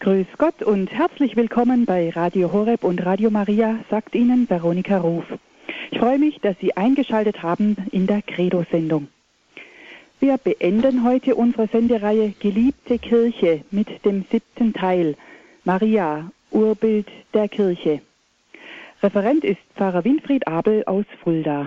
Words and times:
Grüß 0.00 0.28
Gott 0.38 0.62
und 0.62 0.92
herzlich 0.92 1.34
willkommen 1.34 1.84
bei 1.84 2.10
Radio 2.10 2.52
Horeb 2.52 2.84
und 2.84 3.04
Radio 3.04 3.30
Maria, 3.30 3.80
sagt 3.90 4.14
Ihnen 4.14 4.48
Veronika 4.48 4.98
Ruf. 4.98 5.24
Ich 5.90 5.98
freue 5.98 6.20
mich, 6.20 6.38
dass 6.40 6.56
Sie 6.60 6.76
eingeschaltet 6.76 7.42
haben 7.42 7.76
in 7.90 8.06
der 8.06 8.22
Credo-Sendung. 8.22 9.08
Wir 10.20 10.38
beenden 10.38 11.02
heute 11.02 11.34
unsere 11.34 11.66
Sendereihe 11.66 12.32
Geliebte 12.38 13.00
Kirche 13.00 13.64
mit 13.72 13.88
dem 14.04 14.24
siebten 14.30 14.72
Teil 14.72 15.16
Maria, 15.64 16.30
Urbild 16.52 17.08
der 17.34 17.48
Kirche. 17.48 18.00
Referent 19.02 19.42
ist 19.42 19.58
Pfarrer 19.74 20.04
Winfried 20.04 20.46
Abel 20.46 20.84
aus 20.84 21.06
Fulda. 21.24 21.66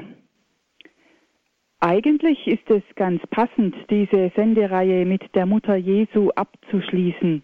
Eigentlich 1.81 2.47
ist 2.47 2.69
es 2.69 2.83
ganz 2.95 3.21
passend, 3.27 3.75
diese 3.89 4.31
Sendereihe 4.37 5.05
mit 5.05 5.35
der 5.35 5.45
Mutter 5.45 5.75
Jesu 5.75 6.29
abzuschließen. 6.33 7.43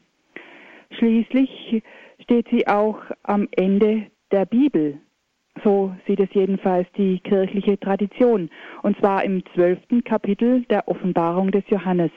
Schließlich 0.92 1.84
steht 2.22 2.48
sie 2.50 2.68
auch 2.68 3.00
am 3.24 3.48
Ende 3.52 4.08
der 4.32 4.46
Bibel. 4.46 5.00
So 5.64 5.96
sieht 6.06 6.20
es 6.20 6.30
jedenfalls 6.34 6.88
die 6.98 7.20
kirchliche 7.20 7.80
Tradition, 7.80 8.50
und 8.84 8.98
zwar 9.00 9.24
im 9.24 9.44
zwölften 9.54 10.04
Kapitel 10.04 10.64
der 10.70 10.88
Offenbarung 10.88 11.52
des 11.52 11.64
Johannes. 11.68 12.12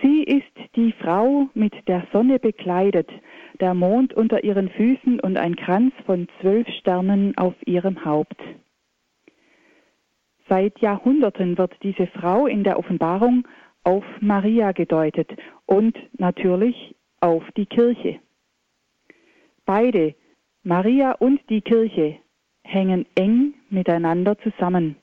Sie 0.00 0.22
ist 0.22 0.74
die 0.74 0.92
Frau 0.92 1.48
mit 1.54 1.74
der 1.86 2.06
Sonne 2.12 2.38
bekleidet, 2.38 3.10
der 3.60 3.74
Mond 3.74 4.14
unter 4.14 4.42
ihren 4.42 4.70
Füßen 4.70 5.20
und 5.20 5.36
ein 5.36 5.56
Kranz 5.56 5.92
von 6.06 6.28
zwölf 6.40 6.66
Sternen 6.80 7.36
auf 7.36 7.54
ihrem 7.66 8.04
Haupt. 8.04 8.40
Seit 10.48 10.78
Jahrhunderten 10.80 11.56
wird 11.58 11.74
diese 11.82 12.06
Frau 12.06 12.46
in 12.46 12.64
der 12.64 12.78
Offenbarung 12.78 13.46
auf 13.84 14.04
Maria 14.20 14.72
gedeutet 14.72 15.30
und 15.66 15.96
natürlich 16.18 16.94
auf 17.20 17.42
die 17.56 17.66
Kirche. 17.66 18.20
Beide, 19.64 20.14
Maria 20.62 21.12
und 21.12 21.40
die 21.48 21.60
Kirche, 21.60 22.18
hängen 22.64 23.06
eng 23.16 23.54
miteinander 23.70 24.38
zusammen. 24.38 24.96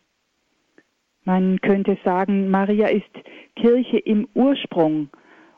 Man 1.23 1.59
könnte 1.61 1.97
sagen, 2.03 2.49
Maria 2.49 2.88
ist 2.88 3.11
Kirche 3.55 3.97
im 3.97 4.27
Ursprung 4.33 5.09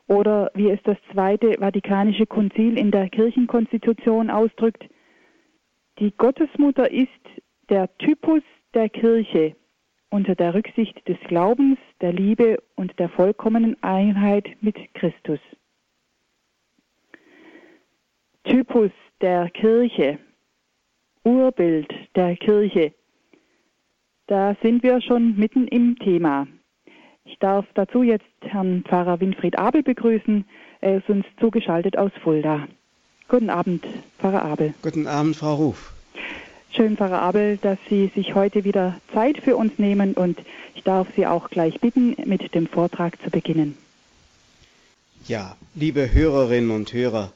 oder 0.08 0.50
wie 0.54 0.70
es 0.70 0.80
das 0.82 0.98
Zweite 1.12 1.54
Vatikanische 1.58 2.26
Konzil 2.26 2.76
in 2.76 2.90
der 2.90 3.08
Kirchenkonstitution 3.08 4.30
ausdrückt, 4.30 4.84
die 5.98 6.12
Gottesmutter 6.16 6.90
ist 6.90 7.08
der 7.70 7.96
Typus 7.98 8.42
der 8.74 8.88
Kirche 8.88 9.54
unter 10.12 10.34
der 10.34 10.52
Rücksicht 10.52 11.08
des 11.08 11.18
Glaubens, 11.26 11.78
der 12.02 12.12
Liebe 12.12 12.62
und 12.76 12.98
der 12.98 13.08
vollkommenen 13.08 13.82
Einheit 13.82 14.46
mit 14.60 14.76
Christus. 14.94 15.40
Typus 18.44 18.90
der 19.22 19.48
Kirche, 19.50 20.18
Urbild 21.24 21.90
der 22.14 22.36
Kirche, 22.36 22.92
da 24.26 24.54
sind 24.62 24.82
wir 24.82 25.00
schon 25.00 25.36
mitten 25.36 25.66
im 25.68 25.98
Thema. 25.98 26.46
Ich 27.24 27.38
darf 27.38 27.64
dazu 27.74 28.02
jetzt 28.02 28.24
Herrn 28.42 28.84
Pfarrer 28.86 29.20
Winfried 29.20 29.58
Abel 29.58 29.82
begrüßen. 29.82 30.44
Er 30.80 30.98
ist 30.98 31.08
uns 31.08 31.24
zugeschaltet 31.40 31.96
aus 31.96 32.12
Fulda. 32.22 32.68
Guten 33.28 33.48
Abend, 33.48 33.86
Pfarrer 34.18 34.42
Abel. 34.42 34.74
Guten 34.82 35.06
Abend, 35.06 35.36
Frau 35.36 35.54
Ruf. 35.54 35.92
Schön, 36.74 36.96
Pfarrer 36.96 37.20
Abel, 37.20 37.58
dass 37.58 37.78
Sie 37.90 38.10
sich 38.14 38.34
heute 38.34 38.64
wieder 38.64 38.98
Zeit 39.12 39.36
für 39.36 39.56
uns 39.56 39.78
nehmen 39.78 40.14
und 40.14 40.38
ich 40.74 40.82
darf 40.82 41.06
Sie 41.14 41.26
auch 41.26 41.50
gleich 41.50 41.80
bitten, 41.80 42.16
mit 42.24 42.54
dem 42.54 42.66
Vortrag 42.66 43.20
zu 43.22 43.28
beginnen. 43.28 43.76
Ja, 45.28 45.54
liebe 45.74 46.14
Hörerinnen 46.14 46.70
und 46.70 46.90
Hörer, 46.94 47.30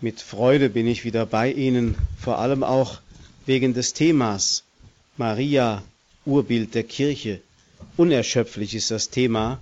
mit 0.00 0.20
Freude 0.20 0.70
bin 0.70 0.86
ich 0.86 1.04
wieder 1.04 1.26
bei 1.26 1.50
Ihnen, 1.50 1.96
vor 2.16 2.38
allem 2.38 2.62
auch 2.62 3.00
wegen 3.46 3.74
des 3.74 3.94
Themas 3.94 4.62
Maria, 5.16 5.82
Urbild 6.24 6.76
der 6.76 6.84
Kirche. 6.84 7.40
Unerschöpflich 7.96 8.76
ist 8.76 8.92
das 8.92 9.10
Thema 9.10 9.58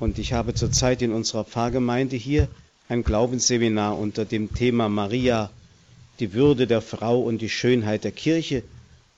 und 0.00 0.18
ich 0.18 0.32
habe 0.32 0.52
zurzeit 0.52 1.00
in 1.00 1.12
unserer 1.12 1.44
Pfarrgemeinde 1.44 2.16
hier 2.16 2.48
ein 2.88 3.04
Glaubensseminar 3.04 3.96
unter 3.96 4.24
dem 4.24 4.52
Thema 4.52 4.88
Maria, 4.88 5.50
die 6.20 6.32
Würde 6.32 6.66
der 6.66 6.80
Frau 6.82 7.20
und 7.20 7.38
die 7.38 7.48
Schönheit 7.48 8.04
der 8.04 8.12
Kirche. 8.12 8.62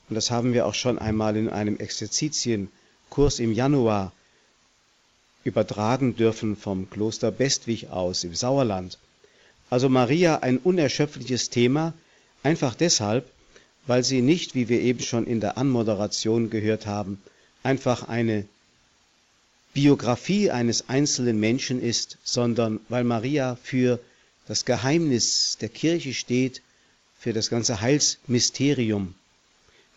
Und 0.09 0.17
das 0.17 0.31
haben 0.31 0.53
wir 0.53 0.67
auch 0.67 0.75
schon 0.75 0.99
einmal 0.99 1.37
in 1.37 1.49
einem 1.49 1.77
Exerzitienkurs 1.79 3.39
im 3.39 3.53
Januar 3.53 4.13
übertragen 5.45 6.17
dürfen 6.17 6.57
vom 6.57 6.91
Kloster 6.91 7.31
Bestwig 7.31 7.89
aus 7.89 8.25
im 8.25 8.35
Sauerland. 8.35 8.99
Also 9.71 9.89
Maria 9.89 10.41
ein 10.41 10.59
unerschöpfliches 10.59 11.49
Thema, 11.49 11.95
einfach 12.43 12.75
deshalb, 12.75 13.31
weil 13.87 14.05
sie 14.05 14.21
nicht, 14.21 14.55
wie 14.55 14.69
wir 14.69 14.81
eben 14.81 15.01
schon 15.01 15.27
in 15.27 15.41
der 15.41 15.57
Anmoderation 15.57 16.51
gehört 16.51 16.87
haben, 16.87 17.23
einfach 17.63 18.09
eine 18.09 18.47
Biografie 19.73 20.51
eines 20.51 20.89
einzelnen 20.89 21.39
Menschen 21.39 21.81
ist, 21.81 22.19
sondern 22.25 22.81
weil 22.89 23.05
Maria 23.05 23.57
für 23.63 24.01
das 24.49 24.65
Geheimnis 24.65 25.57
der 25.61 25.69
Kirche 25.69 26.13
steht, 26.13 26.61
für 27.21 27.35
das 27.35 27.51
ganze 27.51 27.83
Heilsmysterium. 27.83 29.15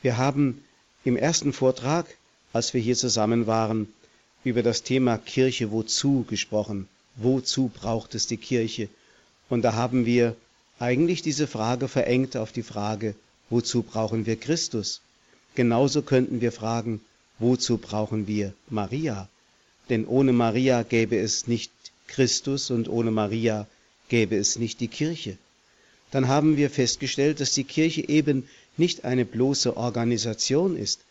Wir 0.02 0.18
haben 0.18 0.62
im 1.06 1.16
ersten 1.16 1.54
Vortrag, 1.54 2.06
als 2.52 2.74
wir 2.74 2.82
hier 2.82 2.98
zusammen 2.98 3.48
waren, 3.48 3.88
über 4.44 4.62
das 4.62 4.84
Thema 4.84 5.18
Kirche 5.18 5.72
wozu 5.72 6.26
gesprochen. 6.30 6.90
Wozu 7.16 7.72
braucht 7.74 8.14
es 8.14 8.28
die 8.28 8.36
Kirche? 8.36 8.90
Und 9.50 9.62
da 9.62 9.72
haben 9.74 10.06
wir 10.06 10.36
eigentlich 10.80 11.22
diese 11.22 11.48
Frage 11.48 11.88
verengt 11.88 12.36
auf 12.36 12.52
die 12.52 12.62
Frage, 12.62 13.16
wozu 13.50 13.84
brauchen 13.84 14.26
wir 14.26 14.36
Christus? 14.36 15.00
Genauso 15.56 16.02
könnten 16.02 16.42
wir 16.42 16.52
fragen, 16.52 17.00
wozu 17.40 17.78
brauchen 17.78 18.28
wir 18.28 18.54
Maria? 18.70 19.30
Denn 19.88 20.06
ohne 20.06 20.34
Maria 20.34 20.84
gäbe 20.84 21.18
es 21.18 21.48
nicht 21.48 21.72
Christus 22.08 22.70
und 22.70 22.90
ohne 22.90 23.12
Maria 23.12 23.66
gäbe 24.10 24.36
es 24.36 24.58
nicht 24.58 24.82
die 24.82 24.90
Kirche 24.90 25.38
dann 26.14 26.28
haben 26.28 26.58
wir 26.58 26.70
festgestellt, 26.70 27.40
dass 27.40 27.54
die 27.54 27.64
Kirche 27.64 28.08
eben 28.08 28.48
nicht 28.78 29.04
eine 29.04 29.26
bloße 29.26 29.76
Organisation 29.76 30.78
ist. 30.78 31.02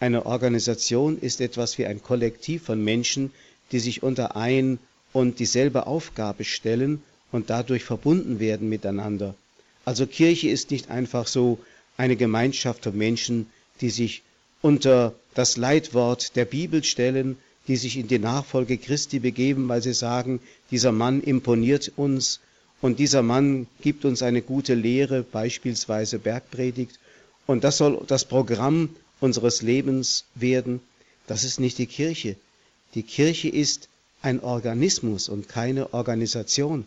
Eine 0.00 0.26
Organisation 0.26 1.16
ist 1.16 1.40
etwas 1.40 1.78
wie 1.78 1.86
ein 1.86 2.02
Kollektiv 2.02 2.64
von 2.64 2.82
Menschen, 2.82 3.30
die 3.70 3.78
sich 3.78 4.02
unter 4.02 4.34
ein 4.34 4.80
und 5.12 5.38
dieselbe 5.38 5.86
Aufgabe 5.86 6.42
stellen 6.42 7.02
und 7.30 7.50
dadurch 7.50 7.84
verbunden 7.84 8.40
werden 8.40 8.68
miteinander. 8.68 9.36
Also 9.84 10.08
Kirche 10.08 10.48
ist 10.48 10.72
nicht 10.72 10.90
einfach 10.90 11.28
so 11.28 11.60
eine 11.96 12.16
Gemeinschaft 12.16 12.82
von 12.82 12.98
Menschen, 12.98 13.46
die 13.80 13.90
sich 13.90 14.22
unter 14.60 15.14
das 15.34 15.56
Leitwort 15.56 16.34
der 16.34 16.46
Bibel 16.46 16.82
stellen, 16.82 17.36
die 17.68 17.76
sich 17.76 17.96
in 17.96 18.08
die 18.08 18.18
Nachfolge 18.18 18.76
Christi 18.76 19.20
begeben, 19.20 19.68
weil 19.68 19.82
sie 19.82 19.94
sagen, 19.94 20.40
dieser 20.72 20.90
Mann 20.90 21.22
imponiert 21.22 21.92
uns, 21.94 22.40
und 22.80 22.98
dieser 22.98 23.22
Mann 23.22 23.66
gibt 23.80 24.04
uns 24.04 24.22
eine 24.22 24.42
gute 24.42 24.74
Lehre, 24.74 25.22
beispielsweise 25.22 26.18
Bergpredigt. 26.18 26.98
Und 27.46 27.64
das 27.64 27.78
soll 27.78 28.02
das 28.06 28.24
Programm 28.24 28.90
unseres 29.20 29.62
Lebens 29.62 30.24
werden. 30.34 30.80
Das 31.26 31.42
ist 31.42 31.58
nicht 31.58 31.78
die 31.78 31.86
Kirche. 31.86 32.36
Die 32.94 33.02
Kirche 33.02 33.48
ist 33.48 33.88
ein 34.22 34.40
Organismus 34.40 35.28
und 35.28 35.48
keine 35.48 35.92
Organisation. 35.92 36.84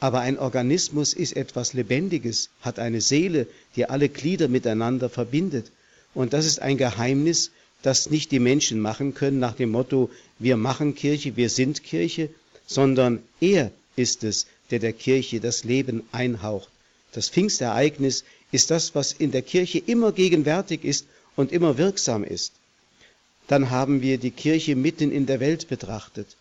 Aber 0.00 0.20
ein 0.20 0.38
Organismus 0.38 1.14
ist 1.14 1.36
etwas 1.36 1.72
Lebendiges, 1.72 2.50
hat 2.60 2.78
eine 2.78 3.00
Seele, 3.00 3.46
die 3.74 3.86
alle 3.86 4.08
Glieder 4.08 4.48
miteinander 4.48 5.08
verbindet. 5.08 5.70
Und 6.14 6.32
das 6.32 6.46
ist 6.46 6.60
ein 6.60 6.76
Geheimnis, 6.76 7.50
das 7.82 8.10
nicht 8.10 8.30
die 8.30 8.38
Menschen 8.38 8.80
machen 8.80 9.14
können 9.14 9.40
nach 9.40 9.54
dem 9.54 9.70
Motto, 9.70 10.10
wir 10.38 10.56
machen 10.56 10.94
Kirche, 10.94 11.36
wir 11.36 11.50
sind 11.50 11.82
Kirche, 11.82 12.30
sondern 12.66 13.22
er 13.40 13.70
ist 13.96 14.24
es, 14.24 14.46
der 14.70 14.78
der 14.78 14.92
Kirche 14.92 15.40
das 15.40 15.64
Leben 15.64 16.02
einhaucht. 16.12 16.68
Das 17.12 17.28
Pfingstereignis 17.28 18.24
ist 18.50 18.70
das, 18.70 18.94
was 18.94 19.12
in 19.12 19.30
der 19.30 19.42
Kirche 19.42 19.78
immer 19.78 20.12
gegenwärtig 20.12 20.84
ist 20.84 21.06
und 21.36 21.52
immer 21.52 21.78
wirksam 21.78 22.24
ist. 22.24 22.52
Dann 23.46 23.70
haben 23.70 24.00
wir 24.00 24.18
die 24.18 24.30
Kirche 24.30 24.74
mitten 24.74 25.12
in 25.12 25.26
der 25.26 25.40
Welt 25.40 25.68
betrachtet. 25.68 26.36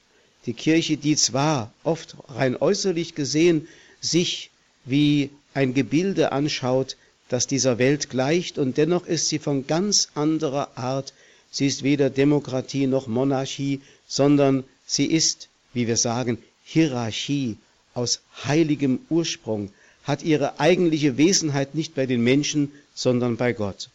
Die 0.46 0.54
Kirche, 0.54 0.98
die 0.98 1.16
zwar 1.16 1.74
oft 1.84 2.16
rein 2.28 2.56
äußerlich 2.56 3.16
gesehen 3.16 3.68
sich 4.02 4.52
wie 4.86 5.30
ein 5.54 5.74
Gebilde 5.74 6.32
anschaut, 6.32 6.98
das 7.30 7.48
dieser 7.48 7.78
Welt 7.78 8.10
gleicht, 8.10 8.58
und 8.58 8.78
dennoch 8.78 9.06
ist 9.06 9.30
sie 9.30 9.40
von 9.40 9.66
ganz 9.66 10.10
anderer 10.14 10.78
Art. 10.78 11.14
Sie 11.52 11.68
ist 11.68 11.84
weder 11.84 12.10
Demokratie 12.10 12.88
noch 12.88 13.08
Monarchie, 13.08 13.82
sondern 14.08 14.64
sie 14.86 15.06
ist, 15.06 15.50
wie 15.74 15.88
wir 15.88 15.98
sagen, 15.98 16.38
Hierarchie 16.66 17.58
aus 17.94 18.22
heiligem 18.46 19.00
Ursprung, 19.10 19.72
hat 20.04 20.24
ihre 20.24 20.60
eigentliche 20.60 21.18
Wesenheit 21.18 21.76
nicht 21.76 21.96
bei 21.96 22.06
den 22.06 22.24
Menschen, 22.24 22.72
sondern 22.94 23.38
bei 23.38 23.54
Gott. 23.54 23.90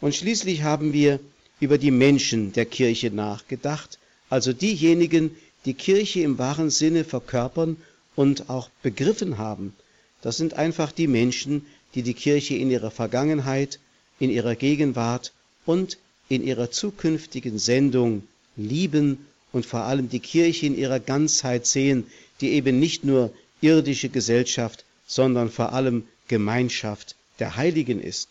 Und 0.00 0.14
schließlich 0.14 0.62
haben 0.62 0.92
wir 0.92 1.20
über 1.60 1.78
die 1.78 1.90
Menschen 1.90 2.52
der 2.52 2.66
Kirche 2.66 3.10
nachgedacht, 3.10 3.98
also 4.30 4.52
diejenigen, 4.52 5.36
die 5.64 5.74
Kirche 5.74 6.20
im 6.20 6.38
wahren 6.38 6.70
Sinne 6.70 7.04
verkörpern 7.04 7.76
und 8.16 8.50
auch 8.50 8.68
begriffen 8.82 9.38
haben. 9.38 9.74
Das 10.22 10.36
sind 10.36 10.54
einfach 10.54 10.92
die 10.92 11.06
Menschen, 11.06 11.66
die 11.94 12.02
die 12.02 12.14
Kirche 12.14 12.56
in 12.56 12.70
ihrer 12.70 12.90
Vergangenheit, 12.90 13.78
in 14.18 14.30
ihrer 14.30 14.54
Gegenwart 14.54 15.32
und 15.66 15.98
in 16.28 16.42
ihrer 16.42 16.70
zukünftigen 16.70 17.58
Sendung 17.58 18.22
lieben 18.56 19.26
und 19.54 19.64
vor 19.64 19.84
allem 19.84 20.08
die 20.08 20.20
Kirche 20.20 20.66
in 20.66 20.76
ihrer 20.76 20.98
Ganzheit 20.98 21.64
sehen, 21.64 22.04
die 22.40 22.50
eben 22.50 22.80
nicht 22.80 23.04
nur 23.04 23.32
irdische 23.60 24.08
Gesellschaft, 24.08 24.84
sondern 25.06 25.48
vor 25.48 25.72
allem 25.72 26.02
Gemeinschaft 26.26 27.14
der 27.38 27.56
Heiligen 27.56 28.02
ist. 28.02 28.28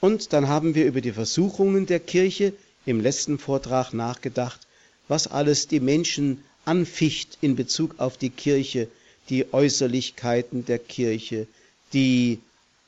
Und 0.00 0.32
dann 0.32 0.48
haben 0.48 0.74
wir 0.74 0.84
über 0.84 1.00
die 1.00 1.12
Versuchungen 1.12 1.86
der 1.86 2.00
Kirche 2.00 2.52
im 2.86 3.00
letzten 3.00 3.38
Vortrag 3.38 3.92
nachgedacht, 3.92 4.66
was 5.06 5.28
alles 5.28 5.68
die 5.68 5.78
Menschen 5.78 6.42
anficht 6.64 7.38
in 7.40 7.54
Bezug 7.54 8.00
auf 8.00 8.16
die 8.16 8.30
Kirche, 8.30 8.88
die 9.28 9.52
Äußerlichkeiten 9.52 10.64
der 10.64 10.80
Kirche, 10.80 11.46
die 11.92 12.40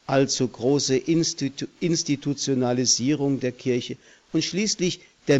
allzu 0.06 0.48
große 0.48 0.96
Institu 0.96 1.66
Institutionalisierung 1.78 3.38
der 3.38 3.52
Kirche 3.52 3.96
und 4.32 4.42
schließlich 4.42 5.00
der 5.28 5.38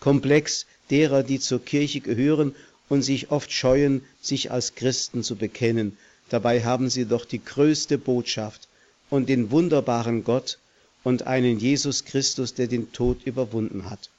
Minderwertigkeitskomplex 0.00 0.66
derer, 0.90 1.22
die 1.22 1.38
zur 1.38 1.64
Kirche 1.64 2.00
gehören 2.00 2.54
und 2.88 3.02
sich 3.02 3.30
oft 3.30 3.52
scheuen, 3.52 4.02
sich 4.20 4.50
als 4.50 4.74
Christen 4.74 5.22
zu 5.22 5.36
bekennen. 5.36 5.96
Dabei 6.28 6.62
haben 6.62 6.90
sie 6.90 7.04
doch 7.04 7.24
die 7.24 7.44
größte 7.44 7.98
Botschaft 7.98 8.68
und 9.10 9.28
den 9.28 9.50
wunderbaren 9.50 10.24
Gott 10.24 10.58
und 11.04 11.26
einen 11.26 11.58
Jesus 11.58 12.04
Christus, 12.04 12.54
der 12.54 12.66
den 12.66 12.92
Tod 12.92 13.24
überwunden 13.24 13.88
hat. 13.90 14.10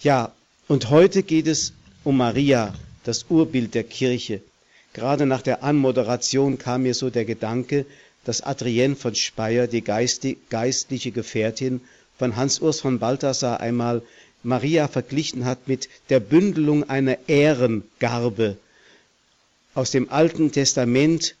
Ja, 0.00 0.32
und 0.68 0.90
heute 0.90 1.22
geht 1.22 1.46
es 1.46 1.72
um 2.04 2.16
Maria, 2.16 2.74
das 3.04 3.26
Urbild 3.28 3.74
der 3.74 3.84
Kirche. 3.84 4.42
Gerade 4.92 5.26
nach 5.26 5.42
der 5.42 5.62
Anmoderation 5.62 6.58
kam 6.58 6.82
mir 6.82 6.94
so 6.94 7.10
der 7.10 7.24
Gedanke, 7.24 7.86
dass 8.24 8.42
Adrienne 8.42 8.96
von 8.96 9.14
Speyer, 9.14 9.66
die 9.66 9.82
geistliche 9.82 11.10
Gefährtin 11.10 11.80
von 12.18 12.36
Hans 12.36 12.60
Urs 12.60 12.80
von 12.80 12.98
Balthasar, 12.98 13.60
einmal 13.60 14.02
Maria 14.42 14.88
verglichen 14.88 15.44
hat 15.44 15.68
mit 15.68 15.88
der 16.08 16.20
Bündelung 16.20 16.88
einer 16.88 17.18
Ehrengarbe. 17.28 18.56
Aus 19.74 19.90
dem 19.90 20.10
Alten 20.10 20.52
Testament 20.52 21.34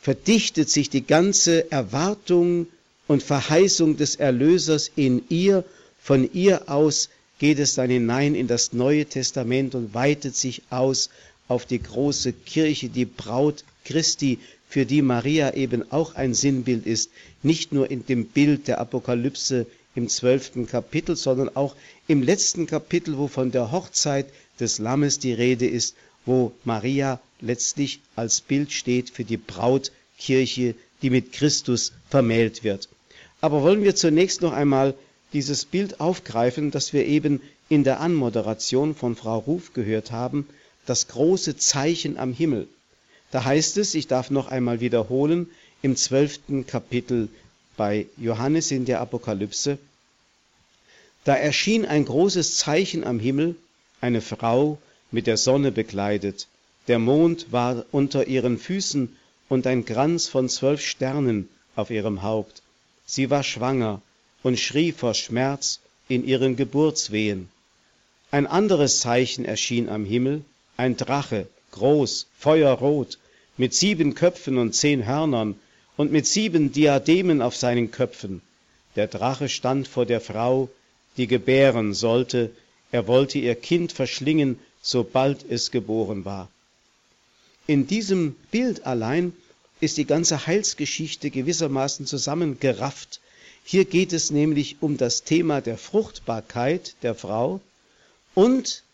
verdichtet 0.00 0.70
sich 0.70 0.90
die 0.90 1.06
ganze 1.06 1.70
Erwartung 1.70 2.66
und 3.06 3.22
Verheißung 3.22 3.96
des 3.96 4.16
Erlösers 4.16 4.90
in 4.96 5.22
ihr. 5.28 5.64
Von 6.02 6.32
ihr 6.32 6.68
aus 6.70 7.08
geht 7.38 7.58
es 7.58 7.74
dann 7.74 7.90
hinein 7.90 8.34
in 8.34 8.46
das 8.46 8.72
Neue 8.72 9.06
Testament 9.06 9.74
und 9.74 9.94
weitet 9.94 10.36
sich 10.36 10.62
aus 10.70 11.10
auf 11.48 11.66
die 11.66 11.82
große 11.82 12.32
Kirche, 12.32 12.88
die 12.88 13.06
Braut 13.06 13.64
Christi, 13.84 14.38
für 14.68 14.86
die 14.86 15.02
Maria 15.02 15.54
eben 15.54 15.90
auch 15.90 16.14
ein 16.14 16.32
Sinnbild 16.32 16.86
ist, 16.86 17.10
nicht 17.42 17.72
nur 17.72 17.90
in 17.90 18.06
dem 18.06 18.26
Bild 18.26 18.68
der 18.68 18.78
Apokalypse 18.78 19.66
im 19.94 20.08
zwölften 20.08 20.66
Kapitel, 20.66 21.16
sondern 21.16 21.54
auch 21.56 21.74
im 22.06 22.22
letzten 22.22 22.66
Kapitel, 22.66 23.18
wo 23.18 23.28
von 23.28 23.50
der 23.50 23.72
Hochzeit 23.72 24.26
des 24.58 24.78
Lammes 24.78 25.18
die 25.18 25.32
Rede 25.32 25.66
ist, 25.66 25.94
wo 26.26 26.52
Maria 26.64 27.20
letztlich 27.40 28.00
als 28.16 28.40
Bild 28.40 28.72
steht 28.72 29.10
für 29.10 29.24
die 29.24 29.36
Brautkirche, 29.36 30.74
die 31.02 31.10
mit 31.10 31.32
Christus 31.32 31.92
vermählt 32.08 32.62
wird. 32.62 32.88
Aber 33.40 33.62
wollen 33.62 33.82
wir 33.82 33.94
zunächst 33.94 34.42
noch 34.42 34.52
einmal 34.52 34.94
dieses 35.32 35.64
Bild 35.64 36.00
aufgreifen, 36.00 36.70
das 36.70 36.92
wir 36.92 37.06
eben 37.06 37.40
in 37.68 37.84
der 37.84 38.00
Anmoderation 38.00 38.94
von 38.94 39.16
Frau 39.16 39.38
Ruf 39.38 39.72
gehört 39.72 40.10
haben, 40.10 40.46
das 40.86 41.08
große 41.08 41.56
Zeichen 41.56 42.18
am 42.18 42.32
Himmel. 42.32 42.68
Da 43.30 43.44
heißt 43.44 43.76
es, 43.78 43.94
ich 43.94 44.08
darf 44.08 44.30
noch 44.30 44.48
einmal 44.48 44.80
wiederholen, 44.80 45.48
im 45.82 45.96
zwölften 45.96 46.66
Kapitel 46.66 47.28
bei 47.80 48.04
Johannes 48.18 48.72
in 48.72 48.84
der 48.84 49.00
Apokalypse, 49.00 49.78
da 51.24 51.34
erschien 51.34 51.86
ein 51.86 52.04
großes 52.04 52.58
Zeichen 52.58 53.04
am 53.04 53.18
Himmel, 53.18 53.56
eine 54.02 54.20
Frau 54.20 54.76
mit 55.10 55.26
der 55.26 55.38
Sonne 55.38 55.72
bekleidet, 55.72 56.46
der 56.88 56.98
Mond 56.98 57.52
war 57.52 57.86
unter 57.90 58.26
ihren 58.26 58.58
Füßen 58.58 59.16
und 59.48 59.66
ein 59.66 59.86
Kranz 59.86 60.28
von 60.28 60.50
zwölf 60.50 60.82
Sternen 60.82 61.48
auf 61.74 61.88
ihrem 61.88 62.20
Haupt. 62.20 62.60
Sie 63.06 63.30
war 63.30 63.42
schwanger 63.42 64.02
und 64.42 64.60
schrie 64.60 64.92
vor 64.92 65.14
Schmerz 65.14 65.80
in 66.06 66.22
ihren 66.26 66.56
Geburtswehen. 66.56 67.48
Ein 68.30 68.46
anderes 68.46 69.00
Zeichen 69.00 69.46
erschien 69.46 69.88
am 69.88 70.04
Himmel, 70.04 70.44
ein 70.76 70.98
Drache, 70.98 71.46
groß, 71.70 72.26
feuerrot, 72.38 73.16
mit 73.56 73.72
sieben 73.72 74.14
Köpfen 74.14 74.58
und 74.58 74.74
zehn 74.74 75.06
Hörnern 75.06 75.58
und 76.00 76.10
mit 76.12 76.26
sieben 76.26 76.72
Diademen 76.72 77.42
auf 77.42 77.54
seinen 77.54 77.90
Köpfen. 77.90 78.40
Der 78.96 79.06
Drache 79.06 79.50
stand 79.50 79.86
vor 79.86 80.06
der 80.06 80.22
Frau, 80.22 80.70
die 81.18 81.26
gebären 81.26 81.92
sollte, 81.92 82.52
er 82.90 83.06
wollte 83.06 83.38
ihr 83.38 83.54
Kind 83.54 83.92
verschlingen, 83.92 84.58
sobald 84.80 85.44
es 85.46 85.70
geboren 85.70 86.24
war. 86.24 86.48
In 87.66 87.86
diesem 87.86 88.34
Bild 88.50 88.86
allein 88.86 89.34
ist 89.80 89.98
die 89.98 90.06
ganze 90.06 90.46
Heilsgeschichte 90.46 91.28
gewissermaßen 91.28 92.06
zusammengerafft. 92.06 93.20
Hier 93.62 93.84
geht 93.84 94.14
es 94.14 94.30
nämlich 94.30 94.78
um 94.80 94.96
das 94.96 95.24
Thema 95.24 95.60
der 95.60 95.76
Fruchtbarkeit 95.76 96.94
der 97.02 97.14
Frau 97.14 97.60
und 98.34 98.84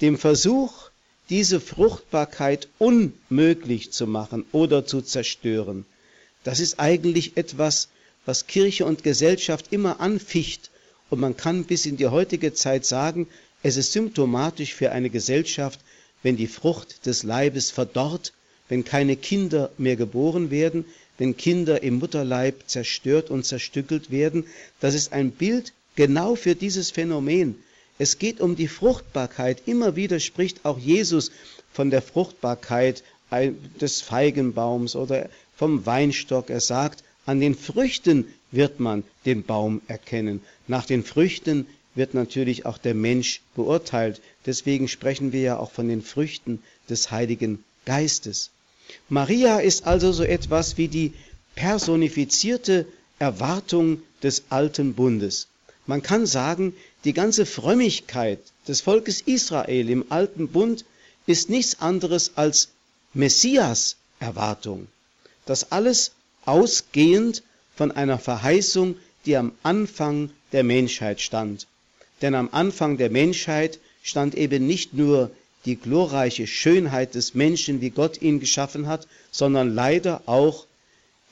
dem 0.00 0.16
Versuch, 0.18 0.90
diese 1.30 1.58
Fruchtbarkeit 1.58 2.68
unmöglich 2.78 3.90
zu 3.90 4.06
machen 4.06 4.44
oder 4.52 4.86
zu 4.86 5.02
zerstören. 5.02 5.84
Das 6.44 6.60
ist 6.60 6.78
eigentlich 6.78 7.36
etwas, 7.36 7.88
was 8.24 8.46
Kirche 8.46 8.84
und 8.86 9.02
Gesellschaft 9.02 9.72
immer 9.72 10.00
anficht. 10.00 10.70
Und 11.10 11.20
man 11.20 11.36
kann 11.36 11.64
bis 11.64 11.86
in 11.86 11.96
die 11.96 12.06
heutige 12.06 12.54
Zeit 12.54 12.86
sagen, 12.86 13.26
es 13.62 13.76
ist 13.76 13.92
symptomatisch 13.92 14.74
für 14.74 14.92
eine 14.92 15.10
Gesellschaft, 15.10 15.80
wenn 16.22 16.36
die 16.36 16.46
Frucht 16.46 17.06
des 17.06 17.22
Leibes 17.22 17.70
verdorrt, 17.70 18.32
wenn 18.68 18.84
keine 18.84 19.16
Kinder 19.16 19.70
mehr 19.78 19.96
geboren 19.96 20.50
werden, 20.50 20.84
wenn 21.18 21.36
Kinder 21.36 21.82
im 21.82 21.98
Mutterleib 21.98 22.64
zerstört 22.66 23.30
und 23.30 23.44
zerstückelt 23.44 24.10
werden. 24.10 24.46
Das 24.80 24.94
ist 24.94 25.12
ein 25.12 25.30
Bild 25.30 25.72
genau 25.96 26.34
für 26.34 26.54
dieses 26.54 26.90
Phänomen. 26.90 27.56
Es 27.98 28.18
geht 28.18 28.40
um 28.40 28.56
die 28.56 28.68
Fruchtbarkeit. 28.68 29.62
Immer 29.66 29.96
wieder 29.96 30.18
spricht 30.18 30.64
auch 30.64 30.78
Jesus 30.78 31.30
von 31.72 31.90
der 31.90 32.02
Fruchtbarkeit 32.02 33.02
des 33.80 34.00
Feigenbaums 34.00 34.96
oder 34.96 35.28
vom 35.56 35.86
Weinstock. 35.86 36.50
Er 36.50 36.60
sagt, 36.60 37.04
an 37.26 37.40
den 37.40 37.54
Früchten 37.54 38.26
wird 38.50 38.80
man 38.80 39.04
den 39.24 39.42
Baum 39.42 39.80
erkennen. 39.88 40.40
Nach 40.68 40.84
den 40.84 41.04
Früchten 41.04 41.66
wird 41.94 42.14
natürlich 42.14 42.66
auch 42.66 42.78
der 42.78 42.94
Mensch 42.94 43.40
beurteilt. 43.54 44.20
Deswegen 44.46 44.88
sprechen 44.88 45.32
wir 45.32 45.40
ja 45.40 45.58
auch 45.58 45.70
von 45.70 45.88
den 45.88 46.02
Früchten 46.02 46.62
des 46.88 47.10
Heiligen 47.10 47.64
Geistes. 47.84 48.50
Maria 49.08 49.60
ist 49.60 49.86
also 49.86 50.12
so 50.12 50.24
etwas 50.24 50.76
wie 50.76 50.88
die 50.88 51.14
personifizierte 51.54 52.86
Erwartung 53.18 54.02
des 54.22 54.44
alten 54.50 54.94
Bundes. 54.94 55.48
Man 55.86 56.02
kann 56.02 56.26
sagen, 56.26 56.74
die 57.04 57.12
ganze 57.12 57.46
Frömmigkeit 57.46 58.40
des 58.66 58.80
Volkes 58.80 59.20
Israel 59.20 59.88
im 59.90 60.10
alten 60.10 60.48
Bund 60.48 60.84
ist 61.26 61.48
nichts 61.48 61.80
anderes 61.80 62.32
als 62.36 62.68
Messias 63.12 63.96
Erwartung. 64.18 64.88
Das 65.46 65.72
alles 65.72 66.12
ausgehend 66.44 67.42
von 67.76 67.92
einer 67.92 68.18
Verheißung, 68.18 68.96
die 69.26 69.36
am 69.36 69.52
Anfang 69.62 70.30
der 70.52 70.64
Menschheit 70.64 71.20
stand. 71.20 71.66
Denn 72.22 72.34
am 72.34 72.48
Anfang 72.52 72.96
der 72.96 73.10
Menschheit 73.10 73.78
stand 74.02 74.34
eben 74.34 74.66
nicht 74.66 74.94
nur 74.94 75.30
die 75.64 75.76
glorreiche 75.76 76.46
Schönheit 76.46 77.14
des 77.14 77.34
Menschen, 77.34 77.80
wie 77.80 77.90
Gott 77.90 78.20
ihn 78.20 78.38
geschaffen 78.38 78.86
hat, 78.86 79.06
sondern 79.30 79.74
leider 79.74 80.22
auch 80.26 80.66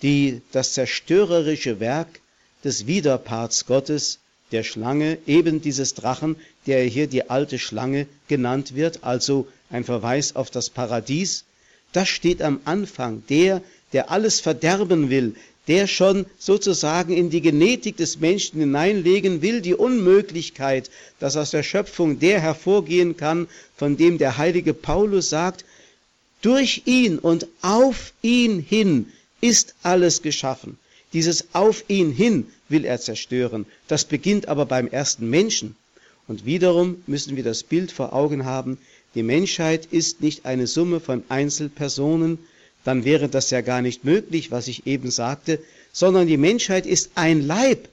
die, 0.01 0.41
das 0.53 0.73
zerstörerische 0.73 1.81
Werk 1.81 2.21
des 2.65 2.87
Widerparts 2.87 3.67
Gottes, 3.67 4.19
der 4.51 4.63
Schlange, 4.63 5.19
eben 5.27 5.63
dieses 5.63 5.95
Drachen, 5.95 6.37
der 6.67 6.85
hier 6.85 7.07
die 7.07 7.31
alte 7.31 7.59
Schlange 7.59 8.07
genannt 8.29 8.75
wird, 8.75 9.03
also 9.03 9.49
ein 9.71 9.85
Verweis 9.85 10.37
auf 10.37 10.51
das 10.51 10.71
Paradies, 10.71 11.45
das 11.93 12.09
steht 12.09 12.43
am 12.43 12.61
Anfang, 12.65 13.23
der, 13.29 13.63
der 13.93 14.11
alles 14.11 14.41
verderben 14.41 15.11
will, 15.11 15.35
der 15.69 15.87
schon 15.87 16.27
sozusagen 16.39 17.13
in 17.13 17.31
die 17.31 17.41
Genetik 17.41 17.97
des 17.97 18.19
Menschen 18.19 18.61
hineinlegen 18.61 19.43
will, 19.43 19.61
die 19.61 19.75
Unmöglichkeit, 19.75 20.91
dass 21.21 21.37
aus 21.37 21.51
der 21.51 21.63
Schöpfung 21.63 22.19
der 22.19 22.41
hervorgehen 22.41 23.17
kann, 23.17 23.47
von 23.77 23.97
dem 23.97 24.19
der 24.19 24.39
heilige 24.39 24.75
Paulus 24.75 25.31
sagt, 25.31 25.65
durch 26.41 26.83
ihn 26.87 27.19
und 27.19 27.47
auf 27.61 28.13
ihn 28.23 28.59
hin 28.59 29.13
ist 29.41 29.75
alles 29.83 30.23
geschaffen. 30.23 30.79
Dieses 31.13 31.47
auf 31.53 31.85
ihn 31.89 32.11
hin 32.11 32.47
will 32.69 32.85
er 32.85 33.01
zerstören. 33.01 33.67
Das 33.87 34.05
beginnt 34.05 34.49
aber 34.49 34.67
beim 34.67 34.89
ersten 34.89 35.31
Menschen. 35.31 35.77
Und 36.27 36.47
wiederum 36.47 37.03
müssen 37.07 37.37
wir 37.37 37.45
das 37.45 37.63
Bild 37.63 37.93
vor 37.93 38.13
Augen 38.13 38.45
haben, 38.45 38.79
die 39.15 39.23
Menschheit 39.23 39.87
ist 39.91 40.23
nicht 40.23 40.47
eine 40.47 40.67
Summe 40.67 40.99
von 40.99 41.23
Einzelpersonen, 41.29 42.39
dann 42.85 43.05
wäre 43.05 43.29
das 43.29 43.51
ja 43.51 43.61
gar 43.61 43.83
nicht 43.83 44.05
möglich, 44.05 44.51
was 44.51 44.69
ich 44.69 44.87
eben 44.87 45.11
sagte, 45.11 45.61
sondern 45.93 46.27
die 46.27 46.37
Menschheit 46.37 46.87
ist 46.87 47.13
ein 47.15 47.47
Leib, 47.47 47.89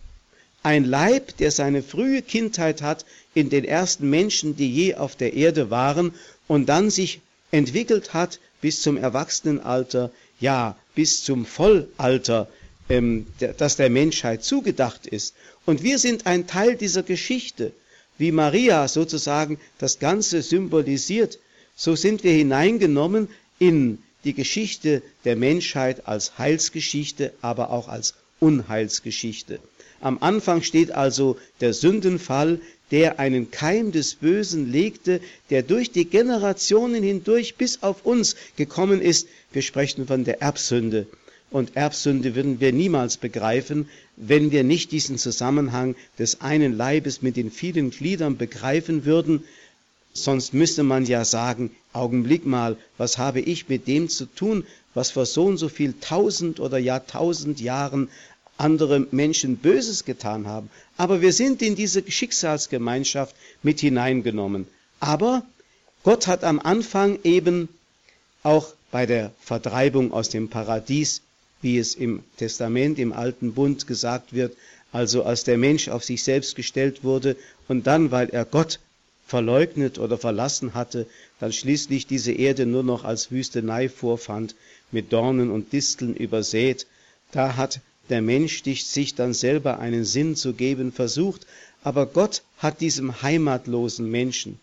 ein 0.63 0.83
Leib, 0.83 1.37
der 1.37 1.51
seine 1.51 1.83
frühe 1.83 2.21
Kindheit 2.21 2.81
hat 2.81 3.05
in 3.33 3.49
den 3.49 3.63
ersten 3.63 4.09
Menschen, 4.09 4.55
die 4.55 4.71
je 4.71 4.95
auf 4.95 5.15
der 5.15 5.33
Erde 5.33 5.69
waren 5.69 6.13
und 6.47 6.67
dann 6.67 6.89
sich 6.89 7.21
entwickelt 7.51 8.13
hat 8.13 8.39
bis 8.61 8.81
zum 8.81 8.97
Erwachsenenalter, 8.97 10.11
ja, 10.39 10.75
bis 10.95 11.23
zum 11.23 11.45
Vollalter, 11.45 12.49
ähm, 12.89 13.27
das 13.57 13.77
der 13.77 13.89
Menschheit 13.89 14.43
zugedacht 14.43 15.07
ist. 15.07 15.35
Und 15.65 15.83
wir 15.83 15.99
sind 15.99 16.25
ein 16.25 16.47
Teil 16.47 16.75
dieser 16.75 17.03
Geschichte. 17.03 17.71
Wie 18.17 18.31
Maria 18.33 18.87
sozusagen 18.87 19.59
das 19.77 19.99
Ganze 19.99 20.41
symbolisiert, 20.41 21.39
so 21.75 21.95
sind 21.95 22.25
wir 22.25 22.33
hineingenommen 22.33 23.29
in 23.59 23.99
die 24.23 24.33
Geschichte 24.33 25.01
der 25.25 25.35
Menschheit 25.35 26.07
als 26.07 26.37
Heilsgeschichte, 26.37 27.33
aber 27.41 27.71
auch 27.71 27.87
als 27.87 28.15
Unheilsgeschichte. 28.39 29.59
Am 30.01 30.17
Anfang 30.21 30.61
steht 30.61 30.91
also 30.91 31.37
der 31.59 31.73
Sündenfall, 31.73 32.59
der 32.91 33.19
einen 33.19 33.51
Keim 33.51 33.91
des 33.91 34.15
Bösen 34.15 34.71
legte, 34.71 35.21
der 35.49 35.61
durch 35.61 35.91
die 35.91 36.05
Generationen 36.05 37.03
hindurch 37.03 37.55
bis 37.55 37.83
auf 37.83 38.05
uns 38.05 38.35
gekommen 38.55 39.01
ist. 39.01 39.27
Wir 39.51 39.61
sprechen 39.61 40.07
von 40.07 40.23
der 40.23 40.41
Erbsünde. 40.41 41.07
Und 41.51 41.75
Erbsünde 41.75 42.35
würden 42.35 42.59
wir 42.59 42.71
niemals 42.71 43.17
begreifen, 43.17 43.89
wenn 44.15 44.51
wir 44.51 44.63
nicht 44.63 44.91
diesen 44.91 45.17
Zusammenhang 45.17 45.95
des 46.17 46.41
einen 46.41 46.77
Leibes 46.77 47.21
mit 47.21 47.37
den 47.37 47.51
vielen 47.51 47.89
Gliedern 47.89 48.37
begreifen 48.37 49.05
würden. 49.05 49.43
Sonst 50.13 50.53
müsste 50.53 50.83
man 50.83 51.05
ja 51.05 51.25
sagen, 51.25 51.71
Augenblick 51.93 52.45
mal, 52.45 52.77
was 52.97 53.17
habe 53.17 53.39
ich 53.39 53.69
mit 53.69 53.87
dem 53.87 54.09
zu 54.09 54.25
tun, 54.25 54.65
was 54.93 55.11
vor 55.11 55.25
so 55.25 55.45
und 55.45 55.57
so 55.57 55.69
viel 55.69 55.93
tausend 55.99 56.59
oder 56.59 56.77
Jahrtausend 56.77 57.59
Jahren 57.59 58.09
andere 58.57 59.07
Menschen 59.11 59.57
Böses 59.57 60.05
getan 60.05 60.45
haben. 60.47 60.69
Aber 60.97 61.21
wir 61.21 61.33
sind 61.33 61.61
in 61.61 61.75
diese 61.75 62.03
Schicksalsgemeinschaft 62.09 63.35
mit 63.63 63.79
hineingenommen. 63.79 64.67
Aber 64.99 65.43
Gott 66.03 66.27
hat 66.27 66.43
am 66.43 66.59
Anfang 66.59 67.19
eben 67.23 67.69
auch 68.43 68.73
bei 68.91 69.05
der 69.05 69.31
Vertreibung 69.39 70.11
aus 70.11 70.29
dem 70.29 70.49
Paradies, 70.49 71.21
wie 71.61 71.77
es 71.77 71.95
im 71.95 72.23
Testament, 72.37 72.99
im 72.99 73.13
Alten 73.13 73.53
Bund 73.53 73.87
gesagt 73.87 74.33
wird, 74.33 74.55
also 74.91 75.23
als 75.23 75.43
der 75.43 75.57
Mensch 75.57 75.87
auf 75.87 76.03
sich 76.03 76.23
selbst 76.23 76.55
gestellt 76.55 77.03
wurde 77.03 77.35
und 77.67 77.85
dann, 77.85 78.11
weil 78.11 78.29
er 78.29 78.45
Gott 78.45 78.79
verleugnet 79.29 79.99
oder 79.99 80.17
verlassen 80.17 80.73
hatte, 80.73 81.05
dann 81.39 81.53
schließlich 81.53 82.07
diese 82.07 82.31
Erde 82.31 82.65
nur 82.65 82.83
noch 82.83 83.03
als 83.05 83.31
Wüstenei 83.31 83.87
vorfand, 83.87 84.55
mit 84.91 85.13
Dornen 85.13 85.51
und 85.51 85.71
Disteln 85.71 86.15
übersät, 86.15 86.87
da 87.31 87.55
hat 87.55 87.79
der 88.09 88.23
Mensch 88.23 88.63
sich 88.63 89.13
dann 89.13 89.35
selber 89.35 89.79
einen 89.79 90.03
Sinn 90.03 90.35
zu 90.35 90.53
geben 90.53 90.91
versucht, 90.91 91.45
aber 91.83 92.07
Gott 92.07 92.41
hat 92.57 92.81
diesem 92.81 93.21
heimatlosen 93.21 94.09
Menschen 94.09 94.59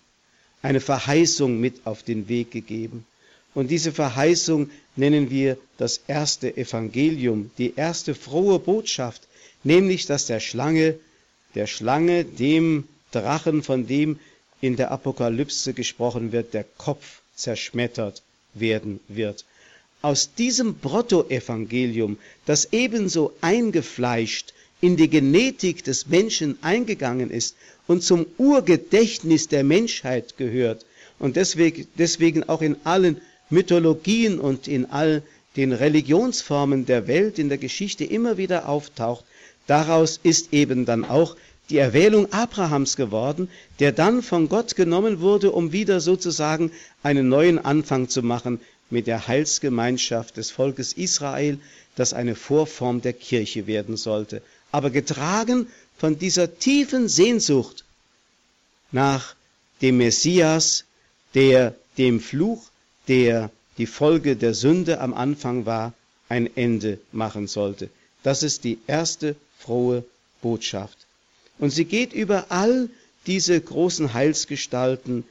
eine 0.63 0.81
Verheißung 0.81 1.61
mit 1.61 1.87
auf 1.87 2.03
den 2.03 2.29
Weg 2.29 2.51
gegeben. 2.51 3.07
Und 3.55 3.71
diese 3.71 3.93
Verheißung 3.93 4.71
nennen 4.97 5.31
wir 5.31 5.59
das 5.79 6.01
erste 6.09 6.57
Evangelium, 6.57 7.53
die 7.57 7.75
erste 7.77 8.17
frohe 8.17 8.59
Botschaft, 8.59 9.23
nämlich 9.63 10.07
dass 10.07 10.27
der 10.27 10.41
Schlange, 10.41 10.99
der 11.55 11.69
Schlange, 11.69 12.25
dem 12.25 12.89
Drachen, 13.13 13.63
von 13.63 13.87
dem 13.87 14.19
in 14.67 14.77
der 14.77 14.91
Apokalypse 14.91 15.73
gesprochen 15.73 16.33
wird, 16.33 16.53
der 16.53 16.65
Kopf 16.77 17.21
zerschmettert 17.37 18.23
werden 18.55 19.01
wird. 19.09 19.45
Aus 20.03 20.35
diesem 20.35 20.75
Brottoevangelium, 20.75 22.19
das 22.45 22.69
ebenso 22.73 23.33
eingefleischt 23.41 24.53
in 24.81 24.97
die 24.97 25.09
Genetik 25.09 25.85
des 25.85 26.09
Menschen 26.09 26.59
eingegangen 26.63 27.31
ist 27.31 27.57
und 27.87 28.03
zum 28.03 28.27
Urgedächtnis 28.39 29.49
der 29.49 29.65
Menschheit 29.65 30.37
gehört 30.37 30.85
und 31.19 31.37
deswegen, 31.37 31.87
deswegen 31.97 32.45
auch 32.49 32.61
in 32.61 32.77
allen 32.85 33.21
Mythologien 33.49 34.39
und 34.39 34.69
in 34.69 34.87
all 34.91 35.23
den 35.57 35.73
Religionsformen 35.73 36.85
der 36.85 37.07
Welt 37.07 37.39
in 37.39 37.49
der 37.49 37.59
Geschichte 37.59 38.05
immer 38.05 38.37
wieder 38.37 38.69
auftaucht, 38.69 39.25
daraus 39.67 40.21
ist 40.23 40.53
eben 40.53 40.85
dann 40.85 41.05
auch 41.05 41.37
die 41.69 41.79
Erwählung 41.79 42.33
Abrahams 42.33 42.97
geworden, 42.97 43.49
der 43.81 43.93
dann 43.93 44.23
von 44.23 44.49
Gott 44.49 44.77
genommen 44.77 45.21
wurde, 45.21 45.51
um 45.51 45.73
wieder 45.73 46.01
sozusagen 46.01 46.71
einen 47.03 47.29
neuen 47.29 47.59
Anfang 47.59 48.09
zu 48.09 48.23
machen 48.23 48.61
mit 48.91 49.07
der 49.07 49.27
Heilsgemeinschaft 49.27 50.37
des 50.37 50.51
Volkes 50.51 50.93
Israel, 50.93 51.59
das 51.97 52.13
eine 52.13 52.35
Vorform 52.35 53.01
der 53.01 53.15
Kirche 53.15 53.67
werden 53.67 53.97
sollte, 53.97 54.43
aber 54.71 54.91
getragen 54.91 55.67
von 55.99 56.19
dieser 56.19 56.59
tiefen 56.59 57.09
Sehnsucht 57.09 57.85
nach 58.93 59.35
dem 59.83 59.99
Messias, 59.99 60.85
der 61.35 61.75
dem 61.99 62.21
Fluch, 62.21 62.63
der 63.09 63.51
die 63.79 63.87
Folge 63.87 64.37
der 64.37 64.55
Sünde 64.55 65.01
am 65.01 65.15
Anfang 65.15 65.67
war, 65.67 65.93
ein 66.29 66.55
Ende 66.57 66.99
machen 67.13 67.47
sollte. 67.47 67.89
Das 68.23 68.43
ist 68.43 68.65
die 68.65 68.79
erste 68.87 69.37
frohe 69.59 70.05
Botschaft. 70.43 71.06
Und 71.59 71.71
sie 71.71 71.85
geht 71.85 72.13
über 72.13 72.47
all 72.51 72.89
diese 73.27 73.61
großen 73.61 74.15
Heilsgestalten, 74.15 75.25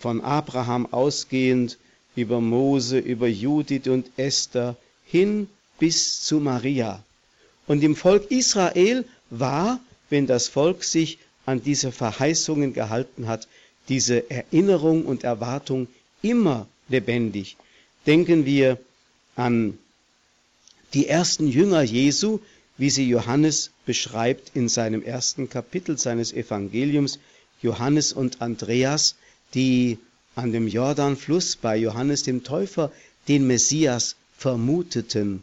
von 0.00 0.20
Abraham 0.20 0.86
ausgehend 0.92 1.78
über 2.14 2.40
Mose, 2.40 2.98
über 2.98 3.26
Judith 3.26 3.86
und 3.88 4.10
Esther 4.16 4.76
hin 5.06 5.48
bis 5.78 6.20
zu 6.22 6.40
Maria. 6.40 7.02
Und 7.66 7.82
im 7.82 7.96
Volk 7.96 8.30
Israel 8.30 9.04
war, 9.30 9.80
wenn 10.10 10.26
das 10.26 10.48
Volk 10.48 10.84
sich 10.84 11.18
an 11.46 11.62
diese 11.62 11.92
Verheißungen 11.92 12.74
gehalten 12.74 13.28
hat, 13.28 13.48
diese 13.88 14.30
Erinnerung 14.30 15.06
und 15.06 15.24
Erwartung 15.24 15.86
immer 16.20 16.66
lebendig. 16.88 17.56
Denken 18.06 18.44
wir 18.44 18.78
an 19.36 19.78
die 20.94 21.06
ersten 21.06 21.46
Jünger 21.46 21.82
Jesu, 21.82 22.40
wie 22.78 22.90
sie 22.90 23.08
Johannes 23.08 23.70
beschreibt 23.84 24.52
in 24.54 24.68
seinem 24.68 25.02
ersten 25.02 25.50
Kapitel 25.50 25.98
seines 25.98 26.32
Evangeliums, 26.32 27.18
Johannes 27.60 28.12
und 28.12 28.40
Andreas, 28.40 29.16
die 29.54 29.98
an 30.36 30.52
dem 30.52 30.68
Jordanfluss 30.68 31.56
bei 31.56 31.76
Johannes 31.76 32.22
dem 32.22 32.44
Täufer 32.44 32.92
den 33.26 33.46
Messias 33.46 34.14
vermuteten 34.36 35.42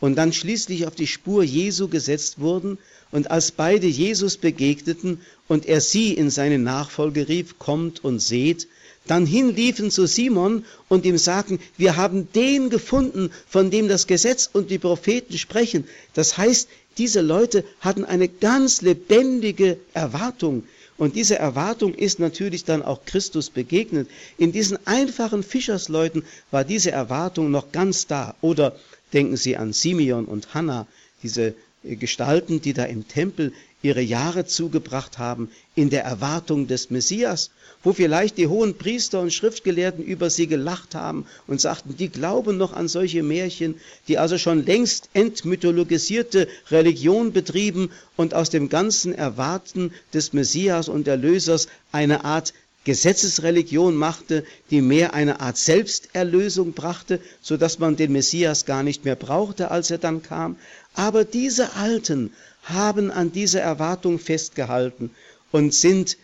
und 0.00 0.16
dann 0.16 0.32
schließlich 0.32 0.86
auf 0.86 0.94
die 0.94 1.06
Spur 1.06 1.42
Jesu 1.42 1.88
gesetzt 1.88 2.38
wurden 2.38 2.78
und 3.10 3.30
als 3.30 3.50
beide 3.50 3.86
Jesus 3.86 4.36
begegneten 4.36 5.20
und 5.48 5.66
er 5.66 5.80
sie 5.80 6.12
in 6.12 6.30
seine 6.30 6.58
Nachfolge 6.58 7.28
rief, 7.28 7.58
kommt 7.58 8.04
und 8.04 8.20
seht, 8.20 8.68
dann 9.06 9.26
hinliefen 9.26 9.90
zu 9.90 10.06
Simon 10.06 10.64
und 10.88 11.04
ihm 11.04 11.18
sagten, 11.18 11.58
wir 11.76 11.96
haben 11.96 12.28
den 12.32 12.70
gefunden, 12.70 13.30
von 13.48 13.70
dem 13.70 13.88
das 13.88 14.06
Gesetz 14.06 14.48
und 14.52 14.70
die 14.70 14.78
Propheten 14.78 15.38
sprechen. 15.38 15.84
Das 16.14 16.36
heißt, 16.36 16.68
diese 16.98 17.20
Leute 17.20 17.64
hatten 17.80 18.04
eine 18.04 18.28
ganz 18.28 18.82
lebendige 18.82 19.78
Erwartung. 19.92 20.64
Und 20.98 21.14
diese 21.14 21.38
Erwartung 21.38 21.94
ist 21.94 22.18
natürlich 22.18 22.64
dann 22.64 22.82
auch 22.82 23.04
Christus 23.04 23.50
begegnet. 23.50 24.08
In 24.38 24.52
diesen 24.52 24.78
einfachen 24.86 25.42
Fischersleuten 25.42 26.24
war 26.50 26.64
diese 26.64 26.90
Erwartung 26.90 27.50
noch 27.50 27.70
ganz 27.70 28.06
da. 28.06 28.34
Oder 28.40 28.76
denken 29.12 29.36
Sie 29.36 29.56
an 29.56 29.74
Simeon 29.74 30.24
und 30.24 30.54
Hannah, 30.54 30.86
diese 31.22 31.54
Gestalten, 31.84 32.60
die 32.62 32.72
da 32.72 32.84
im 32.84 33.06
Tempel 33.06 33.52
ihre 33.86 34.00
Jahre 34.02 34.44
zugebracht 34.44 35.18
haben 35.18 35.48
in 35.76 35.90
der 35.90 36.02
Erwartung 36.02 36.66
des 36.66 36.90
Messias, 36.90 37.50
wo 37.84 37.92
vielleicht 37.92 38.36
die 38.36 38.48
hohen 38.48 38.76
Priester 38.76 39.20
und 39.20 39.32
Schriftgelehrten 39.32 40.04
über 40.04 40.28
sie 40.28 40.48
gelacht 40.48 40.96
haben 40.96 41.24
und 41.46 41.60
sagten, 41.60 41.96
die 41.96 42.08
glauben 42.08 42.56
noch 42.56 42.72
an 42.72 42.88
solche 42.88 43.22
Märchen, 43.22 43.76
die 44.08 44.18
also 44.18 44.38
schon 44.38 44.66
längst 44.66 45.08
entmythologisierte 45.14 46.48
Religion 46.70 47.32
betrieben 47.32 47.90
und 48.16 48.34
aus 48.34 48.50
dem 48.50 48.68
ganzen 48.68 49.14
Erwarten 49.14 49.92
des 50.12 50.32
Messias 50.32 50.88
und 50.88 51.06
Erlösers 51.06 51.68
eine 51.92 52.24
Art 52.24 52.52
Gesetzesreligion 52.86 53.96
machte, 53.96 54.44
die 54.70 54.80
mehr 54.80 55.12
eine 55.12 55.40
Art 55.40 55.58
Selbsterlösung 55.58 56.72
brachte, 56.72 57.20
so 57.42 57.56
dass 57.56 57.80
man 57.80 57.96
den 57.96 58.12
Messias 58.12 58.64
gar 58.64 58.84
nicht 58.84 59.04
mehr 59.04 59.16
brauchte, 59.16 59.72
als 59.72 59.90
er 59.90 59.98
dann 59.98 60.22
kam. 60.22 60.56
Aber 60.94 61.24
diese 61.24 61.74
Alten 61.74 62.32
haben 62.66 63.10
an 63.10 63.32
dieser 63.32 63.60
Erwartung 63.60 64.18
festgehalten 64.18 65.10
und 65.52 65.72
sind 65.74 66.16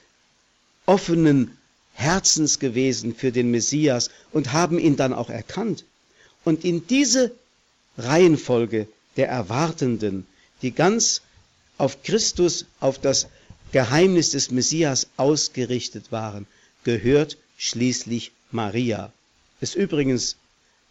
offenen 0.86 1.56
Herzens 1.94 2.58
gewesen 2.58 3.14
für 3.14 3.32
den 3.32 3.50
Messias 3.50 4.10
und 4.32 4.52
haben 4.52 4.78
ihn 4.78 4.96
dann 4.96 5.12
auch 5.12 5.30
erkannt. 5.30 5.84
Und 6.44 6.64
in 6.64 6.86
diese 6.86 7.32
Reihenfolge 7.96 8.88
der 9.16 9.28
Erwartenden, 9.28 10.26
die 10.62 10.72
ganz 10.72 11.22
auf 11.78 12.02
Christus, 12.02 12.66
auf 12.80 12.98
das 12.98 13.28
Geheimnis 13.72 14.30
des 14.30 14.50
Messias 14.50 15.08
ausgerichtet 15.16 16.10
waren, 16.10 16.46
gehört 16.84 17.36
schließlich 17.56 18.32
Maria. 18.50 19.12
Ist 19.60 19.76
übrigens 19.76 20.36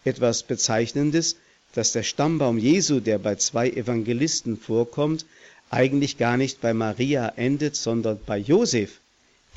etwas 0.05 0.43
Bezeichnendes, 0.43 1.35
dass 1.73 1.91
der 1.91 2.03
Stammbaum 2.03 2.57
Jesu, 2.57 2.99
der 2.99 3.17
bei 3.17 3.35
zwei 3.35 3.69
Evangelisten 3.69 4.57
vorkommt, 4.57 5.25
eigentlich 5.71 6.17
gar 6.17 6.37
nicht 6.37 6.61
bei 6.61 6.73
Maria 6.73 7.33
endet, 7.37 7.75
sondern 7.75 8.19
bei 8.25 8.37
Josef, 8.37 8.99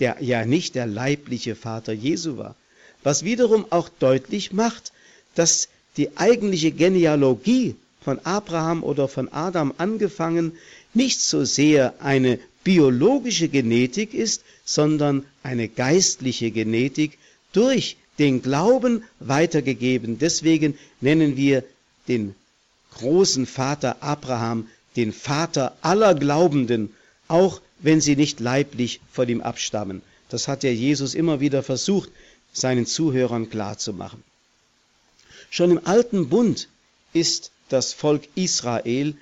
der 0.00 0.16
ja 0.20 0.44
nicht 0.44 0.74
der 0.74 0.86
leibliche 0.86 1.56
Vater 1.56 1.92
Jesu 1.92 2.36
war. 2.38 2.56
Was 3.02 3.24
wiederum 3.24 3.66
auch 3.70 3.88
deutlich 3.98 4.52
macht, 4.52 4.92
dass 5.34 5.68
die 5.96 6.16
eigentliche 6.16 6.70
Genealogie 6.70 7.76
von 8.00 8.18
Abraham 8.24 8.82
oder 8.82 9.08
von 9.08 9.32
Adam 9.32 9.74
angefangen 9.76 10.52
nicht 10.94 11.20
so 11.20 11.44
sehr 11.44 11.94
eine 12.00 12.38
biologische 12.62 13.48
Genetik 13.48 14.14
ist, 14.14 14.42
sondern 14.64 15.24
eine 15.42 15.68
geistliche 15.68 16.50
Genetik 16.50 17.18
durch 17.52 17.96
den 18.18 18.42
Glauben 18.42 19.04
weitergegeben. 19.20 20.18
Deswegen 20.18 20.78
nennen 21.00 21.36
wir 21.36 21.64
den 22.08 22.34
großen 22.94 23.46
Vater 23.46 24.02
Abraham 24.02 24.68
den 24.96 25.12
Vater 25.12 25.76
aller 25.82 26.14
Glaubenden, 26.14 26.94
auch 27.28 27.60
wenn 27.80 28.00
sie 28.00 28.16
nicht 28.16 28.40
leiblich 28.40 29.00
von 29.10 29.28
ihm 29.28 29.40
abstammen. 29.40 30.02
Das 30.28 30.48
hat 30.48 30.62
ja 30.62 30.70
Jesus 30.70 31.14
immer 31.14 31.40
wieder 31.40 31.62
versucht, 31.62 32.10
seinen 32.52 32.86
Zuhörern 32.86 33.50
klarzumachen. 33.50 34.22
Schon 35.50 35.72
im 35.72 35.86
alten 35.86 36.28
Bund 36.28 36.68
ist 37.12 37.50
das 37.68 37.92
Volk 37.92 38.28
Israel, 38.34 39.14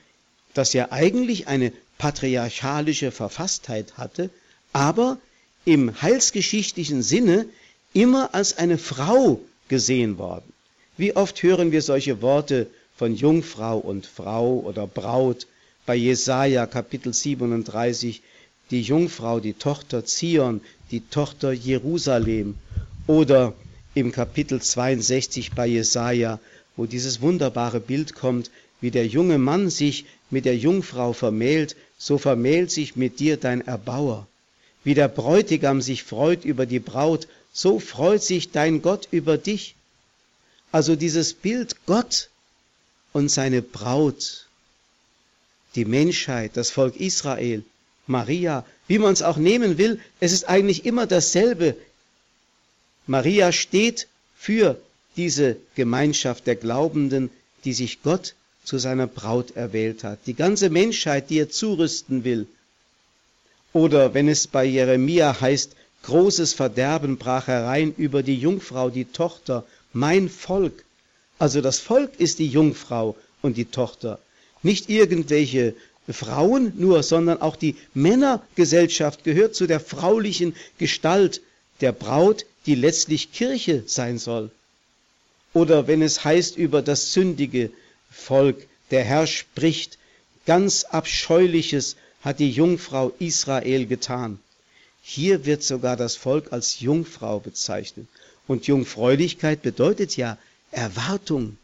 das 0.55 0.73
ja 0.73 0.93
eigentlich 0.93 1.49
eine 1.49 1.73
patriarchalische 1.99 3.11
Verfasstheit 3.11 3.97
hatte, 3.97 4.31
aber 4.73 5.19
im 5.64 6.02
heilsgeschichtlichen 6.02 7.02
Sinne 7.02 7.47
immer 7.93 8.35
als 8.35 8.59
eine 8.59 8.79
Frau 8.79 9.41
gesehen 9.69 10.19
worden. 10.19 10.52
Wie 10.97 11.14
oft 11.17 11.43
hören 11.43 11.73
wir 11.73 11.83
solche 11.83 12.21
Worte 12.21 12.67
von 12.97 13.14
Jungfrau 13.14 13.79
und 13.79 14.07
Frau 14.07 14.61
oder 14.61 14.87
Braut 14.87 15.47
bei 15.84 15.96
Jesaja 15.96 16.66
Kapitel 16.66 17.12
37, 17.12 18.22
die 18.70 18.82
Jungfrau, 18.82 19.40
die 19.40 19.54
Tochter 19.54 20.04
Zion, 20.04 20.60
die 20.90 21.00
Tochter 21.00 21.52
Jerusalem 21.52 22.56
oder 23.06 23.54
im 23.94 24.12
Kapitel 24.12 24.62
62 24.62 25.52
bei 25.52 25.66
Jesaja, 25.66 26.38
wo 26.76 26.86
dieses 26.86 27.20
wunderbare 27.20 27.80
Bild 27.80 28.14
kommt, 28.14 28.50
wie 28.80 28.90
der 28.90 29.06
junge 29.06 29.38
Mann 29.38 29.70
sich 29.70 30.06
mit 30.30 30.44
der 30.44 30.56
Jungfrau 30.56 31.12
vermählt, 31.12 31.76
so 31.98 32.16
vermählt 32.16 32.70
sich 32.70 32.96
mit 32.96 33.20
dir 33.20 33.36
dein 33.36 33.60
Erbauer. 33.66 34.26
Wie 34.84 34.94
der 34.94 35.08
Bräutigam 35.08 35.80
sich 35.80 36.02
freut 36.02 36.44
über 36.44 36.66
die 36.66 36.80
Braut, 36.80 37.28
so 37.52 37.78
freut 37.78 38.22
sich 38.22 38.50
dein 38.50 38.82
Gott 38.82 39.08
über 39.10 39.36
dich. 39.36 39.74
Also 40.72 40.96
dieses 40.96 41.34
Bild 41.34 41.76
Gott 41.86 42.30
und 43.12 43.28
seine 43.28 43.62
Braut, 43.62 44.46
die 45.75 45.85
Menschheit, 45.85 46.52
das 46.57 46.71
Volk 46.71 46.97
Israel, 46.97 47.62
Maria, 48.07 48.64
wie 48.88 48.99
man 48.99 49.12
es 49.12 49.23
auch 49.23 49.37
nehmen 49.37 49.79
will, 49.79 50.00
es 50.21 50.33
ist 50.33 50.49
eigentlich 50.49 50.85
immer 50.85 51.07
dasselbe. 51.07 51.76
Maria 53.07 53.52
steht 53.52 54.09
für 54.37 54.76
diese 55.17 55.57
Gemeinschaft 55.75 56.47
der 56.47 56.57
Glaubenden, 56.57 57.31
die 57.64 57.73
sich 57.73 58.02
Gott 58.02 58.35
zu 58.64 58.79
seiner 58.79 59.07
Braut 59.07 59.57
erwählt 59.57 60.05
hat. 60.05 60.21
Die 60.26 60.35
ganze 60.35 60.71
Menschheit, 60.71 61.31
die 61.31 61.38
er 61.38 61.50
zurüsten 61.50 62.25
will. 62.25 62.47
Oder 63.73 64.14
wenn 64.14 64.29
es 64.29 64.47
bei 64.47 64.64
Jeremia 64.64 65.41
heißt, 65.41 65.75
großes 66.02 66.52
Verderben 66.52 67.17
brach 67.17 67.47
herein 67.47 67.95
über 67.97 68.23
die 68.23 68.37
Jungfrau, 68.37 68.91
die 68.91 69.05
Tochter, 69.05 69.64
mein 69.93 70.29
Volk. 70.29 70.85
Also 71.38 71.61
das 71.61 71.79
Volk 71.79 72.19
ist 72.19 72.38
die 72.38 72.49
Jungfrau 72.49 73.17
und 73.41 73.57
die 73.57 73.64
Tochter. 73.64 74.19
Nicht 74.62 74.88
irgendwelche 74.88 75.75
Frauen 76.08 76.72
nur, 76.76 77.02
sondern 77.02 77.40
auch 77.40 77.56
die 77.56 77.76
Männergesellschaft 77.94 79.25
gehört 79.25 79.54
zu 79.54 79.66
der 79.66 79.80
fraulichen 79.80 80.54
Gestalt 80.78 81.40
der 81.80 81.92
Braut, 81.92 82.44
die 82.66 82.75
letztlich 82.75 83.32
Kirche 83.32 83.84
sein 83.86 84.18
soll. 84.18 84.50
Oder 85.52 85.86
wenn 85.86 86.02
es 86.02 86.25
heißt 86.25 86.56
über 86.56 86.82
das 86.82 87.12
sündige 87.12 87.70
Volk, 88.10 88.66
der 88.90 89.04
Herr 89.04 89.26
spricht, 89.26 89.98
ganz 90.46 90.84
abscheuliches 90.84 91.96
hat 92.22 92.38
die 92.38 92.50
Jungfrau 92.50 93.12
Israel 93.18 93.86
getan. 93.86 94.38
Hier 95.02 95.44
wird 95.44 95.62
sogar 95.62 95.96
das 95.96 96.16
Volk 96.16 96.52
als 96.52 96.80
Jungfrau 96.80 97.40
bezeichnet. 97.40 98.06
Und 98.46 98.66
Jungfräulichkeit 98.66 99.62
bedeutet 99.62 100.16
ja 100.16 100.38
Erwartung 100.70 101.58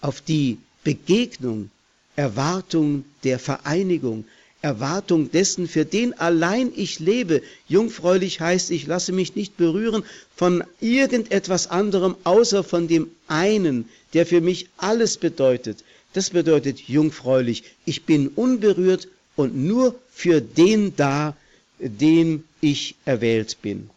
auf 0.00 0.20
die 0.20 0.58
Begegnung, 0.84 1.70
Erwartung 2.18 3.04
der 3.22 3.38
Vereinigung, 3.38 4.24
Erwartung 4.60 5.30
dessen, 5.30 5.68
für 5.68 5.84
den 5.84 6.18
allein 6.18 6.72
ich 6.74 6.98
lebe. 6.98 7.42
Jungfräulich 7.68 8.40
heißt, 8.40 8.72
ich 8.72 8.88
lasse 8.88 9.12
mich 9.12 9.36
nicht 9.36 9.56
berühren 9.56 10.02
von 10.34 10.64
irgendetwas 10.80 11.68
anderem, 11.68 12.16
außer 12.24 12.64
von 12.64 12.88
dem 12.88 13.08
einen, 13.28 13.88
der 14.14 14.26
für 14.26 14.40
mich 14.40 14.66
alles 14.78 15.16
bedeutet. 15.16 15.84
Das 16.12 16.30
bedeutet 16.30 16.80
jungfräulich. 16.80 17.62
Ich 17.84 18.02
bin 18.02 18.26
unberührt 18.26 19.06
und 19.36 19.54
nur 19.56 19.94
für 20.12 20.40
den 20.40 20.96
da, 20.96 21.36
dem 21.78 22.42
ich 22.60 22.96
erwählt 23.04 23.58
bin. 23.62 23.90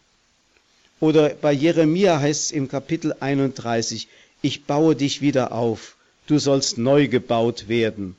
Oder 0.99 1.29
bei 1.29 1.53
Jeremia 1.53 2.19
heißt 2.19 2.43
es 2.43 2.51
im 2.51 2.67
Kapitel 2.67 3.15
31, 3.19 4.07
ich 4.43 4.65
baue 4.65 4.95
dich 4.95 5.21
wieder 5.21 5.53
auf, 5.53 5.95
du 6.31 6.39
sollst 6.39 6.77
neu 6.77 7.07
gebaut 7.07 7.67
werden. 7.67 8.15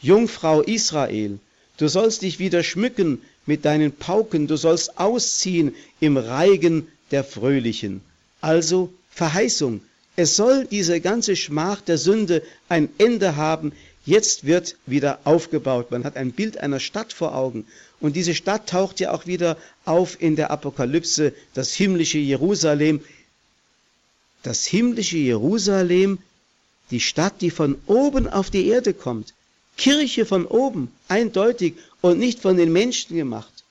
Jungfrau 0.00 0.62
Israel, 0.62 1.38
du 1.76 1.86
sollst 1.88 2.22
dich 2.22 2.38
wieder 2.38 2.62
schmücken 2.62 3.22
mit 3.46 3.64
deinen 3.64 3.92
Pauken, 3.92 4.48
du 4.48 4.56
sollst 4.56 4.98
ausziehen 4.98 5.74
im 6.00 6.16
Reigen 6.16 6.88
der 7.12 7.22
Fröhlichen. 7.22 8.00
Also 8.40 8.92
Verheißung, 9.10 9.80
es 10.16 10.34
soll 10.34 10.66
diese 10.66 11.00
ganze 11.00 11.36
Schmach 11.36 11.80
der 11.80 11.98
Sünde 11.98 12.42
ein 12.68 12.88
Ende 12.98 13.36
haben, 13.36 13.72
Jetzt 14.04 14.46
wird 14.46 14.74
wieder 14.84 15.20
aufgebaut. 15.22 15.92
Man 15.92 16.02
hat 16.02 16.16
ein 16.16 16.32
Bild 16.32 16.58
einer 16.58 16.80
Stadt 16.80 17.12
vor 17.12 17.36
Augen. 17.36 17.66
Und 18.00 18.16
diese 18.16 18.34
Stadt 18.34 18.68
taucht 18.68 18.98
ja 18.98 19.12
auch 19.12 19.26
wieder 19.26 19.56
auf 19.84 20.20
in 20.20 20.34
der 20.34 20.50
Apokalypse, 20.50 21.32
das 21.54 21.72
himmlische 21.72 22.18
Jerusalem. 22.18 23.00
Das 24.42 24.66
himmlische 24.66 25.18
Jerusalem, 25.18 26.18
die 26.92 27.00
Stadt, 27.00 27.40
die 27.40 27.50
von 27.50 27.76
oben 27.86 28.28
auf 28.28 28.50
die 28.50 28.68
Erde 28.68 28.94
kommt. 28.94 29.34
Kirche 29.76 30.26
von 30.26 30.46
oben, 30.46 30.92
eindeutig 31.08 31.74
und 32.00 32.18
nicht 32.18 32.40
von 32.40 32.56
den 32.56 32.72
Menschen 32.72 33.16
gemacht. 33.16 33.64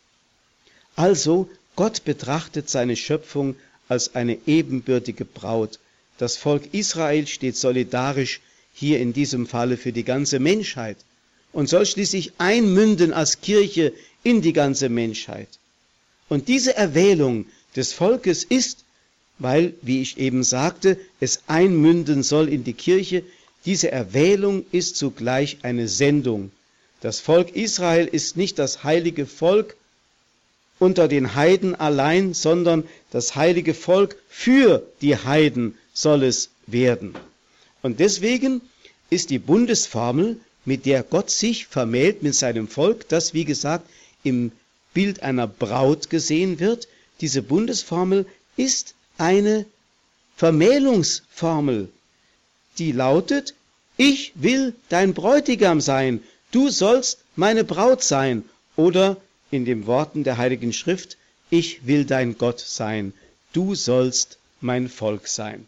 Also, 0.96 1.48
Gott 1.76 2.04
betrachtet 2.04 2.70
seine 2.70 2.96
Schöpfung 2.96 3.56
als 3.88 4.16
eine 4.16 4.38
ebenbürtige 4.46 5.26
Braut. 5.26 5.80
Das 6.18 6.36
Volk 6.36 6.74
Israel 6.74 7.28
steht 7.28 7.56
solidarisch 7.56 8.42
hier 8.74 9.00
in 9.00 9.14
diesem 9.14 9.48
Falle 9.48 9.78
für 9.78 9.92
die 9.92 10.04
ganze 10.04 10.40
Menschheit 10.40 10.98
und 11.54 11.70
soll 11.70 11.86
schließlich 11.86 12.34
einmünden 12.38 13.14
als 13.14 13.42
Kirche 13.42 13.94
in 14.24 14.42
die 14.42 14.54
ganze 14.54 14.90
Menschheit. 14.90 15.50
Und 16.30 16.48
diese 16.48 16.76
Erwählung 16.76 17.46
des 17.76 17.94
Volkes 17.94 18.44
ist, 18.44 18.84
weil, 19.42 19.74
wie 19.82 20.02
ich 20.02 20.18
eben 20.18 20.44
sagte, 20.44 20.98
es 21.20 21.42
einmünden 21.48 22.24
soll 22.24 22.48
in 22.48 22.64
die 22.64 22.74
Kirche, 22.74 23.24
diese 23.66 23.92
Erwählung 23.92 24.66
ist 24.72 24.98
zugleich 24.98 25.60
eine 25.64 25.88
Sendung. 25.88 26.52
Das 27.02 27.20
Volk 27.20 27.56
Israel 27.56 28.08
ist 28.08 28.38
nicht 28.38 28.60
das 28.60 28.84
heilige 28.84 29.26
Volk 29.26 29.76
unter 30.78 31.08
den 31.08 31.36
Heiden 31.36 31.76
allein, 31.76 32.34
sondern 32.34 32.84
das 33.12 33.36
heilige 33.36 33.74
Volk 33.74 34.16
für 34.30 34.84
die 35.02 35.16
Heiden 35.16 35.78
soll 35.94 36.24
es 36.24 36.50
werden. 36.68 37.16
Und 37.82 38.00
deswegen 38.00 38.62
ist 39.10 39.30
die 39.30 39.40
Bundesformel, 39.40 40.40
mit 40.66 40.86
der 40.86 41.02
Gott 41.02 41.32
sich 41.32 41.66
vermählt 41.66 42.22
mit 42.22 42.36
seinem 42.36 42.68
Volk, 42.68 43.10
das 43.10 43.34
wie 43.34 43.46
gesagt 43.46 43.90
im 44.24 44.52
Bild 44.94 45.24
einer 45.24 45.48
Braut 45.48 46.10
gesehen 46.12 46.60
wird, 46.60 46.88
diese 47.20 47.42
Bundesformel 47.42 48.26
ist 48.58 48.94
eine 49.22 49.66
Vermählungsformel, 50.36 51.90
die 52.80 52.92
lautet, 52.92 53.54
ich 53.96 54.32
will 54.36 54.74
dein 54.90 55.14
Bräutigam 55.14 55.80
sein, 55.80 56.24
du 56.52 56.70
sollst 56.70 57.20
meine 57.36 57.64
Braut 57.64 58.04
sein, 58.04 58.44
oder 58.76 59.18
in 59.52 59.66
den 59.66 59.86
Worten 59.86 60.24
der 60.24 60.38
Heiligen 60.38 60.74
Schrift, 60.74 61.18
ich 61.50 61.86
will 61.86 62.06
dein 62.06 62.38
Gott 62.38 62.60
sein, 62.60 63.14
du 63.54 63.76
sollst 63.76 64.38
mein 64.60 64.90
Volk 64.90 65.28
sein. 65.28 65.68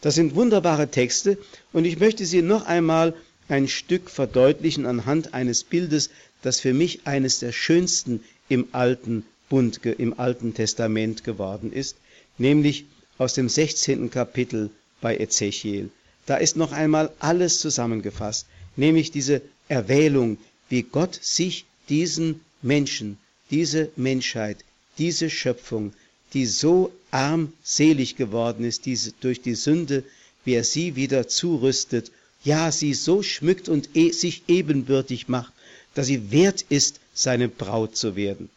Das 0.00 0.16
sind 0.16 0.34
wunderbare 0.34 0.90
Texte 0.90 1.38
und 1.72 1.84
ich 1.84 2.00
möchte 2.00 2.26
sie 2.26 2.42
noch 2.42 2.66
einmal 2.66 3.14
ein 3.48 3.68
Stück 3.68 4.10
verdeutlichen 4.10 4.86
anhand 4.86 5.34
eines 5.34 5.62
Bildes, 5.62 6.10
das 6.42 6.58
für 6.58 6.74
mich 6.74 7.06
eines 7.06 7.38
der 7.38 7.52
schönsten 7.52 8.24
im 8.48 8.68
alten 8.72 9.24
Bund, 9.48 9.84
im 9.84 10.18
alten 10.18 10.54
Testament 10.54 11.22
geworden 11.22 11.72
ist, 11.72 11.96
nämlich 12.38 12.86
aus 13.18 13.34
dem 13.34 13.48
16. 13.48 14.10
Kapitel 14.10 14.70
bei 15.00 15.16
Ezechiel. 15.16 15.90
Da 16.26 16.36
ist 16.36 16.56
noch 16.56 16.72
einmal 16.72 17.12
alles 17.18 17.60
zusammengefasst, 17.60 18.46
nämlich 18.76 19.10
diese 19.10 19.42
Erwählung, 19.68 20.38
wie 20.68 20.82
Gott 20.82 21.18
sich 21.20 21.64
diesen 21.88 22.40
Menschen, 22.62 23.18
diese 23.50 23.90
Menschheit, 23.96 24.64
diese 24.98 25.30
Schöpfung, 25.30 25.92
die 26.32 26.46
so 26.46 26.92
armselig 27.10 28.16
geworden 28.16 28.64
ist 28.64 28.86
diese, 28.86 29.12
durch 29.20 29.42
die 29.42 29.54
Sünde, 29.54 30.04
wie 30.44 30.54
er 30.54 30.64
sie 30.64 30.96
wieder 30.96 31.28
zurüstet, 31.28 32.10
ja, 32.44 32.72
sie 32.72 32.94
so 32.94 33.22
schmückt 33.22 33.68
und 33.68 33.90
e 33.94 34.10
sich 34.10 34.42
ebenbürtig 34.48 35.28
macht, 35.28 35.52
dass 35.94 36.06
sie 36.06 36.30
wert 36.30 36.64
ist, 36.68 37.00
seine 37.14 37.48
Braut 37.48 37.96
zu 37.96 38.16
werden. 38.16 38.48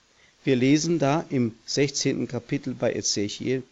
Wir 0.46 0.56
lesen 0.56 1.00
da 1.00 1.26
im 1.32 1.56
16. 1.66 2.28
Kapitel 2.28 2.76
bei 2.76 2.94
Ezechiel, 2.94 3.64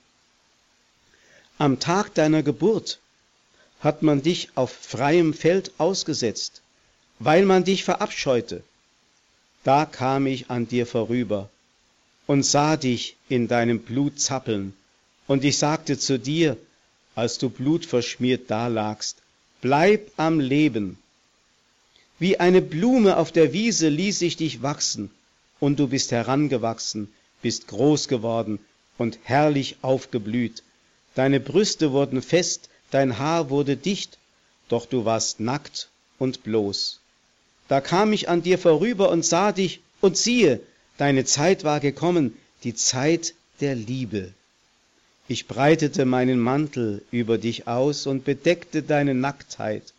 am 1.60 1.80
Tag 1.80 2.16
deiner 2.16 2.42
Geburt 2.42 3.00
hat 3.80 4.02
man 4.02 4.24
dich 4.24 4.50
auf 4.56 4.72
freiem 4.72 5.36
Feld 5.36 5.72
ausgesetzt, 5.78 6.64
weil 7.20 7.46
man 7.46 7.64
dich 7.64 7.84
verabscheute. 7.84 8.64
Da 9.64 9.86
kam 9.86 10.26
ich 10.26 10.50
an 10.50 10.68
dir 10.68 10.88
vorüber 10.88 11.48
und 12.26 12.44
sah 12.44 12.76
dich 12.76 13.18
in 13.30 13.48
deinem 13.48 13.80
Blut 13.80 14.20
zappeln, 14.20 14.74
und 15.28 15.44
ich 15.44 15.60
sagte 15.60 16.00
zu 16.00 16.18
dir, 16.18 16.58
als 17.14 17.38
du 17.38 17.50
blutverschmiert 17.50 18.50
dalagst, 18.50 19.18
bleib 19.62 20.12
am 20.18 20.40
Leben. 20.40 20.98
Wie 22.18 22.40
eine 22.40 22.64
Blume 22.64 23.18
auf 23.18 23.32
der 23.32 23.54
Wiese 23.54 23.90
ließ 23.90 24.24
ich 24.24 24.38
dich 24.38 24.64
wachsen, 24.64 25.12
und 25.64 25.80
du 25.80 25.88
bist 25.88 26.12
herangewachsen, 26.12 27.08
bist 27.42 27.70
groß 27.70 28.10
geworden 28.10 28.60
und 28.98 29.18
herrlich 29.24 29.78
aufgeblüht. 29.82 30.62
Deine 31.16 31.40
Brüste 31.40 31.94
wurden 31.94 32.22
fest, 32.22 32.68
dein 32.92 33.18
Haar 33.18 33.50
wurde 33.50 33.78
dicht, 33.78 34.18
doch 34.68 34.86
du 34.86 35.06
warst 35.06 35.40
nackt 35.40 35.88
und 36.20 36.44
bloß. 36.44 37.00
Da 37.70 37.80
kam 37.80 38.12
ich 38.12 38.28
an 38.28 38.44
dir 38.44 38.60
vorüber 38.60 39.10
und 39.10 39.24
sah 39.24 39.54
dich, 39.54 39.80
und 40.02 40.18
siehe, 40.18 40.60
deine 40.98 41.24
Zeit 41.24 41.64
war 41.64 41.80
gekommen, 41.80 42.38
die 42.66 42.76
Zeit 42.76 43.34
der 43.62 43.74
Liebe. 43.74 44.34
Ich 45.30 45.48
breitete 45.48 46.04
meinen 46.04 46.42
Mantel 46.42 47.04
über 47.10 47.38
dich 47.38 47.70
aus 47.70 48.06
und 48.06 48.26
bedeckte 48.26 48.84
deine 48.84 49.16
Nacktheit. 49.16 49.94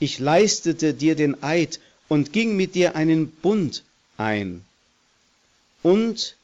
Ich 0.00 0.18
leistete 0.18 0.92
dir 0.92 1.14
den 1.14 1.42
Eid 1.42 1.80
und 2.08 2.34
ging 2.34 2.56
mit 2.56 2.74
dir 2.74 2.94
einen 2.94 3.30
Bund 3.30 3.84
ein. 4.18 4.66
Und 5.82 6.36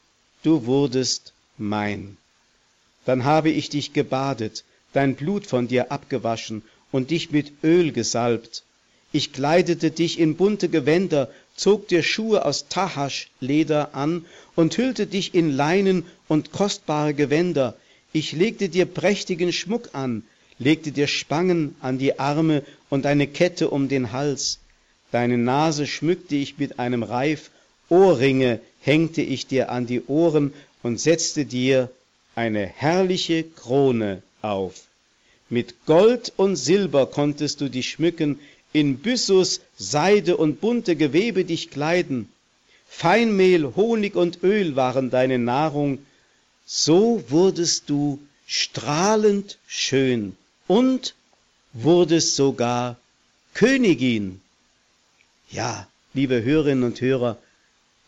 du 0.43 0.65
wurdest 0.65 1.33
mein. 1.57 2.17
Dann 3.05 3.23
habe 3.23 3.49
ich 3.49 3.69
dich 3.69 3.93
gebadet, 3.93 4.63
dein 4.93 5.15
Blut 5.15 5.45
von 5.45 5.67
dir 5.67 5.91
abgewaschen 5.91 6.63
und 6.91 7.11
dich 7.11 7.31
mit 7.31 7.51
Öl 7.63 7.91
gesalbt. 7.91 8.63
Ich 9.11 9.33
kleidete 9.33 9.91
dich 9.91 10.19
in 10.19 10.35
bunte 10.35 10.69
Gewänder, 10.69 11.29
zog 11.55 11.87
dir 11.87 12.03
Schuhe 12.03 12.43
aus 12.45 12.67
Tahasch-Leder 12.67 13.95
an 13.95 14.25
und 14.55 14.77
hüllte 14.77 15.07
dich 15.07 15.33
in 15.33 15.51
Leinen 15.51 16.05
und 16.27 16.51
kostbare 16.51 17.13
Gewänder. 17.13 17.75
Ich 18.13 18.31
legte 18.31 18.69
dir 18.69 18.85
prächtigen 18.85 19.53
Schmuck 19.53 19.89
an, 19.93 20.23
legte 20.59 20.91
dir 20.91 21.07
Spangen 21.07 21.75
an 21.81 21.97
die 21.97 22.19
Arme 22.19 22.63
und 22.89 23.05
eine 23.05 23.27
Kette 23.27 23.69
um 23.69 23.87
den 23.89 24.11
Hals. 24.11 24.59
Deine 25.11 25.37
Nase 25.37 25.87
schmückte 25.87 26.35
ich 26.35 26.57
mit 26.57 26.79
einem 26.79 27.03
Reif, 27.03 27.51
Ohrringe 27.89 28.59
hängte 28.85 29.21
ich 29.21 29.47
dir 29.47 29.69
an 29.71 29.87
die 29.87 30.03
Ohren 30.03 30.53
und 30.83 30.99
setzte 30.99 31.45
dir 31.45 31.89
eine 32.35 32.67
herrliche 32.67 33.43
Krone 33.43 34.21
auf. 34.41 34.83
Mit 35.49 35.85
Gold 35.85 36.33
und 36.37 36.55
Silber 36.55 37.07
konntest 37.07 37.61
du 37.61 37.69
dich 37.69 37.89
schmücken, 37.89 38.39
in 38.73 38.97
Byssus, 38.97 39.61
Seide 39.77 40.37
und 40.37 40.61
bunte 40.61 40.95
Gewebe 40.95 41.45
dich 41.45 41.71
kleiden. 41.71 42.29
Feinmehl, 42.87 43.73
Honig 43.75 44.15
und 44.15 44.43
Öl 44.43 44.75
waren 44.75 45.09
deine 45.09 45.39
Nahrung. 45.39 45.99
So 46.65 47.23
wurdest 47.29 47.89
du 47.89 48.19
strahlend 48.45 49.57
schön 49.67 50.35
und 50.67 51.15
wurdest 51.73 52.35
sogar 52.35 52.97
Königin. 53.53 54.41
Ja, 55.49 55.87
liebe 56.13 56.43
Hörerinnen 56.43 56.83
und 56.83 57.01
Hörer, 57.01 57.37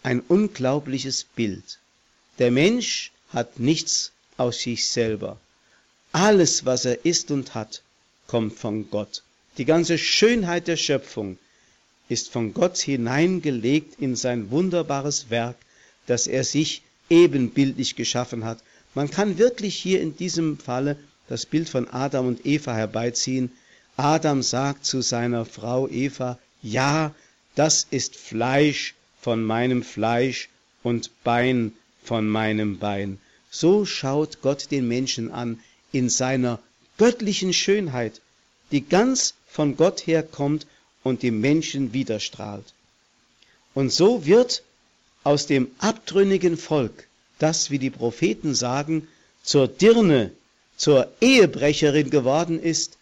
ein 0.08 0.22
unglaubliches 0.22 1.26
Bild. 1.26 1.80
Der 2.39 2.50
Mensch 2.50 3.12
hat 3.28 3.60
nichts 3.60 4.13
aus 4.38 4.62
sich 4.62 4.88
selber. 4.88 5.38
Alles, 6.13 6.65
was 6.65 6.86
er 6.86 7.04
ist 7.04 7.30
und 7.30 7.56
hat, 7.56 7.82
kommt 8.26 8.58
von 8.58 8.89
Gott. 8.89 9.22
Die 9.58 9.65
ganze 9.65 9.98
Schönheit 9.98 10.70
der 10.70 10.78
Schöpfung 10.78 11.38
ist 12.08 12.30
von 12.30 12.54
Gott 12.54 12.78
hineingelegt 12.78 14.00
in 14.00 14.15
sein 14.15 14.50
wunderbares 14.50 15.30
Werk, 15.30 15.58
das 16.06 16.28
er 16.28 16.46
sich 16.46 16.84
ebenbildlich 17.10 17.98
geschaffen 17.98 18.46
hat. 18.46 18.60
Man 18.96 19.12
kann 19.12 19.38
wirklich 19.38 19.76
hier 19.76 20.00
in 20.00 20.15
diesem 20.15 20.58
Falle 20.58 20.96
das 21.28 21.46
Bild 21.46 21.67
von 21.67 21.86
Adam 21.89 22.28
und 22.28 22.46
Eva 22.46 22.74
herbeiziehen. 22.74 23.52
Adam 23.98 24.41
sagt 24.41 24.86
zu 24.86 25.02
seiner 25.02 25.43
Frau 25.43 25.89
Eva, 25.89 26.39
ja, 26.62 27.13
das 27.56 27.86
ist 27.89 28.15
Fleisch 28.15 28.93
von 29.21 29.43
meinem 29.43 29.84
Fleisch 29.84 30.49
und 30.84 31.12
Bein 31.23 31.73
von 32.03 32.27
meinem 32.27 32.80
Bein. 32.80 33.19
So 33.49 33.86
schaut 33.86 34.41
Gott 34.41 34.71
den 34.71 34.88
Menschen 34.88 35.32
an 35.32 35.60
in 35.91 36.10
seiner 36.10 36.60
göttlichen 36.97 37.53
Schönheit, 37.53 38.21
die 38.71 38.82
ganz 38.82 39.34
von 39.47 39.77
Gott 39.77 40.06
herkommt 40.08 40.67
und 41.03 41.23
dem 41.23 41.41
Menschen 41.41 41.93
widerstrahlt. 41.93 42.73
Und 43.73 43.91
so 43.91 44.25
wird 44.25 44.63
aus 45.23 45.45
dem 45.45 45.69
abtrünnigen 45.80 46.58
Volk, 46.58 47.08
das, 47.39 47.69
wie 47.69 47.80
die 47.80 47.89
Propheten 47.89 48.56
sagen, 48.56 49.08
zur 49.43 49.67
Dirne, 49.67 50.32
zur 50.77 51.12
Ehebrecherin 51.21 52.10
geworden 52.10 52.62
ist, 52.62 52.97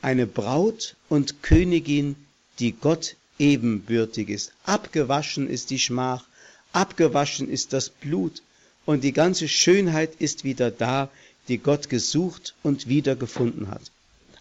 eine 0.00 0.26
Braut 0.26 0.96
und 1.08 1.42
Königin, 1.42 2.16
die 2.58 2.72
Gott 2.72 3.16
ebenbürtig 3.38 4.28
ist. 4.28 4.52
Abgewaschen 4.64 5.48
ist 5.48 5.70
die 5.70 5.78
Schmach, 5.78 6.24
abgewaschen 6.72 7.48
ist 7.48 7.72
das 7.72 7.88
Blut, 7.88 8.42
und 8.84 9.04
die 9.04 9.12
ganze 9.12 9.48
Schönheit 9.48 10.14
ist 10.18 10.44
wieder 10.44 10.70
da, 10.70 11.10
die 11.48 11.58
Gott 11.58 11.90
gesucht 11.90 12.54
und 12.62 12.88
wiedergefunden 12.88 13.68
hat. 13.68 13.82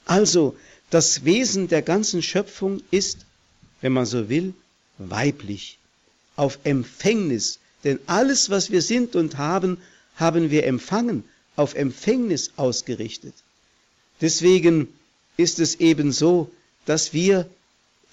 Also, 0.06 0.56
das 0.90 1.26
Wesen 1.26 1.68
der 1.68 1.82
ganzen 1.82 2.22
Schöpfung 2.22 2.82
ist, 2.92 3.26
wenn 3.82 3.92
man 3.92 4.06
so 4.06 4.30
will, 4.30 4.54
weiblich, 4.98 5.78
auf 6.38 6.60
Empfängnis, 6.64 7.60
denn 7.84 8.00
alles, 8.08 8.50
was 8.50 8.72
wir 8.72 8.82
sind 8.82 9.16
und 9.16 9.38
haben, 9.38 9.80
haben 10.16 10.50
wir 10.50 10.66
empfangen, 10.66 11.24
auf 11.56 11.76
Empfängnis 11.76 12.52
ausgerichtet. 12.56 13.34
Deswegen 14.22 14.88
ist 15.36 15.60
es 15.60 15.76
eben 15.76 16.12
so, 16.12 16.50
dass 16.86 17.14
wir 17.14 17.50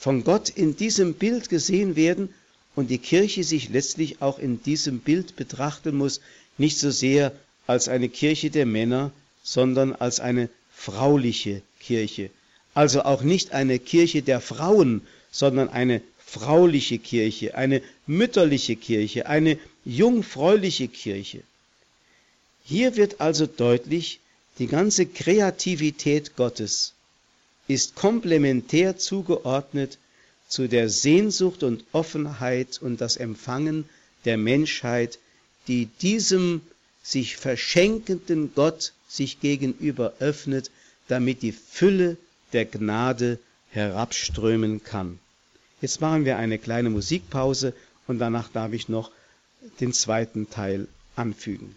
von 0.04 0.22
Gott 0.22 0.50
in 0.50 0.76
diesem 0.76 1.14
Bild 1.14 1.48
gesehen 1.48 1.96
werden 1.96 2.28
und 2.76 2.90
die 2.90 2.98
Kirche 2.98 3.42
sich 3.42 3.70
letztlich 3.70 4.20
auch 4.20 4.38
in 4.38 4.62
diesem 4.62 4.98
Bild 4.98 5.34
betrachten 5.34 5.96
muss, 5.96 6.20
nicht 6.58 6.76
so 6.76 6.90
sehr 6.90 7.32
als 7.66 7.88
eine 7.88 8.10
Kirche 8.10 8.50
der 8.50 8.66
Männer, 8.66 9.12
sondern 9.42 9.94
als 9.94 10.20
eine 10.20 10.50
frauliche 10.74 11.62
Kirche. 11.80 12.28
Also 12.74 13.00
auch 13.04 13.22
nicht 13.22 13.52
eine 13.52 13.78
Kirche 13.78 14.20
der 14.20 14.42
Frauen, 14.42 15.00
sondern 15.30 15.70
eine 15.70 16.02
frauliche 16.18 16.98
Kirche, 16.98 17.54
eine 17.54 17.80
mütterliche 18.06 18.76
Kirche, 18.76 19.24
eine 19.24 19.58
jungfräuliche 19.86 20.88
Kirche. 20.88 21.40
Hier 22.62 22.96
wird 22.96 23.22
also 23.22 23.46
deutlich, 23.46 24.20
die 24.58 24.66
ganze 24.66 25.06
Kreativität 25.06 26.36
Gottes 26.36 26.92
ist 27.68 27.94
komplementär 27.94 28.98
zugeordnet 28.98 29.98
zu 30.48 30.68
der 30.68 30.88
Sehnsucht 30.88 31.62
und 31.62 31.84
Offenheit 31.92 32.78
und 32.80 33.00
das 33.00 33.16
Empfangen 33.16 33.88
der 34.24 34.36
Menschheit, 34.36 35.18
die 35.68 35.86
diesem 35.86 36.60
sich 37.02 37.36
verschenkenden 37.36 38.52
Gott 38.54 38.92
sich 39.08 39.40
gegenüber 39.40 40.14
öffnet, 40.18 40.70
damit 41.08 41.42
die 41.42 41.52
Fülle 41.52 42.16
der 42.52 42.64
Gnade 42.64 43.38
herabströmen 43.70 44.82
kann. 44.84 45.18
Jetzt 45.80 46.00
machen 46.00 46.24
wir 46.24 46.38
eine 46.38 46.58
kleine 46.58 46.90
Musikpause 46.90 47.74
und 48.06 48.18
danach 48.18 48.48
darf 48.48 48.72
ich 48.72 48.88
noch 48.88 49.10
den 49.80 49.92
zweiten 49.92 50.48
Teil 50.50 50.88
anfügen. 51.16 51.74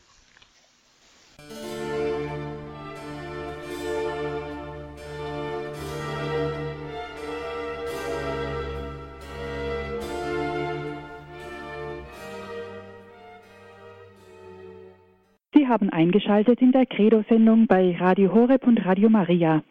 Sie 15.67 15.73
haben 15.73 15.89
eingeschaltet 15.89 16.61
in 16.61 16.71
der 16.71 16.85
Credo-Sendung 16.85 17.67
bei 17.67 17.93
Radio 17.99 18.33
Horeb 18.33 18.65
und 18.65 18.85
Radio 18.85 19.09
Maria. 19.09 19.63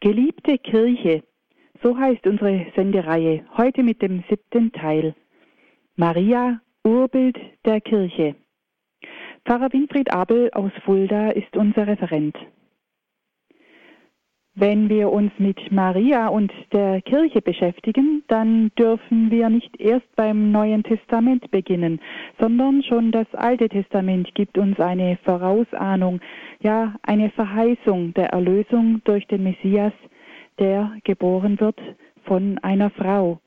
Geliebte 0.00 0.56
Kirche, 0.56 1.22
so 1.82 1.98
heißt 1.98 2.26
unsere 2.26 2.64
Sendereihe, 2.74 3.44
heute 3.54 3.82
mit 3.82 4.00
dem 4.00 4.24
siebten 4.30 4.72
Teil. 4.72 5.14
Maria, 5.94 6.62
Urbild 6.84 7.38
der 7.66 7.82
Kirche. 7.82 8.34
Pfarrer 9.44 9.70
Winfried 9.74 10.10
Abel 10.10 10.48
aus 10.54 10.72
Fulda 10.86 11.32
ist 11.32 11.54
unser 11.54 11.86
Referent. 11.86 12.34
Wenn 14.56 14.88
wir 14.88 15.10
uns 15.10 15.30
mit 15.38 15.70
Maria 15.70 16.26
und 16.26 16.52
der 16.72 17.00
Kirche 17.02 17.40
beschäftigen, 17.40 18.24
dann 18.26 18.72
dürfen 18.76 19.30
wir 19.30 19.48
nicht 19.48 19.80
erst 19.80 20.14
beim 20.16 20.50
Neuen 20.50 20.82
Testament 20.82 21.50
beginnen, 21.52 22.00
sondern 22.40 22.82
schon 22.82 23.12
das 23.12 23.32
Alte 23.32 23.68
Testament 23.68 24.34
gibt 24.34 24.58
uns 24.58 24.78
eine 24.80 25.18
Vorausahnung, 25.24 26.20
ja 26.60 26.96
eine 27.02 27.30
Verheißung 27.30 28.12
der 28.14 28.30
Erlösung 28.30 29.00
durch 29.04 29.24
den 29.28 29.44
Messias, 29.44 29.92
der 30.58 30.96
geboren 31.04 31.60
wird 31.60 31.78
von 32.24 32.58
einer 32.58 32.90
Frau. 32.90 33.38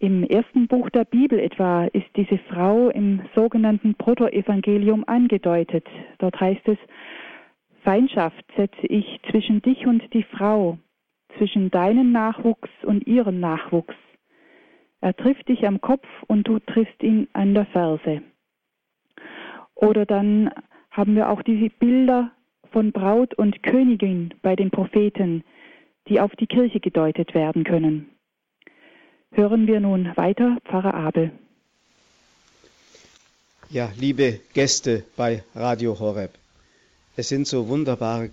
Im 0.00 0.24
ersten 0.24 0.66
Buch 0.66 0.90
der 0.90 1.04
Bibel 1.04 1.38
etwa 1.38 1.84
ist 1.84 2.08
diese 2.16 2.38
Frau 2.50 2.88
im 2.88 3.22
sogenannten 3.34 3.94
Protoevangelium 3.94 5.04
angedeutet. 5.06 5.86
Dort 6.18 6.38
heißt 6.38 6.66
es, 6.66 6.78
Feindschaft 7.84 8.44
setze 8.56 8.86
ich 8.86 9.20
zwischen 9.30 9.60
dich 9.60 9.86
und 9.86 10.02
die 10.14 10.22
Frau, 10.22 10.78
zwischen 11.36 11.70
deinem 11.70 12.12
Nachwuchs 12.12 12.70
und 12.82 13.06
ihrem 13.06 13.40
Nachwuchs. 13.40 13.94
Er 15.02 15.14
trifft 15.14 15.48
dich 15.48 15.66
am 15.66 15.82
Kopf 15.82 16.06
und 16.26 16.48
du 16.48 16.58
triffst 16.60 17.02
ihn 17.02 17.28
an 17.34 17.52
der 17.52 17.66
Ferse. 17.66 18.22
Oder 19.74 20.06
dann 20.06 20.50
haben 20.90 21.14
wir 21.14 21.28
auch 21.28 21.42
diese 21.42 21.68
Bilder 21.68 22.30
von 22.72 22.90
Braut 22.90 23.34
und 23.34 23.62
Königin 23.62 24.32
bei 24.40 24.56
den 24.56 24.70
Propheten, 24.70 25.44
die 26.08 26.20
auf 26.20 26.34
die 26.36 26.46
Kirche 26.46 26.80
gedeutet 26.80 27.34
werden 27.34 27.64
können. 27.64 28.08
Hören 29.30 29.66
wir 29.66 29.80
nun 29.80 30.16
weiter 30.16 30.56
Pfarrer 30.64 30.94
Abel. 30.94 31.32
Ja, 33.68 33.90
liebe 33.98 34.40
Gäste 34.54 35.04
bei 35.16 35.42
Radio 35.54 35.98
Horeb. 35.98 36.43
Es 37.16 37.28
sind 37.28 37.46
so 37.46 37.68
wunderbare 37.68 38.30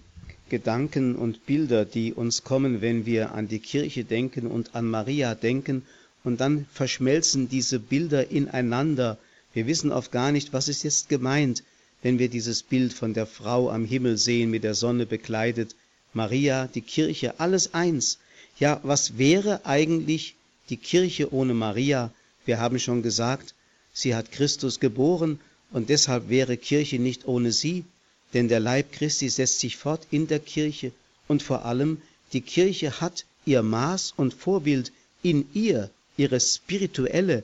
Gedanken 0.49 1.15
und 1.15 1.45
Bilder, 1.45 1.85
die 1.85 2.13
uns 2.13 2.43
kommen, 2.43 2.81
wenn 2.81 3.05
wir 3.05 3.31
an 3.33 3.47
die 3.47 3.59
Kirche 3.59 4.03
denken 4.03 4.47
und 4.47 4.73
an 4.75 4.87
Maria 4.87 5.35
denken, 5.35 5.85
und 6.23 6.41
dann 6.41 6.65
verschmelzen 6.73 7.47
diese 7.47 7.79
Bilder 7.79 8.31
ineinander. 8.31 9.17
Wir 9.53 9.67
wissen 9.67 9.91
oft 9.91 10.11
gar 10.11 10.31
nicht, 10.31 10.51
was 10.51 10.67
ist 10.67 10.83
jetzt 10.83 11.09
gemeint, 11.09 11.63
wenn 12.01 12.19
wir 12.19 12.27
dieses 12.27 12.63
Bild 12.63 12.93
von 12.93 13.13
der 13.13 13.27
Frau 13.27 13.69
am 13.69 13.85
Himmel 13.85 14.17
sehen, 14.17 14.49
mit 14.49 14.63
der 14.63 14.73
Sonne 14.73 15.05
bekleidet, 15.05 15.75
Maria, 16.13 16.67
die 16.67 16.81
Kirche, 16.81 17.39
alles 17.39 17.73
eins. 17.73 18.17
Ja, 18.59 18.79
was 18.83 19.17
wäre 19.17 19.65
eigentlich 19.65 20.35
die 20.69 20.77
Kirche 20.77 21.33
ohne 21.33 21.53
Maria? 21.53 22.11
Wir 22.45 22.59
haben 22.59 22.79
schon 22.79 23.03
gesagt, 23.03 23.53
sie 23.93 24.15
hat 24.15 24.31
Christus 24.31 24.79
geboren 24.79 25.39
und 25.71 25.89
deshalb 25.89 26.29
wäre 26.29 26.57
Kirche 26.57 26.99
nicht 26.99 27.27
ohne 27.27 27.51
sie. 27.51 27.85
Denn 28.33 28.47
der 28.47 28.59
Leib 28.59 28.91
Christi 28.91 29.29
setzt 29.29 29.59
sich 29.59 29.77
fort 29.77 30.07
in 30.11 30.27
der 30.27 30.39
Kirche 30.39 30.91
und 31.27 31.43
vor 31.43 31.65
allem 31.65 32.01
die 32.33 32.41
Kirche 32.41 33.01
hat 33.01 33.25
ihr 33.45 33.61
Maß 33.61 34.13
und 34.15 34.33
Vorbild 34.33 34.91
in 35.21 35.47
ihr, 35.53 35.89
ihre 36.17 36.39
spirituelle 36.39 37.43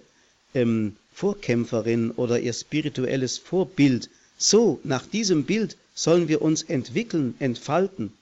ähm, 0.53 0.95
Vorkämpferin 1.13 2.11
oder 2.11 2.39
ihr 2.39 2.53
spirituelles 2.53 3.37
Vorbild. 3.37 4.09
So, 4.37 4.79
nach 4.83 5.05
diesem 5.05 5.43
Bild 5.45 5.75
sollen 5.95 6.27
wir 6.27 6.41
uns 6.41 6.63
entwickeln, 6.63 7.35
entfalten. 7.39 8.13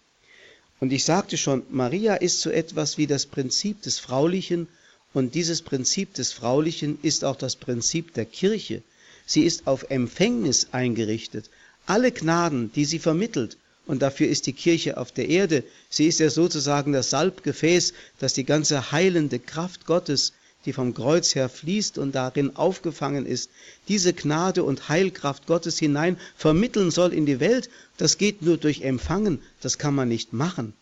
Und 0.80 0.91
ich 0.93 1.04
sagte 1.04 1.38
schon, 1.38 1.63
Maria 1.69 2.15
ist 2.15 2.41
so 2.41 2.49
etwas 2.49 2.97
wie 2.97 3.08
das 3.08 3.25
Prinzip 3.25 3.82
des 3.82 3.99
Fraulichen 3.99 4.67
und 5.13 5.36
dieses 5.36 5.62
Prinzip 5.62 6.13
des 6.13 6.32
Fraulichen 6.32 6.99
ist 7.01 7.23
auch 7.23 7.36
das 7.36 7.56
Prinzip 7.56 8.13
der 8.13 8.25
Kirche. 8.25 8.82
Sie 9.25 9.43
ist 9.43 9.67
auf 9.67 9.89
Empfängnis 9.89 10.67
eingerichtet, 10.71 11.49
alle 11.86 12.12
Gnaden, 12.12 12.71
die 12.74 12.86
sie 12.86 13.00
vermittelt, 13.00 13.58
und 13.88 14.02
dafür 14.02 14.28
ist 14.28 14.48
die 14.48 14.54
Kirche 14.54 14.98
auf 14.98 15.12
der 15.12 15.30
Erde, 15.30 15.63
sie 15.89 16.08
ist 16.08 16.19
ja 16.19 16.30
sozusagen 16.30 16.91
das 16.91 17.12
Salbgefäß, 17.12 17.93
das 18.19 18.34
die 18.34 18.43
ganze 18.43 18.91
heilende 18.91 19.39
Kraft 19.39 19.86
Gottes, 19.86 20.34
die 20.65 20.74
vom 20.74 20.95
Kreuz 20.95 21.36
her 21.36 21.48
fließt 21.48 21.98
und 22.00 22.15
darin 22.15 22.56
aufgefangen 22.56 23.26
ist, 23.26 23.52
diese 23.88 24.13
Gnade 24.13 24.63
und 24.63 24.89
Heilkraft 24.89 25.45
Gottes 25.45 25.78
hinein 25.78 26.17
vermitteln 26.36 26.89
soll 26.89 27.13
in 27.13 27.28
die 27.28 27.39
Welt, 27.39 27.69
das 27.98 28.17
geht 28.17 28.41
nur 28.41 28.58
durch 28.58 28.82
Empfangen, 28.82 29.39
das 29.62 29.78
kann 29.78 29.93
man 29.93 30.10
nicht 30.10 30.34
machen. 30.34 30.74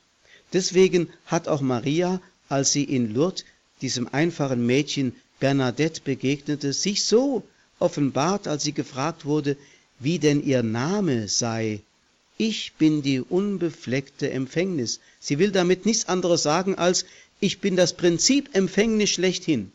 Deswegen 0.54 1.10
hat 1.26 1.48
auch 1.48 1.62
Maria, 1.62 2.22
als 2.48 2.72
sie 2.72 2.84
in 2.84 3.14
Lourdes 3.14 3.44
diesem 3.82 4.08
einfachen 4.14 4.66
Mädchen 4.66 5.14
Bernadette 5.40 6.02
begegnete, 6.06 6.72
sich 6.72 7.04
so 7.04 7.44
offenbart, 7.80 8.48
als 8.48 8.64
sie 8.64 8.72
gefragt 8.72 9.26
wurde, 9.26 9.58
wie 10.04 10.20
denn 10.20 10.44
ihr 10.44 10.64
Name 10.64 11.28
sei. 11.28 11.82
Ich 12.38 12.74
bin 12.74 13.02
die 13.02 13.22
unbefleckte 13.22 14.30
Empfängnis. 14.32 15.00
Sie 15.20 15.40
will 15.40 15.52
damit 15.52 15.86
nichts 15.86 16.08
anderes 16.08 16.44
sagen 16.44 16.76
als, 16.76 17.06
ich 17.40 17.60
bin 17.60 17.76
das 17.76 17.94
Prinzip 17.94 18.50
Empfängnis 18.54 19.10
schlechthin. 19.12 19.72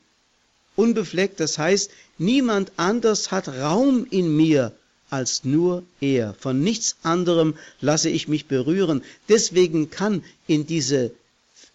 Unbefleckt, 0.77 1.41
das 1.41 1.59
heißt, 1.59 1.91
niemand 2.19 2.73
anders 2.77 3.31
hat 3.31 3.49
Raum 3.49 4.07
in 4.11 4.37
mir 4.37 4.73
als 5.11 5.45
nur 5.45 5.83
er. 6.01 6.35
Von 6.35 6.62
nichts 6.62 6.97
anderem 7.03 7.55
lasse 7.81 8.11
ich 8.11 8.29
mich 8.29 8.47
berühren. 8.47 9.03
Deswegen 9.29 9.91
kann 9.91 10.23
in 10.47 10.67
diese, 10.67 11.11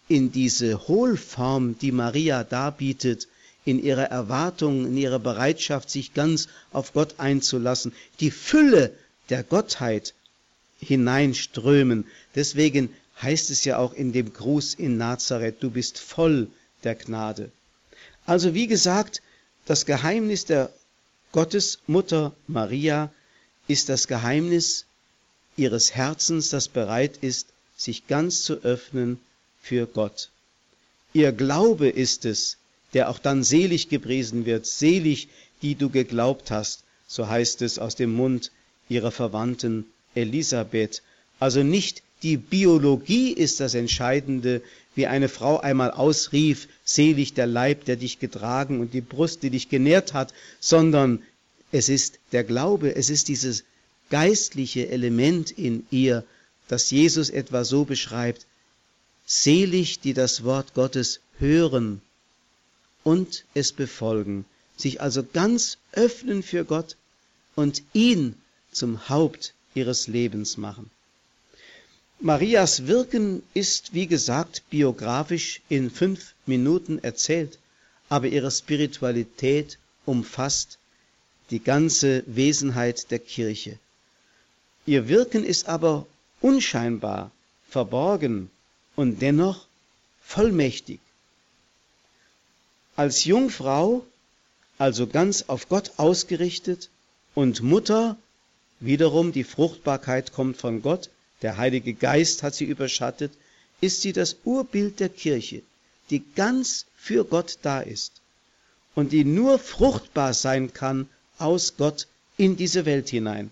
in 0.08 0.32
diese 0.32 0.86
Hohlform, 0.88 1.78
die 1.78 1.92
Maria 1.92 2.44
darbietet, 2.44 3.28
in 3.64 3.82
ihrer 3.82 4.04
Erwartung, 4.04 4.86
in 4.86 4.96
ihrer 4.96 5.18
Bereitschaft, 5.18 5.90
sich 5.90 6.14
ganz 6.14 6.48
auf 6.72 6.92
Gott 6.92 7.14
einzulassen, 7.18 7.92
die 8.20 8.30
Fülle 8.30 8.92
der 9.30 9.42
Gottheit 9.42 10.14
hineinströmen. 10.80 12.06
Deswegen 12.34 12.94
heißt 13.22 13.50
es 13.50 13.64
ja 13.64 13.78
auch 13.78 13.94
in 13.94 14.12
dem 14.12 14.32
Gruß 14.32 14.74
in 14.74 14.98
Nazareth, 14.98 15.56
du 15.60 15.70
bist 15.70 15.98
voll 15.98 16.48
der 16.82 16.94
Gnade. 16.94 17.50
Also 18.26 18.54
wie 18.54 18.66
gesagt, 18.66 19.22
das 19.66 19.86
Geheimnis 19.86 20.44
der 20.44 20.70
Gottesmutter 21.32 22.34
Maria 22.46 23.10
ist 23.66 23.88
das 23.88 24.06
Geheimnis 24.08 24.84
ihres 25.56 25.94
Herzens, 25.94 26.50
das 26.50 26.68
bereit 26.68 27.18
ist, 27.22 27.48
sich 27.76 28.06
ganz 28.06 28.42
zu 28.42 28.62
öffnen 28.62 29.18
für 29.62 29.86
Gott. 29.86 30.30
Ihr 31.12 31.32
Glaube 31.32 31.88
ist 31.88 32.24
es, 32.24 32.56
der 32.94 33.10
auch 33.10 33.18
dann 33.18 33.42
selig 33.42 33.88
gepriesen 33.88 34.46
wird, 34.46 34.66
selig, 34.66 35.28
die 35.62 35.74
du 35.74 35.90
geglaubt 35.90 36.50
hast, 36.50 36.84
so 37.06 37.28
heißt 37.28 37.62
es 37.62 37.78
aus 37.78 37.96
dem 37.96 38.12
Mund 38.14 38.50
ihrer 38.88 39.10
Verwandten 39.10 39.86
Elisabeth. 40.14 41.02
Also 41.40 41.62
nicht 41.62 42.02
die 42.22 42.36
Biologie 42.36 43.32
ist 43.32 43.60
das 43.60 43.74
Entscheidende, 43.74 44.62
wie 44.94 45.06
eine 45.06 45.28
Frau 45.28 45.58
einmal 45.58 45.90
ausrief, 45.90 46.68
selig 46.84 47.34
der 47.34 47.46
Leib, 47.46 47.84
der 47.84 47.96
dich 47.96 48.20
getragen 48.20 48.80
und 48.80 48.94
die 48.94 49.00
Brust, 49.00 49.42
die 49.42 49.50
dich 49.50 49.68
genährt 49.68 50.14
hat, 50.14 50.32
sondern 50.60 51.22
es 51.72 51.88
ist 51.88 52.20
der 52.32 52.44
Glaube, 52.44 52.94
es 52.94 53.10
ist 53.10 53.28
dieses 53.28 53.64
geistliche 54.08 54.88
Element 54.88 55.50
in 55.50 55.84
ihr, 55.90 56.24
das 56.68 56.90
Jesus 56.90 57.28
etwa 57.28 57.64
so 57.64 57.84
beschreibt, 57.84 58.46
selig, 59.26 60.00
die 60.00 60.14
das 60.14 60.44
Wort 60.44 60.74
Gottes 60.74 61.20
hören 61.38 62.00
und 63.04 63.44
es 63.54 63.72
befolgen, 63.72 64.44
sich 64.76 65.00
also 65.00 65.22
ganz 65.22 65.78
öffnen 65.92 66.42
für 66.42 66.64
Gott 66.64 66.96
und 67.54 67.82
ihn 67.92 68.34
zum 68.72 69.08
Haupt 69.08 69.54
ihres 69.74 70.08
Lebens 70.08 70.56
machen. 70.56 70.90
Marias 72.18 72.86
Wirken 72.86 73.42
ist, 73.52 73.92
wie 73.92 74.06
gesagt, 74.06 74.62
biografisch 74.70 75.60
in 75.68 75.90
fünf 75.90 76.34
Minuten 76.46 76.98
erzählt, 76.98 77.58
aber 78.08 78.26
ihre 78.26 78.50
Spiritualität 78.50 79.78
umfasst 80.06 80.78
die 81.50 81.62
ganze 81.62 82.24
Wesenheit 82.26 83.10
der 83.10 83.18
Kirche. 83.18 83.78
Ihr 84.86 85.08
Wirken 85.08 85.44
ist 85.44 85.68
aber 85.68 86.06
unscheinbar, 86.40 87.30
verborgen 87.68 88.50
und 88.96 89.20
dennoch 89.20 89.66
vollmächtig 90.22 91.00
als 92.96 93.24
Jungfrau, 93.24 94.04
also 94.78 95.06
ganz 95.06 95.44
auf 95.48 95.68
Gott 95.68 95.92
ausgerichtet, 95.96 96.90
und 97.34 97.62
Mutter, 97.62 98.16
wiederum 98.80 99.32
die 99.32 99.44
Fruchtbarkeit 99.44 100.32
kommt 100.32 100.56
von 100.56 100.82
Gott, 100.82 101.10
der 101.42 101.56
Heilige 101.56 101.94
Geist 101.94 102.42
hat 102.42 102.54
sie 102.54 102.64
überschattet, 102.64 103.32
ist 103.80 104.02
sie 104.02 104.12
das 104.12 104.36
Urbild 104.44 105.00
der 105.00 105.08
Kirche, 105.08 105.62
die 106.10 106.22
ganz 106.36 106.86
für 106.96 107.24
Gott 107.24 107.58
da 107.62 107.80
ist 107.80 108.12
und 108.94 109.12
die 109.12 109.24
nur 109.24 109.58
fruchtbar 109.58 110.32
sein 110.32 110.72
kann 110.72 111.08
aus 111.38 111.76
Gott 111.76 112.06
in 112.36 112.56
diese 112.56 112.86
Welt 112.86 113.08
hinein. 113.08 113.50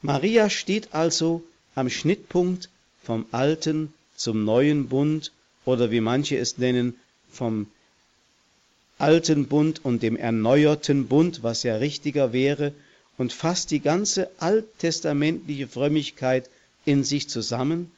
Maria 0.00 0.48
steht 0.48 0.94
also 0.94 1.42
am 1.74 1.90
Schnittpunkt 1.90 2.68
vom 3.02 3.26
alten 3.32 3.92
zum 4.16 4.44
neuen 4.44 4.88
Bund 4.88 5.32
oder 5.64 5.90
wie 5.90 6.00
manche 6.00 6.38
es 6.38 6.58
nennen, 6.58 6.96
vom 7.30 7.66
alten 8.98 9.46
Bund 9.46 9.84
und 9.84 10.02
dem 10.02 10.16
erneuerten 10.16 11.06
Bund, 11.06 11.42
was 11.42 11.62
ja 11.62 11.76
richtiger 11.76 12.32
wäre, 12.32 12.72
und 13.16 13.32
fasst 13.32 13.70
die 13.70 13.80
ganze 13.80 14.30
alttestamentliche 14.38 15.68
Frömmigkeit 15.68 16.50
in 16.84 17.04
sich 17.04 17.28
zusammen 17.28 17.90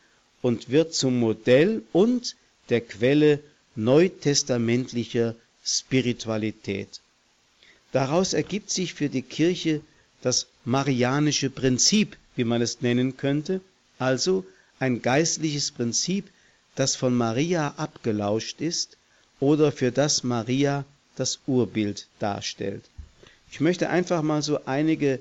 und 0.42 0.70
wird 0.70 0.94
zum 0.94 1.18
Modell 1.18 1.82
und 1.92 2.36
der 2.68 2.80
Quelle 2.80 3.40
neutestamentlicher 3.76 5.34
Spiritualität. 5.64 7.00
Daraus 7.92 8.32
ergibt 8.32 8.70
sich 8.70 8.94
für 8.94 9.08
die 9.08 9.22
Kirche 9.22 9.80
das 10.22 10.46
marianische 10.64 11.50
Prinzip, 11.50 12.16
wie 12.36 12.44
man 12.44 12.62
es 12.62 12.80
nennen 12.82 13.16
könnte, 13.16 13.60
also 13.98 14.44
ein 14.78 15.02
geistliches 15.02 15.70
Prinzip, 15.70 16.28
das 16.74 16.96
von 16.96 17.14
Maria 17.14 17.74
abgelauscht 17.76 18.60
ist 18.60 18.96
oder 19.40 19.72
für 19.72 19.90
das 19.90 20.22
Maria 20.22 20.84
das 21.16 21.40
Urbild 21.46 22.06
darstellt. 22.18 22.84
Ich 23.50 23.60
möchte 23.60 23.90
einfach 23.90 24.22
mal 24.22 24.42
so 24.42 24.64
einige 24.66 25.20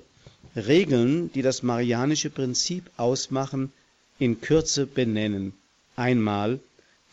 Regeln, 0.56 1.32
die 1.34 1.42
das 1.42 1.64
marianische 1.64 2.30
Prinzip 2.30 2.90
ausmachen, 2.98 3.72
in 4.20 4.42
Kürze 4.42 4.86
benennen. 4.86 5.54
Einmal, 5.96 6.60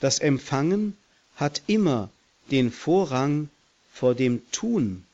das 0.01 0.19
Empfangen 0.19 0.97
hat 1.37 1.63
immer 1.67 2.11
den 2.51 2.71
Vorrang 2.71 3.49
vor 3.93 4.15
dem 4.15 4.43
Tun. 4.53 5.05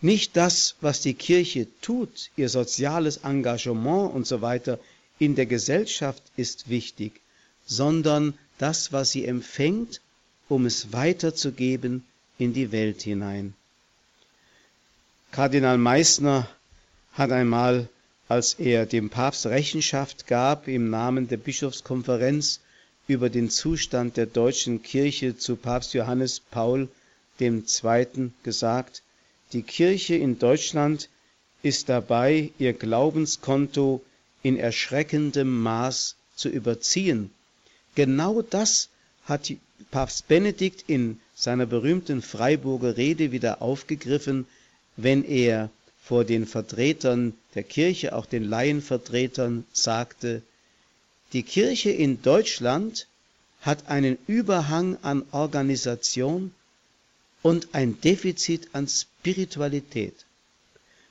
Nicht 0.00 0.36
das, 0.36 0.76
was 0.80 1.00
die 1.00 1.14
Kirche 1.14 1.66
tut, 1.80 2.30
ihr 2.36 2.48
soziales 2.48 3.18
Engagement 3.18 4.12
und 4.12 4.26
so 4.26 4.42
weiter 4.42 4.78
in 5.18 5.34
der 5.34 5.46
Gesellschaft 5.46 6.22
ist 6.36 6.68
wichtig, 6.68 7.20
sondern 7.66 8.34
das, 8.58 8.92
was 8.92 9.10
sie 9.10 9.24
empfängt, 9.26 10.00
um 10.48 10.66
es 10.66 10.92
weiterzugeben 10.92 12.04
in 12.38 12.52
die 12.52 12.72
Welt 12.72 13.02
hinein. 13.02 13.54
Kardinal 15.32 15.78
Meissner 15.78 16.48
hat 17.12 17.32
einmal, 17.32 17.88
als 18.28 18.54
er 18.54 18.86
dem 18.86 19.10
Papst 19.10 19.46
Rechenschaft 19.46 20.26
gab 20.26 20.68
im 20.68 20.90
Namen 20.90 21.28
der 21.28 21.36
Bischofskonferenz 21.36 22.60
über 23.06 23.28
den 23.28 23.50
Zustand 23.50 24.16
der 24.16 24.26
deutschen 24.26 24.82
Kirche 24.82 25.36
zu 25.36 25.56
Papst 25.56 25.94
Johannes 25.94 26.40
Paul 26.40 26.88
II. 27.40 28.30
gesagt, 28.42 29.02
die 29.52 29.62
Kirche 29.62 30.14
in 30.14 30.38
Deutschland 30.38 31.08
ist 31.62 31.88
dabei, 31.88 32.50
ihr 32.58 32.72
Glaubenskonto 32.72 34.02
in 34.42 34.56
erschreckendem 34.56 35.62
Maß 35.62 36.16
zu 36.36 36.48
überziehen. 36.48 37.30
Genau 37.94 38.42
das 38.42 38.88
hat 39.24 39.52
Papst 39.90 40.28
Benedikt 40.28 40.84
in 40.88 41.20
seiner 41.34 41.66
berühmten 41.66 42.22
Freiburger 42.22 42.96
Rede 42.96 43.32
wieder 43.32 43.62
aufgegriffen, 43.62 44.46
wenn 44.96 45.24
er 45.24 45.70
vor 46.02 46.24
den 46.24 46.46
Vertretern 46.46 47.34
der 47.54 47.62
Kirche, 47.62 48.14
auch 48.14 48.26
den 48.26 48.44
Laienvertretern, 48.44 49.64
sagte, 49.72 50.42
die 51.32 51.42
Kirche 51.42 51.90
in 51.90 52.22
Deutschland 52.22 53.06
hat 53.62 53.88
einen 53.88 54.18
Überhang 54.26 54.98
an 55.02 55.24
Organisation 55.32 56.52
und 57.42 57.68
ein 57.72 58.00
Defizit 58.00 58.68
an 58.72 58.86
Spiritualität. 58.88 60.14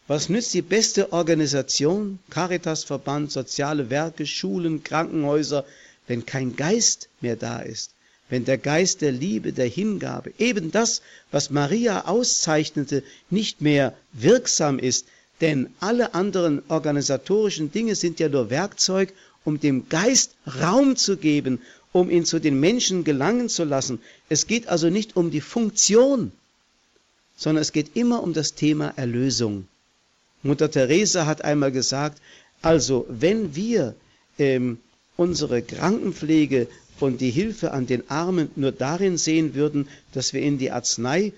Was 0.08 0.30
nützt 0.30 0.54
die 0.54 0.62
beste 0.62 1.14
Organisation, 1.14 2.20
Caritasverband, 2.30 3.32
soziale 3.32 3.90
Werke, 3.90 4.26
Schulen, 4.26 4.84
Krankenhäuser, 4.84 5.66
wenn 6.08 6.26
kein 6.26 6.56
Geist 6.56 7.10
mehr 7.22 7.36
da 7.36 7.60
ist, 7.60 7.92
wenn 8.30 8.46
der 8.46 8.58
Geist 8.58 9.02
der 9.02 9.12
Liebe, 9.12 9.54
der 9.54 9.68
Hingabe, 9.68 10.34
eben 10.38 10.72
das, 10.72 11.02
was 11.32 11.50
Maria 11.50 12.06
auszeichnete, 12.06 13.04
nicht 13.30 13.62
mehr 13.62 13.96
wirksam 14.14 14.80
ist, 14.80 15.06
denn 15.42 15.70
alle 15.80 16.14
anderen 16.14 16.62
organisatorischen 16.68 17.72
Dinge 17.72 17.96
sind 17.96 18.20
ja 18.20 18.30
nur 18.30 18.50
Werkzeug, 18.50 19.14
um 19.44 19.60
dem 19.60 19.90
Geist 19.90 20.36
Raum 20.62 20.96
zu 20.96 21.18
geben, 21.18 21.62
um 21.92 22.10
ihn 22.10 22.26
zu 22.26 22.40
den 22.40 22.60
Menschen 22.60 23.04
gelangen 23.04 23.50
zu 23.50 23.64
lassen. 23.64 24.00
Es 24.30 24.48
geht 24.48 24.68
also 24.68 24.90
nicht 24.90 25.16
um 25.16 25.32
die 25.32 25.42
Funktion, 25.42 26.32
sondern 27.36 27.62
es 27.62 27.72
geht 27.72 27.96
immer 27.96 28.24
um 28.24 28.34
das 28.34 28.56
Thema 28.56 28.94
Erlösung. 28.96 29.68
Mutter 30.44 30.70
Teresa 30.70 31.26
hat 31.26 31.44
einmal 31.44 31.72
gesagt, 31.72 32.22
also 32.62 33.06
wenn 33.10 33.56
wir 33.56 33.96
ähm, 34.40 34.80
unsere 35.18 35.62
Krankenpflege 35.62 36.68
und 37.00 37.22
die 37.22 37.32
Hilfe 37.32 37.72
an 37.72 37.86
den 37.86 38.10
Armen 38.10 38.50
nur 38.56 38.72
darin 38.72 39.18
sehen 39.18 39.56
würden, 39.56 39.88
dass 40.14 40.34
wir 40.34 40.42
ihnen 40.42 40.58
die 40.58 40.72
Arznei 40.72 41.34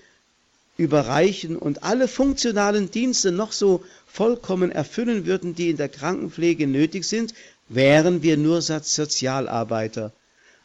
überreichen 0.76 1.56
und 1.56 1.82
alle 1.82 2.06
funktionalen 2.06 2.90
Dienste 2.90 3.32
noch 3.32 3.52
so 3.52 3.82
vollkommen 4.06 4.70
erfüllen 4.70 5.26
würden, 5.26 5.54
die 5.54 5.70
in 5.70 5.76
der 5.76 5.88
Krankenpflege 5.88 6.66
nötig 6.66 7.04
sind, 7.04 7.34
wären 7.68 8.22
wir 8.22 8.36
nur 8.36 8.62
Sozialarbeiter. 8.62 10.12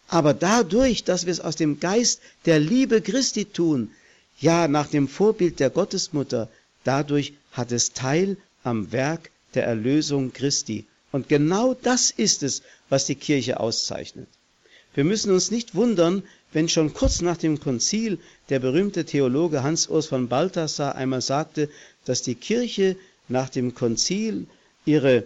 Aber 0.08 0.34
dadurch, 0.34 1.04
dass 1.04 1.26
wir 1.26 1.32
es 1.32 1.40
aus 1.40 1.56
dem 1.56 1.80
Geist 1.80 2.22
der 2.46 2.60
Liebe 2.60 3.02
Christi 3.02 3.46
tun, 3.46 3.92
ja 4.40 4.68
nach 4.68 4.88
dem 4.88 5.08
Vorbild 5.08 5.60
der 5.60 5.70
Gottesmutter, 5.70 6.50
dadurch 6.84 7.34
hat 7.54 7.72
es 7.72 7.94
Teil 7.94 8.38
am 8.64 8.92
Werk 8.92 9.32
der 9.54 9.66
Erlösung 9.66 10.34
Christi. 10.34 10.86
Und 11.12 11.28
genau 11.30 11.74
das 11.74 12.12
ist 12.12 12.44
es, 12.44 12.62
was 12.90 13.06
die 13.06 13.16
Kirche 13.16 13.60
auszeichnet. 13.60 14.28
Wir 14.94 15.04
müssen 15.04 15.32
uns 15.32 15.52
nicht 15.52 15.76
wundern, 15.76 16.24
wenn 16.54 16.68
schon 16.68 16.94
kurz 16.94 17.22
nach 17.22 17.38
dem 17.38 17.60
Konzil 17.60 18.20
der 18.50 18.60
berühmte 18.60 19.06
Theologe 19.06 19.64
Hans 19.64 19.88
Urs 19.88 20.08
von 20.08 20.28
Balthasar 20.28 20.96
einmal 20.96 21.22
sagte, 21.22 21.70
dass 22.06 22.22
die 22.22 22.36
Kirche 22.36 22.98
nach 23.30 23.50
dem 23.50 23.74
Konzil 23.74 24.48
ihre 24.86 25.26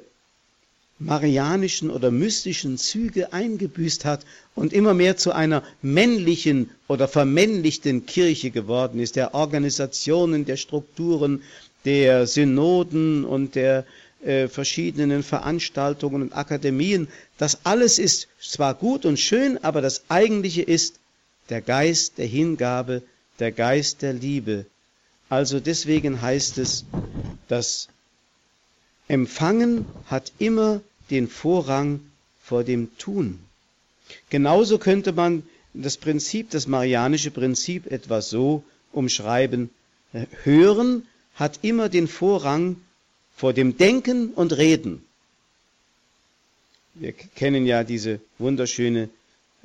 marianischen 0.99 1.89
oder 1.89 2.09
mystischen 2.09 2.77
Züge 2.77 3.33
eingebüßt 3.33 4.05
hat 4.05 4.25
und 4.53 4.71
immer 4.71 4.93
mehr 4.93 5.17
zu 5.17 5.33
einer 5.33 5.63
männlichen 5.81 6.69
oder 6.87 7.07
vermännlichten 7.07 8.05
Kirche 8.05 8.51
geworden 8.51 8.99
ist, 8.99 9.15
der 9.15 9.33
Organisationen, 9.33 10.45
der 10.45 10.57
Strukturen, 10.57 11.41
der 11.83 12.27
Synoden 12.27 13.25
und 13.25 13.55
der 13.55 13.85
äh, 14.25 14.47
verschiedenen 14.47 15.23
Veranstaltungen 15.23 16.21
und 16.23 16.33
Akademien. 16.33 17.07
Das 17.37 17.59
alles 17.63 17.99
ist 17.99 18.27
zwar 18.41 18.73
gut 18.73 19.05
und 19.05 19.19
schön, 19.19 19.63
aber 19.63 19.81
das 19.81 20.03
Eigentliche 20.09 20.63
ist 20.63 20.99
der 21.49 21.61
Geist 21.61 22.17
der 22.17 22.25
Hingabe, 22.25 23.03
der 23.39 23.51
Geist 23.51 24.01
der 24.01 24.13
Liebe. 24.13 24.65
Also 25.29 25.59
deswegen 25.59 26.21
heißt 26.21 26.57
es, 26.57 26.85
das 27.47 27.87
Empfangen 29.07 29.85
hat 30.07 30.31
immer 30.39 30.81
den 31.11 31.27
Vorrang 31.27 31.99
vor 32.41 32.63
dem 32.63 32.97
Tun. 32.97 33.39
Genauso 34.29 34.79
könnte 34.79 35.13
man 35.13 35.43
das 35.73 35.97
Prinzip, 35.97 36.49
das 36.49 36.67
marianische 36.67 37.31
Prinzip 37.31 37.91
etwas 37.91 38.29
so 38.29 38.63
umschreiben. 38.91 39.69
Hören 40.43 41.05
hat 41.35 41.59
immer 41.61 41.89
den 41.89 42.07
Vorrang 42.07 42.77
vor 43.35 43.53
dem 43.53 43.77
Denken 43.77 44.29
und 44.33 44.57
Reden. 44.57 45.03
Wir 46.93 47.11
kennen 47.11 47.65
ja 47.65 47.83
diese 47.83 48.21
wunderschöne 48.39 49.09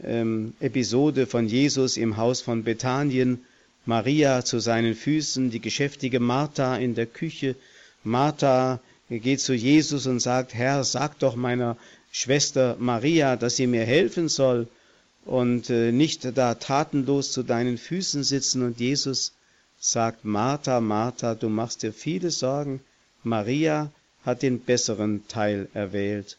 ähm, 0.02 0.54
Episode 0.60 1.26
von 1.26 1.46
Jesus 1.46 1.96
im 1.96 2.16
Haus 2.16 2.40
von 2.40 2.64
Bethanien, 2.64 3.44
Maria 3.86 4.44
zu 4.44 4.58
seinen 4.58 4.94
Füßen, 4.94 5.50
die 5.50 5.60
geschäftige 5.60 6.20
Martha 6.20 6.76
in 6.76 6.94
der 6.94 7.06
Küche. 7.06 7.54
Martha 8.02 8.80
geht 9.08 9.40
zu 9.40 9.54
Jesus 9.54 10.06
und 10.06 10.20
sagt, 10.20 10.54
Herr, 10.54 10.84
sag 10.84 11.18
doch 11.18 11.36
meiner 11.36 11.76
Schwester 12.12 12.76
Maria, 12.78 13.36
dass 13.36 13.56
sie 13.56 13.66
mir 13.66 13.84
helfen 13.84 14.28
soll 14.28 14.68
und 15.24 15.70
äh, 15.70 15.92
nicht 15.92 16.36
da 16.36 16.54
tatenlos 16.54 17.32
zu 17.32 17.42
deinen 17.42 17.78
Füßen 17.78 18.24
sitzen. 18.24 18.62
Und 18.62 18.80
Jesus 18.80 19.32
sagt, 19.78 20.24
Martha, 20.24 20.80
Martha, 20.80 21.34
du 21.34 21.48
machst 21.48 21.82
dir 21.82 21.92
viele 21.92 22.30
Sorgen, 22.30 22.80
Maria 23.22 23.92
hat 24.24 24.42
den 24.42 24.60
besseren 24.60 25.26
Teil 25.28 25.68
erwählt. 25.74 26.38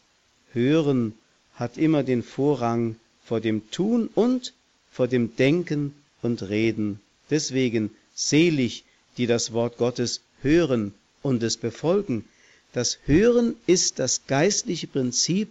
Hören 0.52 1.14
hat 1.54 1.78
immer 1.78 2.02
den 2.02 2.22
Vorrang 2.22 2.96
vor 3.24 3.40
dem 3.40 3.70
Tun 3.70 4.08
und 4.14 4.52
vor 4.90 5.08
dem 5.08 5.36
Denken 5.36 5.94
und 6.22 6.42
Reden. 6.42 7.00
Deswegen 7.30 7.90
selig, 8.14 8.84
die 9.16 9.26
das 9.26 9.52
Wort 9.52 9.78
Gottes 9.78 10.20
hören 10.42 10.92
und 11.22 11.42
es 11.42 11.56
befolgen. 11.56 12.24
Das 12.72 12.98
Hören 13.04 13.54
ist 13.66 13.98
das 13.98 14.26
geistliche 14.26 14.86
Prinzip, 14.86 15.48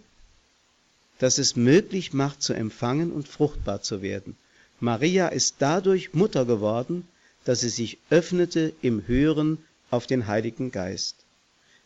das 1.18 1.38
es 1.38 1.56
möglich 1.56 2.12
macht 2.12 2.42
zu 2.42 2.52
empfangen 2.52 3.12
und 3.12 3.28
fruchtbar 3.28 3.82
zu 3.82 4.02
werden. 4.02 4.36
Maria 4.80 5.28
ist 5.28 5.56
dadurch 5.60 6.14
Mutter 6.14 6.44
geworden, 6.44 7.06
dass 7.44 7.60
sie 7.60 7.68
sich 7.68 7.98
öffnete 8.10 8.72
im 8.82 9.06
Hören 9.06 9.58
auf 9.90 10.06
den 10.06 10.26
Heiligen 10.26 10.72
Geist. 10.72 11.21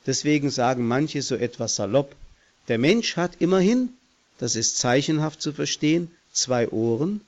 Deswegen 0.06 0.50
sagen 0.50 0.86
manche 0.86 1.20
so 1.22 1.34
etwas 1.34 1.76
salopp, 1.76 2.14
der 2.68 2.78
Mensch 2.78 3.16
hat 3.16 3.32
immerhin, 3.40 3.90
das 4.38 4.56
ist 4.56 4.78
zeichenhaft 4.78 5.42
zu 5.42 5.52
verstehen, 5.52 6.10
zwei 6.32 6.68
Ohren 6.68 7.20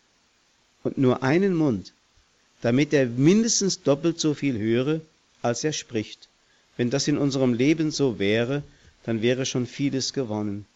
und 0.85 0.99
nur 0.99 1.22
einen 1.22 1.55
Mund, 1.55 1.93
damit 2.62 2.93
er 2.93 3.07
mindestens 3.07 3.83
doppelt 3.83 4.20
so 4.20 4.35
viel 4.35 4.59
höre, 4.59 5.01
als 5.43 5.64
er 5.64 5.72
spricht. 5.72 6.29
Wenn 6.76 6.91
das 6.91 7.09
in 7.09 7.18
unserem 7.18 7.55
Leben 7.55 7.91
so 7.91 8.18
wäre, 8.18 8.62
dann 9.05 9.22
wäre 9.22 9.47
schon 9.47 9.66
vieles 9.66 10.12
gewonnen. 10.12 10.66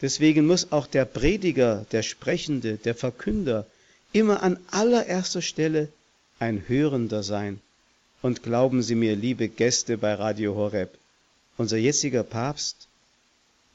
Deswegen 0.00 0.46
muss 0.46 0.72
auch 0.72 0.86
der 0.86 1.04
Prediger, 1.04 1.86
der 1.92 2.02
Sprechende, 2.02 2.76
der 2.76 2.94
Verkünder 2.94 3.66
immer 4.12 4.42
an 4.42 4.58
allererster 4.70 5.42
Stelle 5.42 5.88
ein 6.38 6.64
Hörender 6.66 7.22
sein. 7.22 7.60
Und 8.22 8.44
glauben 8.44 8.82
Sie 8.82 8.94
mir, 8.94 9.16
liebe 9.16 9.48
Gäste 9.48 9.98
bei 9.98 10.14
Radio 10.14 10.54
Horeb, 10.54 10.96
unser 11.56 11.76
jetziger 11.76 12.22
Papst, 12.22 12.86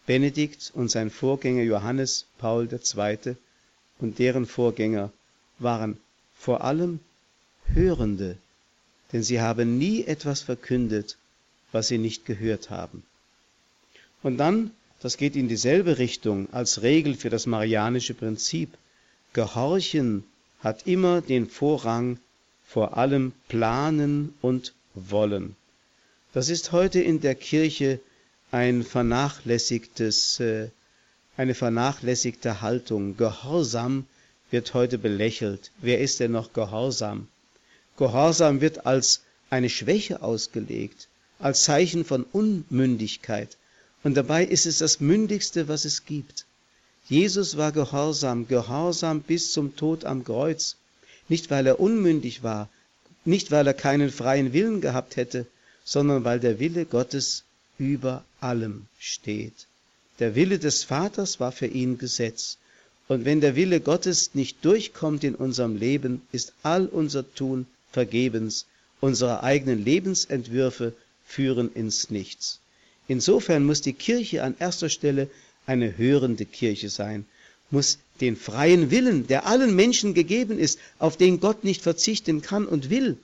Benedikt 0.06 0.72
und 0.74 0.90
sein 0.90 1.10
Vorgänger 1.10 1.64
Johannes 1.64 2.26
Paul 2.38 2.70
II. 2.72 3.36
und 4.00 4.20
deren 4.20 4.46
Vorgänger 4.46 5.12
waren 5.60 5.98
vor 6.40 6.64
allem 6.64 7.02
Hörende, 7.74 8.38
denn 9.12 9.22
sie 9.22 9.42
haben 9.42 9.78
nie 9.78 10.06
etwas 10.06 10.42
verkündet, 10.42 11.18
was 11.74 11.90
sie 11.90 11.98
nicht 11.98 12.26
gehört 12.26 12.70
haben. 12.70 13.04
Und 14.24 14.38
dann, 14.38 14.72
das 15.02 15.18
geht 15.18 15.36
in 15.36 15.50
dieselbe 15.50 15.98
Richtung 15.98 16.48
als 16.54 16.82
Regel 16.82 17.16
für 17.16 17.30
das 17.30 17.48
marianische 17.48 18.14
Prinzip, 18.14 18.78
Gehorchen 19.34 20.24
hat 20.62 20.88
immer 20.88 21.20
den 21.20 21.50
Vorrang 21.50 22.18
vor 22.68 22.98
allem 22.98 23.32
Planen 23.48 24.34
und 24.42 24.74
Wollen. 24.94 25.56
Das 26.34 26.50
ist 26.50 26.74
heute 26.74 27.00
in 27.00 27.22
der 27.22 27.36
Kirche 27.36 28.00
ein 28.52 28.84
vernachlässigtes, 28.84 30.40
äh, 30.40 30.70
eine 31.38 31.56
vernachlässigte 31.56 32.62
Haltung. 32.62 33.16
Gehorsam 33.16 34.06
wird 34.52 34.74
heute 34.74 34.98
belächelt. 34.98 35.72
Wer 35.82 36.02
ist 36.02 36.20
denn 36.20 36.32
noch 36.32 36.52
gehorsam? 36.54 37.28
Gehorsam 37.98 38.60
wird 38.62 38.86
als 38.86 39.22
eine 39.50 39.70
Schwäche 39.70 40.22
ausgelegt, 40.22 41.08
als 41.40 41.64
Zeichen 41.64 42.04
von 42.04 42.24
Unmündigkeit. 42.24 43.58
Und 44.04 44.16
dabei 44.16 44.44
ist 44.44 44.66
es 44.66 44.80
das 44.80 45.00
Mündigste, 45.00 45.68
was 45.68 45.86
es 45.86 46.06
gibt. 46.06 46.46
Jesus 47.08 47.56
war 47.56 47.72
gehorsam, 47.72 48.48
gehorsam 48.48 49.22
bis 49.22 49.54
zum 49.54 49.76
Tod 49.78 50.04
am 50.04 50.26
Kreuz. 50.26 50.76
Nicht 51.30 51.50
weil 51.52 51.68
er 51.68 51.80
unmündig 51.80 52.44
war, 52.44 52.70
nicht 53.26 53.52
weil 53.52 53.68
er 53.68 53.74
keinen 53.74 54.10
freien 54.10 54.54
Willen 54.54 54.82
gehabt 54.82 55.16
hätte, 55.16 55.46
sondern 55.84 56.24
weil 56.24 56.40
der 56.40 56.60
Wille 56.60 56.86
Gottes 56.86 57.44
über 57.78 58.24
allem 58.40 58.88
steht. 59.00 59.68
Der 60.20 60.36
Wille 60.36 60.60
des 60.60 60.84
Vaters 60.84 61.40
war 61.40 61.52
für 61.52 61.68
ihn 61.68 61.98
Gesetz. 61.98 62.58
Und 63.08 63.24
wenn 63.26 63.40
der 63.40 63.56
Wille 63.56 63.80
Gottes 63.80 64.34
nicht 64.34 64.64
durchkommt 64.66 65.24
in 65.24 65.36
unserem 65.36 65.78
Leben, 65.78 66.22
ist 66.32 66.54
all 66.64 66.88
unser 66.88 67.32
Tun 67.36 67.68
vergebens. 67.92 68.66
Unsere 69.00 69.44
eigenen 69.44 69.84
Lebensentwürfe 69.84 70.94
führen 71.26 71.72
ins 71.74 72.10
Nichts. 72.10 72.60
Insofern 73.08 73.66
muss 73.66 73.82
die 73.82 73.94
Kirche 73.94 74.44
an 74.44 74.56
erster 74.60 74.90
Stelle 74.90 75.30
eine 75.66 75.98
hörende 75.98 76.46
Kirche 76.46 76.90
sein, 76.90 77.26
muss 77.70 78.00
den 78.22 78.36
freien 78.36 78.92
Willen, 78.92 79.28
der 79.28 79.46
allen 79.46 79.76
Menschen 79.76 80.14
gegeben 80.14 80.60
ist, 80.60 80.80
auf 81.00 81.18
den 81.18 81.40
Gott 81.40 81.64
nicht 81.64 81.82
verzichten 81.82 82.42
kann 82.42 82.66
und 82.66 82.90
will, 82.90 83.18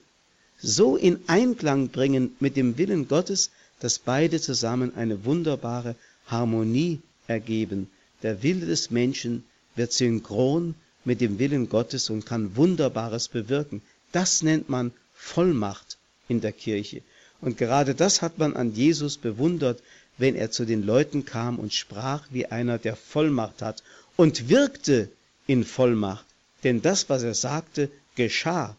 so 0.58 0.96
in 0.96 1.20
Einklang 1.26 1.88
bringen 1.88 2.36
mit 2.40 2.56
dem 2.56 2.78
Willen 2.78 3.08
Gottes, 3.08 3.50
dass 3.80 3.98
beide 3.98 4.40
zusammen 4.40 4.94
eine 4.96 5.24
wunderbare 5.24 5.96
Harmonie 6.26 7.00
ergeben. 7.26 7.90
Der 8.22 8.42
Wille 8.42 8.66
des 8.66 8.90
Menschen 8.90 9.44
wird 9.76 9.92
synchron 9.92 10.74
mit 11.04 11.20
dem 11.20 11.38
Willen 11.38 11.68
Gottes 11.68 12.08
und 12.08 12.24
kann 12.24 12.56
Wunderbares 12.56 13.28
bewirken. 13.28 13.82
Das 14.12 14.42
nennt 14.42 14.68
man 14.68 14.92
Vollmacht 15.14 15.98
in 16.28 16.40
der 16.40 16.52
Kirche. 16.52 17.02
Und 17.40 17.58
gerade 17.58 17.94
das 17.94 18.22
hat 18.22 18.38
man 18.38 18.56
an 18.56 18.74
Jesus 18.74 19.18
bewundert, 19.18 19.82
wenn 20.16 20.34
er 20.34 20.50
zu 20.50 20.64
den 20.64 20.84
Leuten 20.84 21.24
kam 21.24 21.58
und 21.58 21.74
sprach 21.74 22.22
wie 22.30 22.46
einer, 22.46 22.78
der 22.78 22.96
Vollmacht 22.96 23.60
hat 23.60 23.82
und 24.16 24.48
wirkte 24.48 25.10
in 25.46 25.64
Vollmacht. 25.64 26.26
Denn 26.62 26.82
das, 26.82 27.08
was 27.08 27.22
er 27.22 27.34
sagte, 27.34 27.90
geschah. 28.14 28.76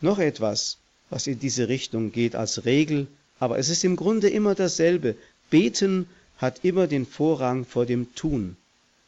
Noch 0.00 0.18
etwas, 0.18 0.78
was 1.10 1.26
in 1.26 1.38
diese 1.38 1.68
Richtung 1.68 2.12
geht 2.12 2.34
als 2.34 2.64
Regel, 2.64 3.06
aber 3.38 3.58
es 3.58 3.68
ist 3.68 3.84
im 3.84 3.96
Grunde 3.96 4.28
immer 4.28 4.54
dasselbe. 4.54 5.16
Beten 5.50 6.06
hat 6.38 6.64
immer 6.64 6.86
den 6.86 7.06
Vorrang 7.06 7.64
vor 7.64 7.86
dem 7.86 8.14
Tun. 8.14 8.56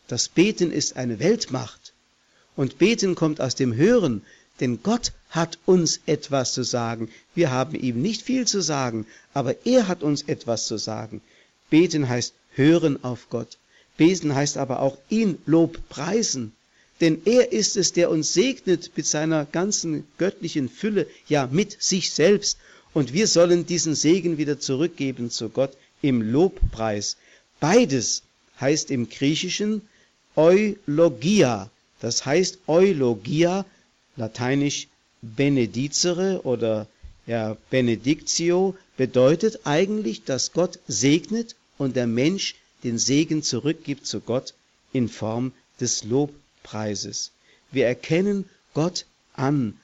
Das 0.09 0.29
Beten 0.29 0.71
ist 0.71 0.97
eine 0.97 1.19
Weltmacht. 1.19 1.93
Und 2.57 2.79
Beten 2.79 3.15
kommt 3.15 3.41
aus 3.41 3.55
dem 3.55 3.75
Hören, 3.75 4.23
denn 4.61 4.83
Gott 4.83 5.13
hat 5.31 5.59
uns 5.67 6.01
etwas 6.07 6.53
zu 6.53 6.63
sagen. 6.63 7.11
Wir 7.35 7.51
haben 7.51 7.75
ihm 7.75 8.01
nicht 8.01 8.23
viel 8.23 8.47
zu 8.47 8.61
sagen, 8.61 9.07
aber 9.33 9.67
er 9.67 9.89
hat 9.89 10.03
uns 10.03 10.23
etwas 10.23 10.67
zu 10.67 10.79
sagen. 10.79 11.21
Beten 11.71 12.09
heißt 12.09 12.35
hören 12.55 13.03
auf 13.03 13.29
Gott. 13.31 13.59
Beten 13.97 14.35
heißt 14.35 14.57
aber 14.57 14.81
auch 14.81 14.99
ihn 15.09 15.39
Lob 15.47 15.79
preisen. 15.89 16.53
Denn 17.01 17.23
er 17.25 17.53
ist 17.53 17.77
es, 17.77 17.93
der 17.93 18.11
uns 18.11 18.33
segnet 18.33 18.91
mit 18.97 19.07
seiner 19.07 19.45
ganzen 19.47 20.07
göttlichen 20.19 20.69
Fülle, 20.69 21.07
ja 21.29 21.49
mit 21.51 21.83
sich 21.83 22.13
selbst. 22.13 22.59
Und 22.93 23.13
wir 23.13 23.27
sollen 23.27 23.67
diesen 23.67 23.95
Segen 23.95 24.39
wieder 24.39 24.61
zurückgeben 24.61 25.31
zu 25.31 25.49
Gott 25.49 25.77
im 26.03 26.23
Lobpreis. 26.23 27.17
Beides 27.61 28.23
heißt 28.61 28.91
im 28.91 29.09
Griechischen 29.09 29.83
Eulogia. 30.37 31.71
Das 32.01 32.25
heißt 32.27 32.59
Eulogia, 32.67 33.65
lateinisch 34.17 34.89
benedicere 35.23 36.43
oder 36.45 36.87
ja, 37.27 37.57
benedictio, 37.71 38.77
bedeutet 38.97 39.61
eigentlich, 39.65 40.25
dass 40.25 40.53
Gott 40.53 40.79
segnet 40.87 41.57
und 41.79 41.97
der 41.97 42.07
Mensch 42.07 42.55
den 42.85 42.99
Segen 42.99 43.43
zurückgibt 43.43 44.07
zu 44.07 44.21
Gott 44.21 44.55
in 44.93 45.09
Form 45.09 45.53
des 45.81 46.05
Lobpreises. 46.05 47.33
Wir 47.73 47.87
erkennen 47.87 48.49
Gott 48.75 49.07
an 49.35 49.79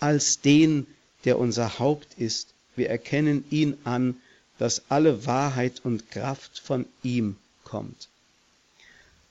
als 0.00 0.40
den, 0.40 0.86
der 1.24 1.38
unser 1.38 1.78
Haupt 1.78 2.18
ist. 2.18 2.48
Wir 2.74 2.88
erkennen 2.88 3.44
ihn 3.50 3.76
an, 3.84 4.16
dass 4.58 4.82
alle 4.88 5.26
Wahrheit 5.26 5.80
und 5.84 6.10
Kraft 6.10 6.58
von 6.58 6.86
ihm 7.02 7.36
kommt. 7.64 8.08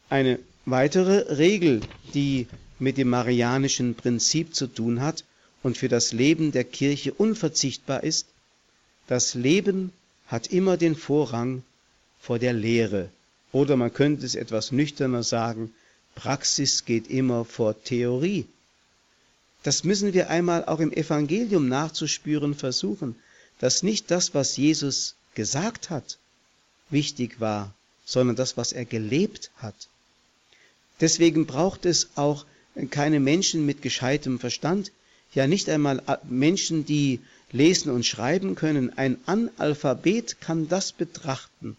Eine 0.09 0.39
weitere 0.65 1.35
Regel, 1.35 1.81
die 2.13 2.47
mit 2.79 2.97
dem 2.97 3.09
marianischen 3.09 3.95
Prinzip 3.95 4.53
zu 4.53 4.67
tun 4.67 5.01
hat 5.01 5.23
und 5.63 5.77
für 5.77 5.89
das 5.89 6.11
Leben 6.11 6.51
der 6.51 6.63
Kirche 6.63 7.13
unverzichtbar 7.13 8.03
ist, 8.03 8.27
das 9.07 9.33
Leben 9.33 9.91
hat 10.27 10.47
immer 10.47 10.77
den 10.77 10.95
Vorrang 10.95 11.63
vor 12.25 12.39
der 12.39 12.53
Lehre. 12.53 13.09
Oder 13.51 13.75
man 13.77 13.93
könnte 13.93 14.25
es 14.25 14.33
etwas 14.33 14.71
nüchterner 14.71 15.21
sagen, 15.21 15.73
Praxis 16.15 16.83
geht 16.83 17.07
immer 17.07 17.45
vor 17.45 17.83
Theorie. 17.83 18.45
Das 19.61 19.83
müssen 19.83 20.13
wir 20.13 20.29
einmal 20.29 20.65
auch 20.65 20.79
im 20.79 20.91
Evangelium 20.91 21.67
nachzuspüren 21.67 22.55
versuchen, 22.55 23.15
dass 23.59 23.83
nicht 23.83 24.09
das, 24.09 24.33
was 24.33 24.57
Jesus 24.57 25.15
gesagt 25.35 25.89
hat, 25.91 26.17
wichtig 26.89 27.39
war, 27.39 27.73
sondern 28.05 28.35
das, 28.35 28.57
was 28.57 28.73
er 28.73 28.85
gelebt 28.85 29.51
hat. 29.57 29.87
Deswegen 31.01 31.45
braucht 31.45 31.85
es 31.85 32.09
auch 32.15 32.45
keine 32.89 33.19
Menschen 33.19 33.65
mit 33.65 33.81
gescheitem 33.81 34.39
Verstand, 34.39 34.91
ja 35.33 35.45
nicht 35.45 35.69
einmal 35.69 36.01
Menschen, 36.23 36.85
die 36.85 37.19
lesen 37.51 37.91
und 37.91 38.05
schreiben 38.05 38.55
können. 38.55 38.97
Ein 38.97 39.17
Analphabet 39.25 40.41
kann 40.41 40.67
das 40.69 40.91
betrachten, 40.91 41.77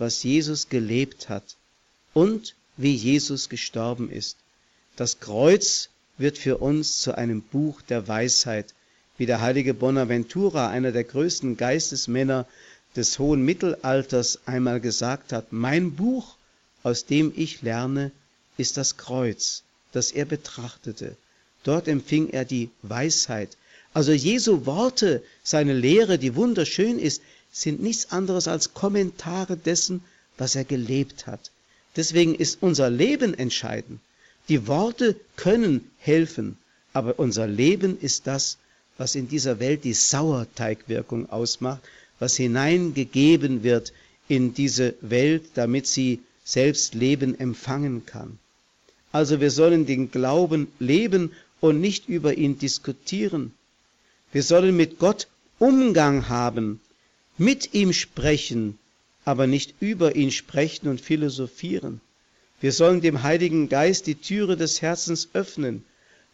was 0.00 0.22
Jesus 0.22 0.68
gelebt 0.70 1.28
hat 1.28 1.56
und 2.14 2.54
wie 2.76 2.94
Jesus 2.94 3.50
gestorben 3.50 4.10
ist. 4.10 4.38
Das 4.96 5.20
Kreuz 5.20 5.90
wird 6.16 6.38
für 6.38 6.58
uns 6.58 7.00
zu 7.00 7.16
einem 7.16 7.42
Buch 7.42 7.82
der 7.82 8.08
Weisheit, 8.08 8.74
wie 9.18 9.26
der 9.26 9.42
heilige 9.42 9.74
Bonaventura, 9.74 10.70
einer 10.70 10.92
der 10.92 11.04
größten 11.04 11.58
Geistesmänner 11.58 12.46
des 12.96 13.18
hohen 13.18 13.44
Mittelalters, 13.44 14.40
einmal 14.46 14.80
gesagt 14.80 15.32
hat, 15.34 15.52
mein 15.52 15.94
Buch, 15.94 16.36
aus 16.82 17.04
dem 17.04 17.32
ich 17.36 17.60
lerne, 17.60 18.10
ist 18.56 18.78
das 18.78 18.96
Kreuz, 18.96 19.62
das 19.92 20.12
er 20.12 20.24
betrachtete. 20.24 21.16
Dort 21.62 21.88
empfing 21.88 22.30
er 22.30 22.46
die 22.46 22.70
Weisheit. 22.82 23.56
Also 23.92 24.12
Jesu 24.12 24.64
Worte, 24.64 25.22
seine 25.42 25.74
Lehre, 25.74 26.18
die 26.18 26.34
wunderschön 26.36 26.98
ist, 26.98 27.20
sind 27.52 27.82
nichts 27.82 28.12
anderes 28.12 28.48
als 28.48 28.74
Kommentare 28.74 29.56
dessen, 29.56 30.02
was 30.38 30.54
er 30.54 30.64
gelebt 30.64 31.26
hat. 31.26 31.50
Deswegen 31.96 32.34
ist 32.34 32.58
unser 32.62 32.90
Leben 32.90 33.34
entscheidend. 33.34 34.00
Die 34.48 34.66
Worte 34.66 35.16
können 35.36 35.90
helfen, 35.98 36.56
aber 36.92 37.18
unser 37.18 37.46
Leben 37.46 37.98
ist 38.00 38.26
das, 38.26 38.58
was 38.98 39.14
in 39.14 39.28
dieser 39.28 39.60
Welt 39.60 39.84
die 39.84 39.92
Sauerteigwirkung 39.92 41.30
ausmacht, 41.30 41.82
was 42.18 42.36
hineingegeben 42.36 43.62
wird 43.62 43.92
in 44.28 44.54
diese 44.54 44.94
Welt, 45.00 45.50
damit 45.54 45.86
sie 45.86 46.20
selbst 46.44 46.94
Leben 46.94 47.38
empfangen 47.38 48.06
kann. 48.06 48.38
Also 49.12 49.40
wir 49.40 49.50
sollen 49.50 49.86
den 49.86 50.10
Glauben 50.10 50.68
leben 50.78 51.32
und 51.60 51.80
nicht 51.80 52.08
über 52.08 52.34
ihn 52.34 52.58
diskutieren. 52.58 53.52
Wir 54.32 54.42
sollen 54.42 54.76
mit 54.76 54.98
Gott 54.98 55.28
Umgang 55.58 56.28
haben, 56.28 56.80
mit 57.40 57.72
ihm 57.72 57.94
sprechen, 57.94 58.78
aber 59.24 59.46
nicht 59.46 59.74
über 59.80 60.14
ihn 60.14 60.30
sprechen 60.30 60.88
und 60.88 61.00
philosophieren. 61.00 62.02
Wir 62.60 62.70
sollen 62.70 63.00
dem 63.00 63.22
Heiligen 63.22 63.70
Geist 63.70 64.06
die 64.06 64.16
Türe 64.16 64.58
des 64.58 64.82
Herzens 64.82 65.30
öffnen 65.32 65.82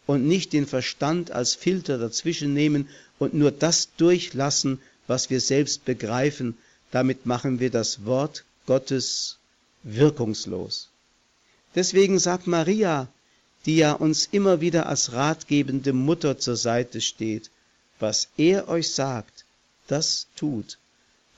und 0.05 0.27
nicht 0.27 0.51
den 0.51 0.67
Verstand 0.67 1.31
als 1.31 1.55
Filter 1.55 1.97
dazwischen 1.97 2.53
nehmen 2.53 2.89
und 3.19 3.33
nur 3.33 3.51
das 3.51 3.87
durchlassen, 3.95 4.81
was 5.07 5.29
wir 5.29 5.39
selbst 5.39 5.85
begreifen. 5.85 6.57
Damit 6.91 7.25
machen 7.25 7.61
wir 7.61 7.69
das 7.69 8.03
Wort 8.03 8.43
Gottes 8.65 9.37
wirkungslos. 9.83 10.89
Deswegen 11.73 12.19
sagt 12.19 12.47
Maria, 12.47 13.07
die 13.65 13.77
ja 13.77 13.93
uns 13.93 14.27
immer 14.33 14.59
wieder 14.59 14.87
als 14.87 15.13
ratgebende 15.13 15.93
Mutter 15.93 16.37
zur 16.37 16.57
Seite 16.57 16.99
steht, 16.99 17.49
was 17.97 18.27
er 18.35 18.67
euch 18.67 18.89
sagt, 18.89 19.45
das 19.87 20.27
tut. 20.35 20.77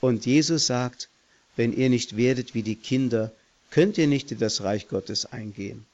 Und 0.00 0.26
Jesus 0.26 0.66
sagt, 0.66 1.08
wenn 1.56 1.72
ihr 1.72 1.90
nicht 1.90 2.16
werdet 2.16 2.54
wie 2.54 2.62
die 2.62 2.76
Kinder, 2.76 3.32
könnt 3.70 3.98
ihr 3.98 4.06
nicht 4.06 4.32
in 4.32 4.38
das 4.38 4.62
Reich 4.62 4.88
Gottes 4.88 5.26
eingehen. 5.26 5.84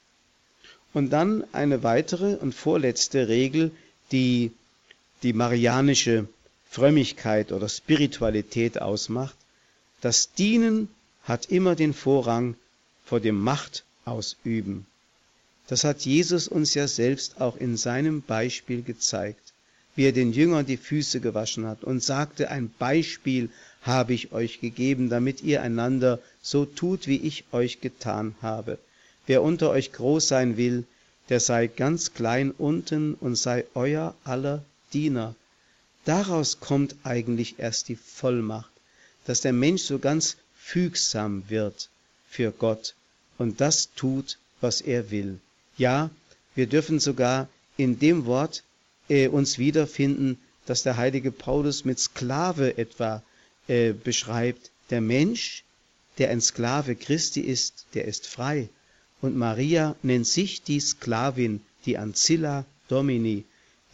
Und 0.92 1.10
dann 1.10 1.44
eine 1.52 1.82
weitere 1.82 2.36
und 2.36 2.54
vorletzte 2.54 3.28
Regel, 3.28 3.70
die 4.12 4.52
die 5.22 5.32
marianische 5.32 6.28
Frömmigkeit 6.70 7.52
oder 7.52 7.68
Spiritualität 7.68 8.80
ausmacht. 8.80 9.36
Das 10.00 10.32
Dienen 10.32 10.88
hat 11.24 11.46
immer 11.46 11.74
den 11.74 11.92
Vorrang 11.92 12.54
vor 13.04 13.20
dem 13.20 13.40
Macht 13.40 13.84
ausüben. 14.04 14.86
Das 15.68 15.84
hat 15.84 16.02
Jesus 16.02 16.46
uns 16.48 16.74
ja 16.74 16.86
selbst 16.86 17.40
auch 17.40 17.56
in 17.56 17.76
seinem 17.76 18.22
Beispiel 18.22 18.82
gezeigt, 18.82 19.52
wie 19.96 20.04
er 20.04 20.12
den 20.12 20.32
Jüngern 20.32 20.66
die 20.66 20.76
Füße 20.76 21.20
gewaschen 21.20 21.66
hat 21.66 21.82
und 21.82 22.02
sagte, 22.02 22.50
ein 22.50 22.70
Beispiel 22.78 23.48
habe 23.82 24.14
ich 24.14 24.32
euch 24.32 24.60
gegeben, 24.60 25.08
damit 25.08 25.42
ihr 25.42 25.62
einander 25.62 26.20
so 26.42 26.64
tut, 26.64 27.06
wie 27.06 27.16
ich 27.16 27.44
euch 27.52 27.80
getan 27.80 28.34
habe. 28.42 28.78
Wer 29.26 29.42
unter 29.42 29.70
euch 29.70 29.92
groß 29.92 30.28
sein 30.28 30.56
will, 30.56 30.84
der 31.28 31.40
sei 31.40 31.66
ganz 31.66 32.14
klein 32.14 32.52
unten 32.52 33.14
und 33.14 33.36
sei 33.36 33.64
euer 33.74 34.14
aller 34.22 34.62
Diener. 34.92 35.34
Daraus 36.04 36.60
kommt 36.60 36.94
eigentlich 37.02 37.58
erst 37.58 37.88
die 37.88 37.96
Vollmacht, 37.96 38.70
dass 39.24 39.40
der 39.40 39.52
Mensch 39.52 39.82
so 39.82 39.98
ganz 39.98 40.36
fügsam 40.56 41.42
wird 41.48 41.88
für 42.28 42.52
Gott 42.52 42.94
und 43.38 43.60
das 43.60 43.90
tut, 43.94 44.38
was 44.60 44.80
er 44.80 45.10
will. 45.10 45.40
Ja, 45.76 46.10
wir 46.54 46.66
dürfen 46.66 47.00
sogar 47.00 47.48
in 47.76 47.98
dem 47.98 48.24
Wort 48.26 48.62
äh, 49.08 49.28
uns 49.28 49.58
wiederfinden, 49.58 50.38
dass 50.66 50.82
der 50.82 50.96
heilige 50.96 51.30
Paulus 51.30 51.84
mit 51.84 51.98
Sklave 51.98 52.76
etwa 52.78 53.22
äh, 53.68 53.92
beschreibt. 53.92 54.70
Der 54.90 55.00
Mensch, 55.00 55.64
der 56.18 56.30
ein 56.30 56.40
Sklave 56.40 56.96
Christi 56.96 57.40
ist, 57.40 57.86
der 57.94 58.04
ist 58.06 58.26
frei. 58.26 58.68
Und 59.20 59.36
Maria 59.36 59.96
nennt 60.02 60.26
sich 60.26 60.62
die 60.62 60.80
Sklavin, 60.80 61.60
die 61.84 61.98
Ancilla 61.98 62.64
Domini, 62.88 63.44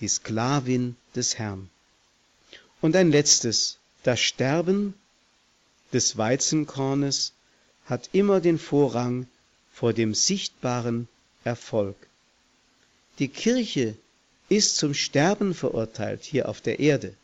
die 0.00 0.08
Sklavin 0.08 0.96
des 1.14 1.38
Herrn. 1.38 1.70
Und 2.80 2.96
ein 2.96 3.10
letztes, 3.10 3.78
das 4.02 4.20
Sterben 4.20 4.94
des 5.92 6.16
Weizenkornes 6.16 7.32
hat 7.86 8.10
immer 8.12 8.40
den 8.40 8.58
Vorrang 8.58 9.26
vor 9.72 9.92
dem 9.92 10.14
sichtbaren 10.14 11.08
Erfolg. 11.44 11.96
Die 13.18 13.28
Kirche 13.28 13.96
ist 14.48 14.76
zum 14.76 14.94
Sterben 14.94 15.54
verurteilt 15.54 16.24
hier 16.24 16.48
auf 16.48 16.60
der 16.60 16.80
Erde, 16.80 17.14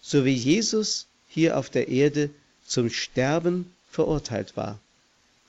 so 0.00 0.24
wie 0.24 0.34
Jesus 0.34 1.06
hier 1.28 1.58
auf 1.58 1.70
der 1.70 1.88
Erde 1.88 2.30
zum 2.66 2.90
Sterben 2.90 3.72
verurteilt 3.90 4.56
war. 4.56 4.78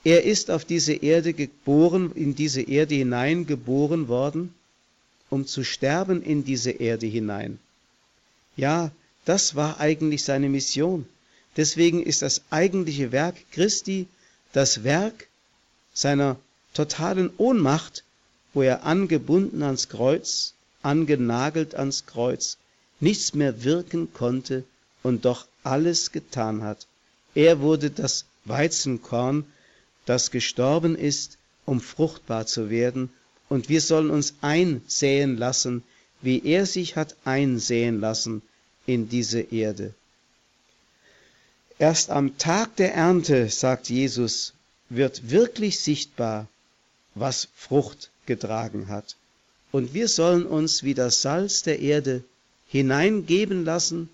Er 0.04 0.24
ist 0.24 0.52
auf 0.52 0.64
diese 0.64 0.94
Erde 0.94 1.34
geboren, 1.34 2.12
in 2.16 2.36
diese 2.36 2.62
Erde 2.62 2.96
hinein 2.96 3.46
geboren 3.46 4.08
worden, 4.08 4.54
um 5.30 5.46
zu 5.46 5.64
sterben 5.64 6.24
in 6.24 6.46
diese 6.46 6.72
Erde 6.72 7.08
hinein. 7.08 7.60
Ja, 8.56 8.92
das 9.26 9.56
war 9.56 9.80
eigentlich 9.80 10.24
seine 10.24 10.50
Mission. 10.50 11.06
Deswegen 11.58 12.02
ist 12.04 12.22
das 12.22 12.42
eigentliche 12.50 13.12
Werk 13.12 13.36
Christi 13.52 14.08
das 14.54 14.84
Werk 14.84 15.28
seiner 15.94 16.38
totalen 16.74 17.30
Ohnmacht, 17.38 18.04
wo 18.54 18.62
er 18.62 18.84
angebunden 18.84 19.64
ans 19.64 19.90
Kreuz, 19.90 20.54
angenagelt 20.82 21.76
ans 21.76 22.06
Kreuz, 22.06 22.58
nichts 23.00 23.34
mehr 23.34 23.64
wirken 23.64 24.14
konnte 24.14 24.64
und 25.04 25.26
doch 25.26 25.48
alles 25.64 26.12
getan 26.12 26.64
hat. 26.64 26.88
Er 27.36 27.60
wurde 27.60 27.90
das 27.92 28.26
Weizenkorn, 28.46 29.46
das 30.06 30.32
gestorben 30.32 30.96
ist, 30.96 31.38
um 31.66 31.82
fruchtbar 31.82 32.46
zu 32.46 32.70
werden, 32.70 33.10
und 33.50 33.70
wir 33.70 33.82
sollen 33.82 34.10
uns 34.10 34.34
einsäen 34.42 35.38
lassen, 35.38 35.84
wie 36.22 36.44
er 36.44 36.66
sich 36.66 36.96
hat 36.96 37.16
einsäen 37.24 38.00
lassen 38.00 38.42
in 38.86 39.10
diese 39.10 39.40
Erde. 39.40 39.94
Erst 41.80 42.10
am 42.10 42.38
Tag 42.38 42.76
der 42.78 42.94
Ernte, 42.96 43.50
sagt 43.50 43.90
Jesus, 43.90 44.54
wird 44.90 45.30
wirklich 45.30 45.80
sichtbar, 45.80 46.48
was 47.14 47.50
Frucht 47.56 48.10
getragen 48.26 48.88
hat. 48.88 49.16
Und 49.72 49.94
wir 49.94 50.08
sollen 50.08 50.46
uns 50.46 50.84
wie 50.84 50.94
das 50.94 51.22
Salz 51.22 51.64
der 51.64 51.80
Erde 51.80 52.24
hineingeben 52.68 53.66
lassen 53.66 54.10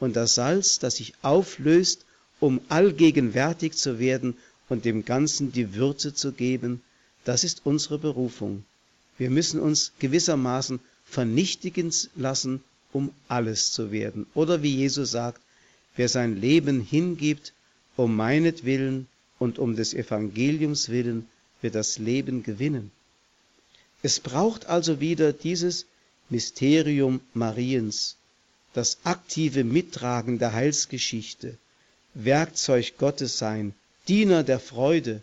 und 0.00 0.16
das 0.16 0.34
Salz, 0.34 0.78
das 0.78 0.96
sich 0.96 1.14
auflöst, 1.22 2.04
um 2.40 2.60
allgegenwärtig 2.68 3.74
zu 3.74 3.98
werden 3.98 4.36
und 4.68 4.84
dem 4.84 5.04
Ganzen 5.04 5.52
die 5.52 5.74
Würze 5.74 6.14
zu 6.14 6.32
geben, 6.32 6.82
das 7.24 7.44
ist 7.44 7.62
unsere 7.64 7.98
Berufung. 7.98 8.64
Wir 9.18 9.30
müssen 9.30 9.60
uns 9.60 9.92
gewissermaßen 9.98 10.80
vernichtigen 11.04 11.92
lassen, 12.14 12.62
um 12.92 13.10
alles 13.28 13.72
zu 13.72 13.90
werden. 13.90 14.26
Oder 14.34 14.62
wie 14.62 14.74
Jesus 14.74 15.12
sagt, 15.12 15.40
wer 15.96 16.08
sein 16.08 16.40
Leben 16.40 16.80
hingibt, 16.80 17.52
um 17.96 18.14
meinetwillen 18.14 19.06
und 19.38 19.58
um 19.58 19.76
des 19.76 19.94
Evangeliums 19.94 20.88
willen, 20.88 21.26
wird 21.62 21.74
das 21.74 21.98
Leben 21.98 22.42
gewinnen. 22.42 22.90
Es 24.02 24.20
braucht 24.20 24.66
also 24.66 25.00
wieder 25.00 25.32
dieses 25.32 25.86
Mysterium 26.28 27.20
Mariens, 27.34 28.16
das 28.74 28.98
aktive 29.04 29.64
Mittragen 29.64 30.38
der 30.38 30.52
Heilsgeschichte, 30.52 31.56
Werkzeug 32.14 32.98
Gottes 32.98 33.38
sein, 33.38 33.74
Diener 34.08 34.42
der 34.42 34.60
Freude. 34.60 35.22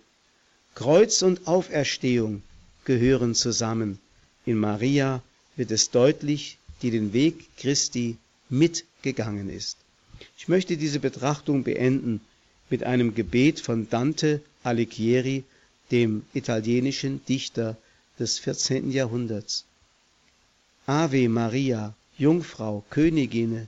Kreuz 0.76 1.22
und 1.22 1.48
Auferstehung 1.48 2.42
gehören 2.84 3.36
zusammen. 3.36 4.00
In 4.46 4.58
Maria 4.58 5.22
wird 5.56 5.72
es 5.72 5.92
deutlich, 5.92 6.58
die 6.82 6.92
den 6.92 7.14
Weg 7.14 7.56
Christi 7.58 8.18
mitgegangen 8.50 9.50
ist. 9.50 9.78
Ich 10.38 10.48
möchte 10.48 10.78
diese 10.78 11.00
Betrachtung 11.00 11.64
beenden 11.64 12.22
mit 12.70 12.84
einem 12.84 13.14
Gebet 13.16 13.60
von 13.60 13.90
Dante 13.90 14.42
Alighieri, 14.64 15.44
dem 15.92 16.26
italienischen 16.34 17.24
Dichter 17.26 17.78
des 18.24 18.40
14. 18.40 18.90
Jahrhunderts. 18.90 19.66
Ave 20.88 21.28
Maria, 21.28 21.94
Jungfrau, 22.18 22.86
Königine, 22.90 23.68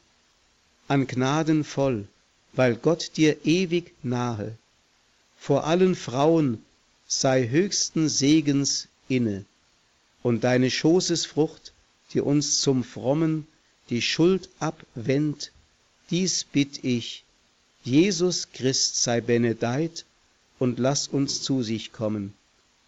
an 0.87 1.07
Gnaden 1.07 1.65
voll, 1.65 2.07
weil 2.53 2.75
Gott 2.75 3.11
dir 3.17 3.45
ewig 3.45 3.91
nahe, 4.01 4.57
vor 5.37 5.65
allen 5.65 5.93
Frauen 5.93 6.63
sei 7.05 7.49
höchsten 7.49 8.07
Segens 8.07 8.87
inne, 9.09 9.43
und 10.23 10.45
deine 10.45 10.71
Schoßesfrucht, 10.71 11.73
die 12.13 12.21
uns 12.21 12.61
zum 12.61 12.85
Frommen 12.85 13.45
die 13.89 14.01
Schuld 14.01 14.47
abwendt, 14.59 15.51
dies 16.11 16.45
bitt 16.45 16.83
ich, 16.85 17.25
Jesus 17.83 18.47
Christ 18.53 19.03
sei 19.03 19.19
benedeit 19.19 20.05
und 20.59 20.79
lass 20.79 21.09
uns 21.09 21.41
zu 21.41 21.61
sich 21.61 21.91
kommen. 21.91 22.33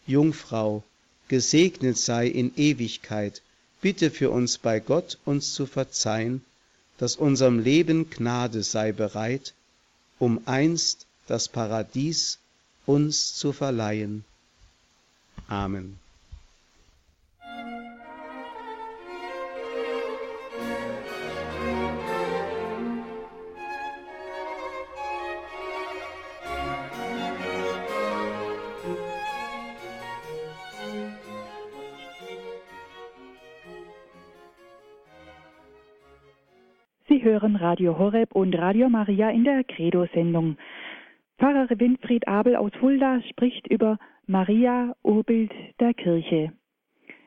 Jungfrau, 0.06 0.84
gesegnet 1.28 1.98
sei 1.98 2.28
in 2.28 2.56
Ewigkeit, 2.56 3.42
bitte 3.82 4.12
für 4.12 4.32
uns 4.32 4.58
bei 4.58 4.80
Gott 4.80 5.18
uns 5.26 5.54
zu 5.54 5.66
verzeihen, 5.66 6.44
dass 6.98 7.16
unserem 7.16 7.60
Leben 7.60 8.10
Gnade 8.10 8.64
sei 8.64 8.92
bereit, 8.92 9.54
um 10.20 10.42
einst 10.46 11.06
das 11.28 11.48
Paradies 11.48 12.40
uns 12.86 13.36
zu 13.36 13.54
verleihen. 13.54 14.24
Amen. 15.48 16.00
Hören 37.40 37.56
Radio 37.56 38.00
Horeb 38.00 38.34
und 38.34 38.58
Radio 38.58 38.90
Maria 38.90 39.30
in 39.30 39.44
der 39.44 39.64
Credo-Sendung. 39.64 40.58
Pfarrer 41.38 41.70
Winfried 41.70 42.28
Abel 42.28 42.56
aus 42.56 42.72
Fulda 42.80 43.22
spricht 43.30 43.68
über 43.68 44.00
Maria, 44.26 44.96
Urbild 45.04 45.52
der 45.80 45.94
Kirche. 45.94 46.52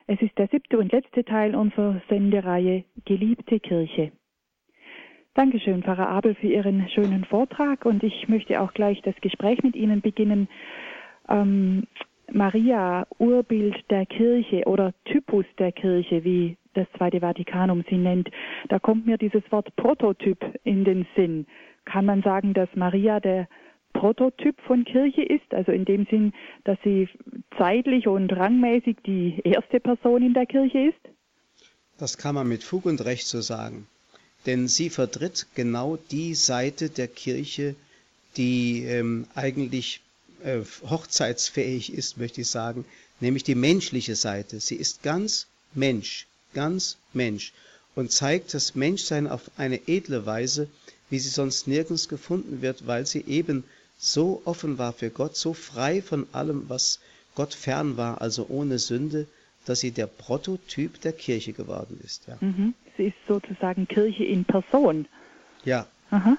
Es 0.07 0.21
ist 0.21 0.37
der 0.37 0.49
siebte 0.49 0.77
und 0.79 0.91
letzte 0.91 1.23
Teil 1.23 1.55
unserer 1.55 2.01
Sendereihe 2.09 2.83
Geliebte 3.05 3.61
Kirche. 3.61 4.11
Dankeschön, 5.33 5.81
Pfarrer 5.81 6.09
Abel, 6.09 6.35
für 6.35 6.47
Ihren 6.47 6.89
schönen 6.89 7.23
Vortrag 7.23 7.85
und 7.85 8.03
ich 8.03 8.27
möchte 8.27 8.59
auch 8.59 8.73
gleich 8.73 9.01
das 9.03 9.15
Gespräch 9.21 9.63
mit 9.63 9.77
Ihnen 9.77 10.01
beginnen. 10.01 10.49
Ähm, 11.29 11.87
Maria, 12.29 13.07
Urbild 13.17 13.77
der 13.89 14.05
Kirche 14.05 14.63
oder 14.65 14.91
Typus 15.05 15.45
der 15.57 15.71
Kirche, 15.71 16.25
wie 16.25 16.57
das 16.73 16.87
Zweite 16.97 17.19
Vatikanum 17.19 17.83
sie 17.89 17.97
nennt, 17.97 18.29
da 18.69 18.79
kommt 18.79 19.05
mir 19.05 19.17
dieses 19.17 19.43
Wort 19.51 19.75
Prototyp 19.75 20.37
in 20.63 20.83
den 20.83 21.05
Sinn. 21.15 21.45
Kann 21.85 22.05
man 22.05 22.21
sagen, 22.21 22.53
dass 22.53 22.69
Maria 22.75 23.19
der 23.19 23.47
Prototyp 23.93 24.59
von 24.61 24.85
Kirche 24.85 25.21
ist, 25.21 25.53
also 25.53 25.71
in 25.71 25.85
dem 25.85 26.05
Sinn, 26.09 26.33
dass 26.63 26.77
sie 26.83 27.09
zeitlich 27.57 28.07
und 28.07 28.31
rangmäßig 28.31 28.97
die 29.05 29.41
erste 29.43 29.79
Person 29.79 30.23
in 30.23 30.33
der 30.33 30.45
Kirche 30.45 30.89
ist? 30.89 31.13
Das 31.97 32.17
kann 32.17 32.35
man 32.35 32.47
mit 32.47 32.63
Fug 32.63 32.85
und 32.85 33.03
Recht 33.03 33.27
so 33.27 33.41
sagen. 33.41 33.87
Denn 34.45 34.67
sie 34.67 34.89
vertritt 34.89 35.47
genau 35.55 35.97
die 36.09 36.33
Seite 36.33 36.89
der 36.89 37.07
Kirche, 37.07 37.75
die 38.37 38.83
ähm, 38.85 39.27
eigentlich 39.35 40.01
äh, 40.43 40.61
hochzeitsfähig 40.89 41.93
ist, 41.93 42.17
möchte 42.17 42.41
ich 42.41 42.47
sagen, 42.47 42.85
nämlich 43.19 43.43
die 43.43 43.55
menschliche 43.55 44.15
Seite. 44.15 44.59
Sie 44.59 44.75
ist 44.75 45.03
ganz 45.03 45.47
Mensch, 45.73 46.27
ganz 46.53 46.97
Mensch 47.13 47.53
und 47.95 48.11
zeigt 48.11 48.53
das 48.53 48.75
Menschsein 48.75 49.27
auf 49.27 49.51
eine 49.57 49.87
edle 49.87 50.25
Weise, 50.25 50.67
wie 51.09 51.19
sie 51.19 51.29
sonst 51.29 51.67
nirgends 51.67 52.07
gefunden 52.07 52.61
wird, 52.61 52.87
weil 52.87 53.05
sie 53.05 53.23
eben 53.27 53.63
so 53.97 54.41
offen 54.45 54.77
war 54.77 54.93
für 54.93 55.09
Gott, 55.09 55.35
so 55.35 55.53
frei 55.53 56.01
von 56.01 56.25
allem, 56.31 56.65
was 56.67 56.99
Gott 57.35 57.53
fern 57.53 57.97
war, 57.97 58.21
also 58.21 58.47
ohne 58.49 58.79
Sünde, 58.79 59.27
dass 59.65 59.79
sie 59.81 59.91
der 59.91 60.07
Prototyp 60.07 61.01
der 61.01 61.13
Kirche 61.13 61.53
geworden 61.53 61.99
ist. 62.03 62.27
Ja. 62.27 62.37
Mhm. 62.39 62.73
Sie 62.97 63.07
ist 63.07 63.17
sozusagen 63.27 63.87
Kirche 63.87 64.23
in 64.23 64.45
Person. 64.45 65.07
Ja. 65.63 65.85
Aha 66.09 66.37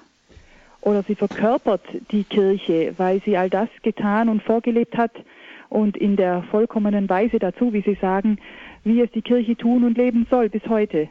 oder 0.83 1.03
sie 1.03 1.15
verkörpert 1.15 1.81
die 2.11 2.23
Kirche, 2.23 2.93
weil 2.97 3.21
sie 3.23 3.37
all 3.37 3.49
das 3.49 3.69
getan 3.81 4.29
und 4.29 4.43
vorgelebt 4.43 4.97
hat 4.97 5.11
und 5.73 5.97
in 5.97 6.15
der 6.15 6.43
vollkommenen 6.51 7.09
Weise 7.09 7.39
dazu, 7.39 7.73
wie 7.73 7.81
Sie 7.81 7.97
sagen, 7.99 8.37
wie 8.83 9.01
es 9.01 9.09
die 9.11 9.23
Kirche 9.23 9.57
tun 9.57 9.83
und 9.83 9.97
leben 9.97 10.27
soll 10.29 10.47
bis 10.49 10.61
heute. 10.67 11.09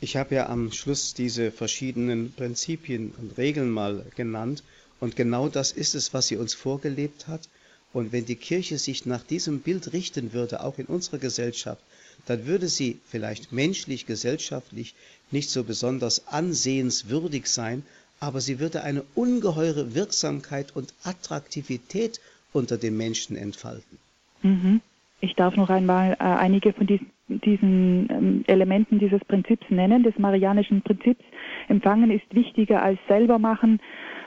Ich 0.00 0.16
habe 0.16 0.34
ja 0.34 0.48
am 0.48 0.72
Schluss 0.72 1.14
diese 1.14 1.52
verschiedenen 1.52 2.32
Prinzipien 2.32 3.14
und 3.16 3.38
Regeln 3.38 3.70
mal 3.70 4.04
genannt 4.16 4.64
und 4.98 5.14
genau 5.14 5.48
das 5.48 5.70
ist 5.70 5.94
es, 5.94 6.12
was 6.12 6.26
sie 6.26 6.36
uns 6.36 6.54
vorgelebt 6.54 7.28
hat. 7.28 7.48
Und 7.92 8.12
wenn 8.12 8.26
die 8.26 8.36
Kirche 8.36 8.78
sich 8.78 9.06
nach 9.06 9.22
diesem 9.22 9.60
Bild 9.60 9.92
richten 9.92 10.32
würde, 10.32 10.64
auch 10.64 10.78
in 10.78 10.86
unserer 10.86 11.18
Gesellschaft, 11.18 11.80
dann 12.26 12.46
würde 12.46 12.66
sie 12.68 12.98
vielleicht 13.08 13.52
menschlich, 13.52 14.06
gesellschaftlich 14.06 14.96
nicht 15.30 15.50
so 15.50 15.62
besonders 15.62 16.26
ansehenswürdig 16.26 17.46
sein, 17.46 17.84
aber 18.18 18.40
sie 18.40 18.58
würde 18.58 18.82
eine 18.82 19.04
ungeheure 19.14 19.94
Wirksamkeit 19.94 20.74
und 20.74 20.92
Attraktivität 21.04 22.20
unter 22.52 22.78
den 22.78 22.96
Menschen 22.96 23.36
entfalten. 23.36 23.98
Mhm. 24.42 24.80
Ich 25.20 25.34
darf 25.34 25.56
noch 25.56 25.70
einmal 25.70 26.12
äh, 26.12 26.24
einige 26.24 26.72
von 26.72 26.86
diesen, 26.86 27.10
diesen 27.28 28.08
ähm, 28.10 28.44
Elementen 28.46 28.98
dieses 28.98 29.24
Prinzips 29.24 29.68
nennen, 29.70 30.02
des 30.02 30.18
marianischen 30.18 30.82
Prinzips. 30.82 31.24
Empfangen 31.68 32.10
ist 32.10 32.34
wichtiger 32.34 32.82
als 32.82 32.98
selber 33.08 33.38
machen 33.38 33.80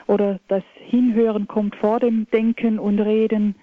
oder 0.06 0.40
das 0.48 0.64
Hinhören 0.88 1.46
kommt 1.46 1.76
vor 1.76 2.00
dem 2.00 2.26
Denken 2.32 2.78
und 2.78 2.98
Reden. 2.98 3.54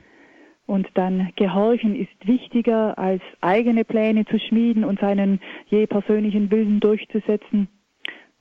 Und 0.65 0.87
dann 0.95 1.31
Gehorchen 1.35 1.95
ist 1.95 2.27
wichtiger 2.27 2.97
als 2.97 3.21
eigene 3.41 3.85
Pläne 3.85 4.25
zu 4.25 4.39
schmieden 4.39 4.83
und 4.83 4.99
seinen 4.99 5.39
je 5.67 5.85
persönlichen 5.87 6.51
Willen 6.51 6.79
durchzusetzen 6.79 7.69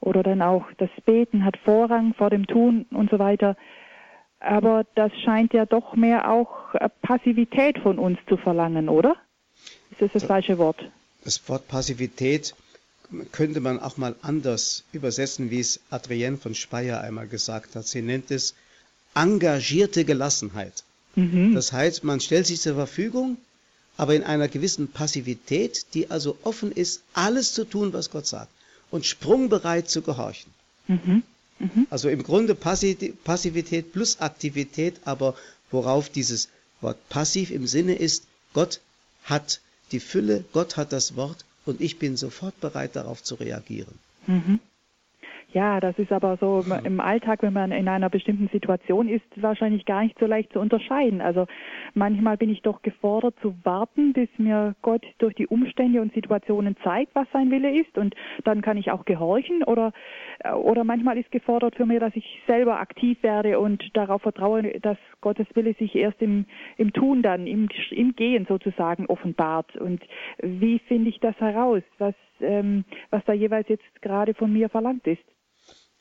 oder 0.01 0.23
dann 0.23 0.43
auch 0.43 0.64
das 0.79 0.91
Beten 1.05 1.45
hat 1.45 1.57
Vorrang 1.59 2.14
vor 2.14 2.31
dem 2.31 2.47
Tun 2.47 2.87
und 2.91 3.11
so 3.11 3.19
weiter. 3.19 3.57
Aber 4.41 4.84
das 4.95 5.12
scheint 5.24 5.55
ja 5.55 5.66
doch 5.66 5.95
mehr 5.95 6.30
auch 6.30 6.74
äh, 6.74 6.89
Passivität 7.03 7.78
von 7.78 7.99
uns 7.99 8.18
zu 8.28 8.37
verlangen, 8.37 8.89
oder? 8.89 9.16
Ist 9.91 10.03
das 10.03 10.12
das 10.12 10.24
falsche 10.24 10.59
Wort? 10.59 10.84
Das 11.24 11.49
Wort 11.49 11.68
Passivität 11.68 12.55
könnte 13.32 13.61
man 13.61 13.80
auch 13.80 13.97
mal 13.97 14.14
anders 14.22 14.84
übersetzen, 14.93 15.51
wie 15.51 15.61
es 15.61 15.80
Adrienne 15.91 16.37
von 16.37 16.55
Speyer 16.55 17.01
einmal 17.01 17.28
gesagt 17.28 17.76
hat. 17.76 17.87
Sie 17.87 18.03
nennt 18.03 18.30
es 18.30 18.55
engagierte 19.14 20.05
Gelassenheit. 20.05 20.84
Mhm. 21.14 21.55
Das 21.55 21.72
heißt, 21.72 22.05
man 22.05 22.20
stellt 22.20 22.47
sich 22.47 22.61
zur 22.61 22.74
Verfügung, 22.74 23.39
aber 23.97 24.14
in 24.14 24.22
einer 24.22 24.49
gewissen 24.49 24.89
Passivität, 24.89 25.87
die 25.95 26.11
also 26.11 26.37
offen 26.43 26.70
ist, 26.70 27.03
alles 27.14 27.55
zu 27.55 27.64
tun, 27.64 27.93
was 27.93 28.11
Gott 28.11 28.26
sagt 28.26 28.51
und 28.91 29.07
sprungbereit 29.07 29.89
zu 29.89 30.03
gehorchen. 30.03 30.53
Mhm. 30.87 31.22
Mhm. 31.59 31.86
Also 31.90 32.09
im 32.09 32.22
Grunde 32.22 32.54
Passivität 32.54 33.92
plus 33.92 34.20
Aktivität, 34.20 35.00
aber 35.04 35.34
worauf 35.70 36.09
dieses 36.09 36.48
Wort 36.80 36.98
passiv 37.09 37.50
im 37.50 37.66
Sinne 37.66 37.94
ist, 37.94 38.24
Gott 38.52 38.80
hat 39.24 39.61
die 39.92 40.00
Fülle, 40.00 40.44
Gott 40.52 40.76
hat 40.76 40.92
das 40.92 41.16
Wort 41.16 41.44
und 41.64 41.80
ich 41.80 41.98
bin 41.98 42.16
sofort 42.16 42.61
bereit 42.61 42.96
darauf 42.96 43.22
zu 43.22 43.36
reagieren. 43.36 43.98
Mhm. 44.26 44.61
Ja, 45.57 45.80
das 45.80 45.98
ist 45.98 46.12
aber 46.12 46.36
so 46.36 46.62
im 46.84 47.00
Alltag, 47.00 47.40
wenn 47.40 47.54
man 47.54 47.72
in 47.72 47.88
einer 47.88 48.11
bestimmten 48.11 48.48
Situation 48.48 49.09
ist, 49.09 49.24
wahrscheinlich 49.36 49.86
gar 49.86 50.02
nicht 50.02 50.18
so 50.18 50.26
leicht 50.26 50.52
zu 50.52 50.61
unterscheiden. 50.61 51.22
Also 51.22 51.46
manchmal 51.94 52.36
bin 52.36 52.50
ich 52.50 52.61
doch 52.61 52.82
gefordert 52.82 53.36
zu 53.40 53.54
warten, 53.64 54.12
bis 54.12 54.28
mir 54.36 54.76
Gott 54.82 55.02
durch 55.16 55.34
die 55.34 55.46
Umstände 55.46 56.02
und 56.02 56.12
Situationen 56.12 56.76
zeigt, 56.84 57.14
was 57.14 57.26
sein 57.32 57.50
Wille 57.50 57.74
ist 57.74 57.96
und 57.96 58.14
dann 58.44 58.61
kann 58.61 58.76
ich 58.76 58.90
auch 58.90 59.07
gehorchen 59.07 59.62
oder 59.62 59.94
äh, 60.40 60.52
oder 60.52 60.84
manchmal 60.84 61.16
ist 61.16 61.30
gefordert 61.30 61.74
für 61.74 61.86
mich, 61.86 62.00
dass 62.00 62.14
ich 62.16 62.42
selber 62.46 62.78
aktiv 62.78 63.22
werde 63.22 63.59
und 63.59 63.82
darauf 63.96 64.20
vertraue, 64.20 64.78
dass 64.80 64.98
Gottes 65.22 65.46
Wille 65.54 65.72
sich 65.72 65.94
erst 65.94 66.20
im, 66.20 66.44
im 66.76 66.92
Tun 66.92 67.22
dann, 67.22 67.46
im, 67.46 67.70
im 67.92 68.14
Gehen 68.14 68.44
sozusagen 68.46 69.07
offenbart. 69.07 69.74
Und 69.76 70.02
wie 70.42 70.80
finde 70.80 71.09
ich 71.09 71.18
das 71.20 71.40
heraus, 71.40 71.82
was, 71.96 72.14
ähm, 72.42 72.84
was 73.09 73.24
da 73.24 73.32
jeweils 73.32 73.70
jetzt 73.70 74.02
gerade 74.02 74.34
von 74.34 74.52
mir 74.52 74.68
verlangt 74.68 75.07
ist? 75.07 75.24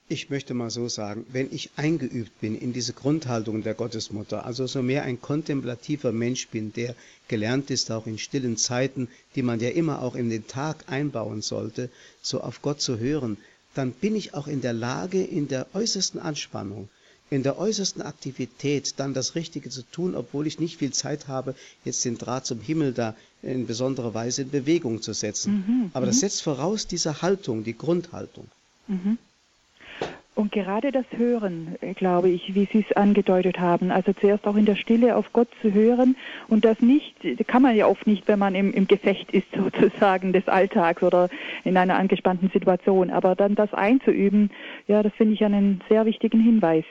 Ich 0.08 0.30
möchte 0.30 0.54
mal 0.54 0.70
so 0.70 0.88
sagen, 0.88 1.26
wenn 1.32 1.52
ich 1.52 1.72
eingeübt 1.78 2.40
bin 2.40 2.56
in 2.56 2.74
diese 2.74 2.94
Grundhaltung 2.94 3.64
der 3.64 3.74
Gottesmutter, 3.74 4.46
also 4.46 4.68
so 4.68 4.84
mehr 4.84 5.02
ein 5.02 5.20
kontemplativer 5.20 6.12
Mensch 6.12 6.48
bin, 6.50 6.72
der 6.74 6.96
gelernt 7.28 7.72
ist, 7.72 7.90
auch 7.90 8.06
in 8.06 8.20
stillen 8.20 8.56
Zeiten, 8.56 9.08
die 9.34 9.42
man 9.42 9.60
ja 9.60 9.70
immer 9.70 10.04
auch 10.04 10.14
in 10.14 10.30
den 10.30 10.46
Tag 10.46 10.84
einbauen 10.86 11.42
sollte, 11.42 11.90
so 12.22 12.42
auf 12.42 12.62
Gott 12.62 12.82
zu 12.82 13.00
hören, 13.00 13.38
dann 13.74 13.94
bin 13.94 14.16
ich 14.16 14.36
auch 14.36 14.46
in 14.46 14.62
der 14.62 14.74
Lage, 14.74 15.24
in 15.24 15.48
der 15.48 15.66
äußersten 15.74 16.20
Anspannung, 16.20 16.88
in 17.32 17.42
der 17.42 17.58
äußersten 17.58 18.04
Aktivität 18.04 18.94
dann 18.98 19.16
das 19.16 19.34
Richtige 19.34 19.72
zu 19.72 19.82
tun, 19.82 20.14
obwohl 20.14 20.46
ich 20.46 20.60
nicht 20.60 20.78
viel 20.78 20.94
Zeit 20.94 21.28
habe, 21.28 21.56
jetzt 21.84 22.06
den 22.06 22.20
Draht 22.20 22.46
zum 22.46 22.62
Himmel 22.62 22.94
da 22.94 23.16
in 23.42 23.66
besonderer 23.66 24.14
Weise 24.14 24.44
in 24.44 24.52
Bewegung 24.52 25.02
zu 25.02 25.14
setzen. 25.14 25.66
Mhm, 25.68 25.90
Aber 25.94 26.06
das 26.06 26.18
mhm. 26.18 26.20
setzt 26.22 26.44
voraus 26.44 26.86
diese 26.86 27.24
Haltung, 27.24 27.64
die 27.64 27.76
Grundhaltung. 27.76 28.48
Mhm. 28.88 29.18
Und 30.36 30.52
gerade 30.52 30.92
das 30.92 31.06
Hören, 31.16 31.78
äh, 31.80 31.94
glaube 31.94 32.30
ich, 32.30 32.54
wie 32.54 32.68
Sie 32.72 32.86
es 32.88 32.96
angedeutet 32.96 33.58
haben, 33.58 33.90
also 33.90 34.12
zuerst 34.12 34.46
auch 34.46 34.58
in 34.58 34.66
der 34.66 34.76
Stille 34.76 35.16
auf 35.16 35.32
Gott 35.32 35.48
zu 35.62 35.74
hören 35.74 36.18
und 36.50 36.66
das 36.66 36.82
nicht, 36.82 37.16
kann 37.48 37.62
man 37.62 37.76
ja 37.76 37.88
oft 37.88 38.06
nicht, 38.06 38.28
wenn 38.28 38.38
man 38.38 38.54
im, 38.54 38.74
im 38.74 38.86
Gefecht 38.86 39.32
ist 39.32 39.48
sozusagen 39.56 40.34
des 40.34 40.48
Alltags 40.50 41.02
oder 41.04 41.30
in 41.64 41.78
einer 41.78 41.96
angespannten 41.96 42.50
Situation, 42.50 43.10
aber 43.10 43.36
dann 43.36 43.56
das 43.56 43.74
einzuüben, 43.74 44.52
ja, 44.88 45.02
das 45.04 45.14
finde 45.14 45.36
ich 45.36 45.44
einen 45.46 45.82
sehr 45.88 46.06
wichtigen 46.06 46.42
Hinweis. 46.42 46.86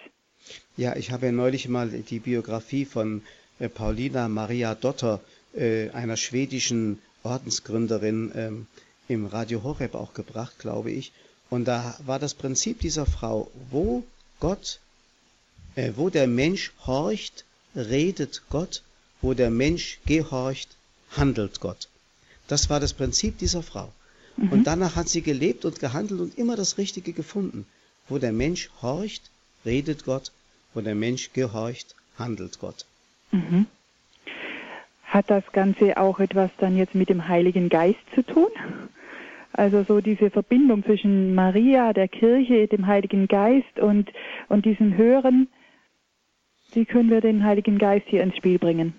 Ja, 0.76 0.96
ich 0.96 1.12
habe 1.12 1.26
ja 1.26 1.32
neulich 1.32 1.68
mal 1.68 1.88
die 1.88 2.18
Biografie 2.20 2.86
von 2.86 3.22
äh, 3.58 3.68
Paulina 3.68 4.28
Maria 4.28 4.74
Dotter, 4.74 5.20
äh, 5.54 5.90
einer 5.90 6.16
schwedischen 6.16 6.98
Ordensgründerin, 7.22 8.32
ähm, 8.34 8.66
im 9.06 9.26
Radio 9.26 9.62
Horeb 9.62 9.94
auch 9.94 10.14
gebracht, 10.14 10.58
glaube 10.58 10.90
ich. 10.90 11.12
Und 11.54 11.66
da 11.66 11.94
war 12.04 12.18
das 12.18 12.34
Prinzip 12.34 12.80
dieser 12.80 13.06
Frau, 13.06 13.48
wo 13.70 14.02
Gott, 14.40 14.80
äh, 15.76 15.92
wo 15.94 16.10
der 16.10 16.26
Mensch 16.26 16.72
horcht, 16.84 17.44
redet 17.76 18.42
Gott, 18.50 18.82
wo 19.22 19.34
der 19.34 19.50
Mensch 19.50 20.00
gehorcht, 20.04 20.70
handelt 21.12 21.60
Gott. 21.60 21.86
Das 22.48 22.70
war 22.70 22.80
das 22.80 22.92
Prinzip 22.92 23.38
dieser 23.38 23.62
Frau. 23.62 23.92
Mhm. 24.36 24.48
Und 24.50 24.64
danach 24.64 24.96
hat 24.96 25.08
sie 25.08 25.22
gelebt 25.22 25.64
und 25.64 25.78
gehandelt 25.78 26.20
und 26.20 26.36
immer 26.36 26.56
das 26.56 26.76
Richtige 26.76 27.12
gefunden. 27.12 27.66
Wo 28.08 28.18
der 28.18 28.32
Mensch 28.32 28.68
horcht, 28.82 29.30
redet 29.64 30.04
Gott, 30.04 30.32
wo 30.74 30.80
der 30.80 30.96
Mensch 30.96 31.30
gehorcht, 31.34 31.94
handelt 32.18 32.58
Gott. 32.58 32.84
Mhm. 33.30 33.66
Hat 35.04 35.30
das 35.30 35.44
Ganze 35.52 35.98
auch 35.98 36.18
etwas 36.18 36.50
dann 36.58 36.76
jetzt 36.76 36.96
mit 36.96 37.10
dem 37.10 37.28
Heiligen 37.28 37.68
Geist 37.68 38.00
zu 38.12 38.24
tun? 38.24 38.50
Also 39.56 39.84
so 39.84 40.00
diese 40.00 40.30
Verbindung 40.30 40.84
zwischen 40.84 41.32
Maria, 41.34 41.92
der 41.92 42.08
Kirche, 42.08 42.66
dem 42.66 42.88
Heiligen 42.88 43.28
Geist 43.28 43.78
und, 43.80 44.10
und 44.48 44.64
diesem 44.64 44.96
Hören. 44.96 45.46
Wie 46.72 46.84
können 46.84 47.08
wir 47.08 47.20
den 47.20 47.44
Heiligen 47.44 47.78
Geist 47.78 48.06
hier 48.08 48.24
ins 48.24 48.36
Spiel 48.36 48.58
bringen? 48.58 48.94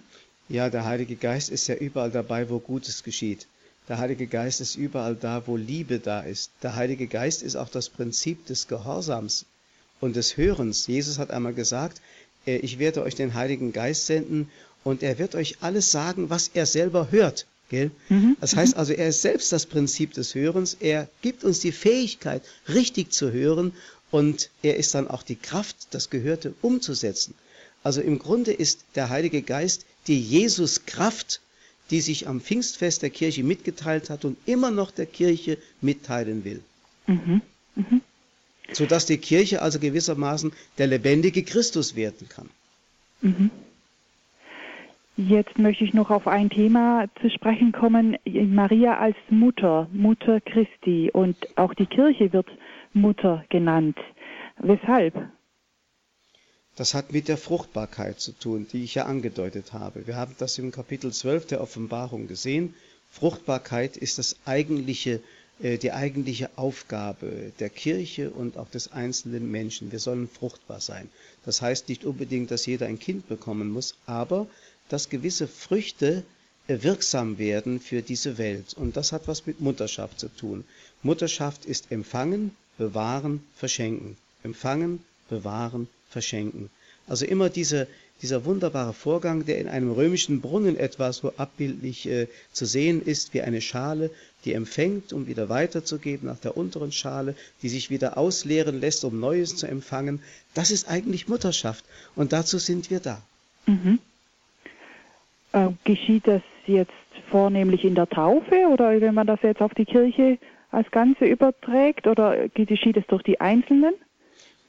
Ja, 0.48 0.70
der 0.70 0.86
Heilige 0.86 1.18
Geist 1.18 1.50
ist 1.50 1.68
ja 1.68 1.76
überall 1.76 2.10
dabei, 2.10 2.50
wo 2.50 2.60
Gutes 2.60 3.04
geschieht. 3.04 3.48
Der 3.90 3.98
Heilige 3.98 4.28
Geist 4.28 4.62
ist 4.62 4.78
überall 4.78 5.16
da, 5.16 5.46
wo 5.46 5.58
Liebe 5.58 6.00
da 6.00 6.22
ist. 6.22 6.52
Der 6.64 6.78
Heilige 6.78 7.08
Geist 7.08 7.44
ist 7.44 7.58
auch 7.58 7.70
das 7.70 7.90
Prinzip 7.90 8.46
des 8.46 8.70
Gehorsams 8.70 9.46
und 10.00 10.16
des 10.16 10.38
Hörens. 10.38 10.88
Jesus 10.88 11.20
hat 11.20 11.32
einmal 11.32 11.54
gesagt, 11.54 12.02
äh, 12.48 12.58
ich 12.58 12.80
werde 12.80 13.04
euch 13.04 13.16
den 13.16 13.34
Heiligen 13.34 13.74
Geist 13.74 14.06
senden 14.06 14.50
und 14.86 15.04
er 15.04 15.20
wird 15.20 15.36
euch 15.36 15.58
alles 15.60 15.92
sagen, 15.92 16.30
was 16.30 16.48
er 16.54 16.66
selber 16.66 17.12
hört. 17.12 17.46
Mhm. 17.72 18.38
Das 18.40 18.56
heißt 18.56 18.76
also, 18.76 18.94
er 18.94 19.10
ist 19.10 19.22
selbst 19.22 19.52
das 19.52 19.66
Prinzip 19.66 20.14
des 20.14 20.36
Hörens. 20.36 20.78
Er 20.80 21.10
gibt 21.22 21.44
uns 21.44 21.60
die 21.60 21.72
Fähigkeit, 21.72 22.44
richtig 22.68 23.12
zu 23.12 23.32
hören 23.32 23.74
und 24.12 24.50
er 24.62 24.78
ist 24.78 24.94
dann 24.94 25.08
auch 25.08 25.24
die 25.24 25.36
Kraft, 25.36 25.88
das 25.92 26.10
Gehörte 26.10 26.54
umzusetzen. 26.62 27.34
Also 27.84 28.02
im 28.02 28.20
Grunde 28.20 28.52
ist 28.52 28.86
der 28.96 29.10
Heilige 29.10 29.42
Geist 29.42 29.86
die 30.08 30.20
Jesus-Kraft, 30.20 31.42
die 31.90 32.02
sich 32.02 32.28
am 32.28 32.42
Pfingstfest 32.42 33.02
der 33.02 33.10
Kirche 33.10 33.44
mitgeteilt 33.44 34.10
hat 34.10 34.26
und 34.26 34.38
immer 34.46 34.72
noch 34.72 34.92
der 34.92 35.06
Kirche 35.06 35.58
mitteilen 35.82 36.44
will. 36.44 36.62
Mhm. 37.08 37.42
Mhm. 37.76 38.02
Sodass 38.72 39.06
die 39.06 39.18
Kirche 39.18 39.62
also 39.62 39.80
gewissermaßen 39.80 40.52
der 40.78 40.88
lebendige 40.88 41.44
Christus 41.44 41.96
werden 41.96 42.28
kann. 42.30 42.50
Mhm. 43.22 43.52
Jetzt 45.18 45.58
möchte 45.58 45.86
ich 45.86 45.94
noch 45.94 46.10
auf 46.10 46.28
ein 46.28 46.50
Thema 46.50 47.06
zu 47.22 47.30
sprechen 47.30 47.72
kommen. 47.72 48.18
Maria 48.26 48.98
als 48.98 49.16
Mutter, 49.30 49.88
Mutter 49.94 50.42
Christi 50.42 51.10
und 51.14 51.38
auch 51.58 51.74
die 51.74 51.86
Kirche 51.86 52.34
wird 52.34 52.48
Mutter 52.92 53.46
genannt. 53.48 53.98
Weshalb? 54.60 55.14
Das 56.76 56.94
hat 56.94 57.14
mit 57.14 57.30
der 57.30 57.38
Fruchtbarkeit 57.38 58.20
zu 58.20 58.34
tun, 58.34 58.68
die 58.74 58.84
ich 58.84 58.96
ja 58.96 59.06
angedeutet 59.06 59.72
habe. 59.72 60.06
Wir 60.06 60.18
haben 60.18 60.36
das 60.38 60.58
im 60.58 60.72
Kapitel 60.72 61.14
12 61.14 61.48
der 61.48 61.62
Offenbarung 61.62 62.28
gesehen. 62.28 62.74
Fruchtbarkeit 63.10 63.96
ist 63.96 64.18
das 64.18 64.36
eigentliche, 64.44 65.22
äh, 65.62 65.78
die 65.78 65.94
eigentliche 65.94 66.50
Aufgabe 66.58 67.54
der 67.62 67.70
Kirche 67.70 68.32
und 68.32 68.58
auch 68.58 68.70
des 68.70 68.92
einzelnen 68.92 69.50
Menschen. 69.50 69.94
Wir 69.94 70.00
sollen 70.00 70.28
fruchtbar 70.28 70.82
sein. 70.82 71.08
Das 71.46 71.62
heißt 71.62 71.88
nicht 71.88 72.04
unbedingt, 72.04 72.52
dass 72.52 72.66
jeder 72.66 72.88
ein 72.88 73.00
Kind 73.00 73.30
bekommen 73.30 73.72
muss, 73.72 73.96
aber 74.06 74.48
dass 74.90 75.10
gewisse 75.10 75.48
Früchte 75.48 76.24
äh, 76.68 76.78
wirksam 76.82 77.38
werden 77.38 77.80
für 77.80 78.02
diese 78.02 78.38
Welt. 78.38 78.74
Und 78.76 78.98
das 78.98 79.12
hat 79.12 79.28
was 79.28 79.46
mit 79.46 79.62
Mutterschaft 79.62 80.20
zu 80.20 80.28
tun. 80.30 80.64
Mutterschaft 81.04 81.66
ist 81.66 81.92
empfangen, 81.92 82.56
bewahren, 82.78 83.44
verschenken. 83.56 84.18
Empfangen, 84.44 85.04
bewahren, 85.30 85.88
verschenken. 86.10 86.70
Also 87.08 87.26
immer 87.26 87.50
diese, 87.50 87.88
dieser 88.22 88.46
wunderbare 88.46 88.94
Vorgang, 88.94 89.46
der 89.46 89.60
in 89.60 89.68
einem 89.68 89.92
römischen 89.92 90.42
Brunnen 90.42 90.78
etwa 90.78 91.12
so 91.14 91.34
abbildlich 91.38 92.08
äh, 92.08 92.28
zu 92.52 92.66
sehen 92.66 93.02
ist, 93.06 93.34
wie 93.34 93.42
eine 93.42 93.62
Schale, 93.62 94.10
die 94.44 94.54
empfängt, 94.54 95.14
um 95.14 95.28
wieder 95.28 95.50
weiterzugeben 95.50 96.28
nach 96.28 96.40
der 96.40 96.56
unteren 96.58 96.92
Schale, 96.92 97.36
die 97.62 97.70
sich 97.70 97.90
wieder 97.90 98.18
ausleeren 98.18 98.80
lässt, 98.80 99.04
um 99.04 99.20
Neues 99.20 99.56
zu 99.56 99.68
empfangen. 99.68 100.22
Das 100.54 100.72
ist 100.72 100.88
eigentlich 100.88 101.28
Mutterschaft 101.28 101.84
und 102.16 102.34
dazu 102.34 102.58
sind 102.60 102.90
wir 102.90 103.00
da. 103.00 103.22
Mhm. 103.66 104.00
Äh, 105.56 105.70
geschieht 105.86 106.28
das 106.28 106.42
jetzt 106.68 106.92
vornehmlich 107.32 107.86
in 107.86 107.96
der 107.96 108.10
Taufe 108.10 108.68
oder 108.70 109.00
wenn 109.00 109.16
man 109.16 109.26
das 109.26 109.40
jetzt 109.42 109.62
auf 109.62 109.74
die 109.74 109.86
Kirche 109.86 110.38
als 110.70 110.92
Ganze 110.92 111.24
überträgt 111.24 112.08
oder 112.08 112.50
geschieht 112.50 112.98
es 112.98 113.08
durch 113.08 113.24
die 113.24 113.40
Einzelnen? 113.40 113.94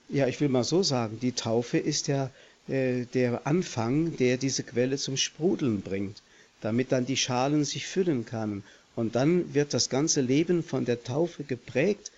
Ja, 0.09 0.29
ich 0.29 0.41
will 0.41 0.49
mal 0.49 0.63
so 0.63 0.85
sagen, 0.85 1.19
die 1.21 1.33
Taufe 1.33 1.79
ist 1.79 2.07
ja 2.07 2.31
äh, 2.69 3.05
der 3.15 3.49
Anfang, 3.49 4.17
der 4.17 4.37
diese 4.37 4.63
Quelle 4.63 4.97
zum 4.97 5.17
Sprudeln 5.17 5.81
bringt, 5.81 6.23
damit 6.61 6.93
dann 6.93 7.05
die 7.05 7.17
Schalen 7.17 7.65
sich 7.65 7.89
füllen 7.89 8.25
können. 8.25 8.63
Und 8.95 9.17
dann 9.17 9.55
wird 9.55 9.75
das 9.75 9.91
ganze 9.91 10.21
Leben 10.21 10.63
von 10.63 10.85
der 10.85 11.03
Taufe 11.03 11.43
geprägt. 11.43 12.13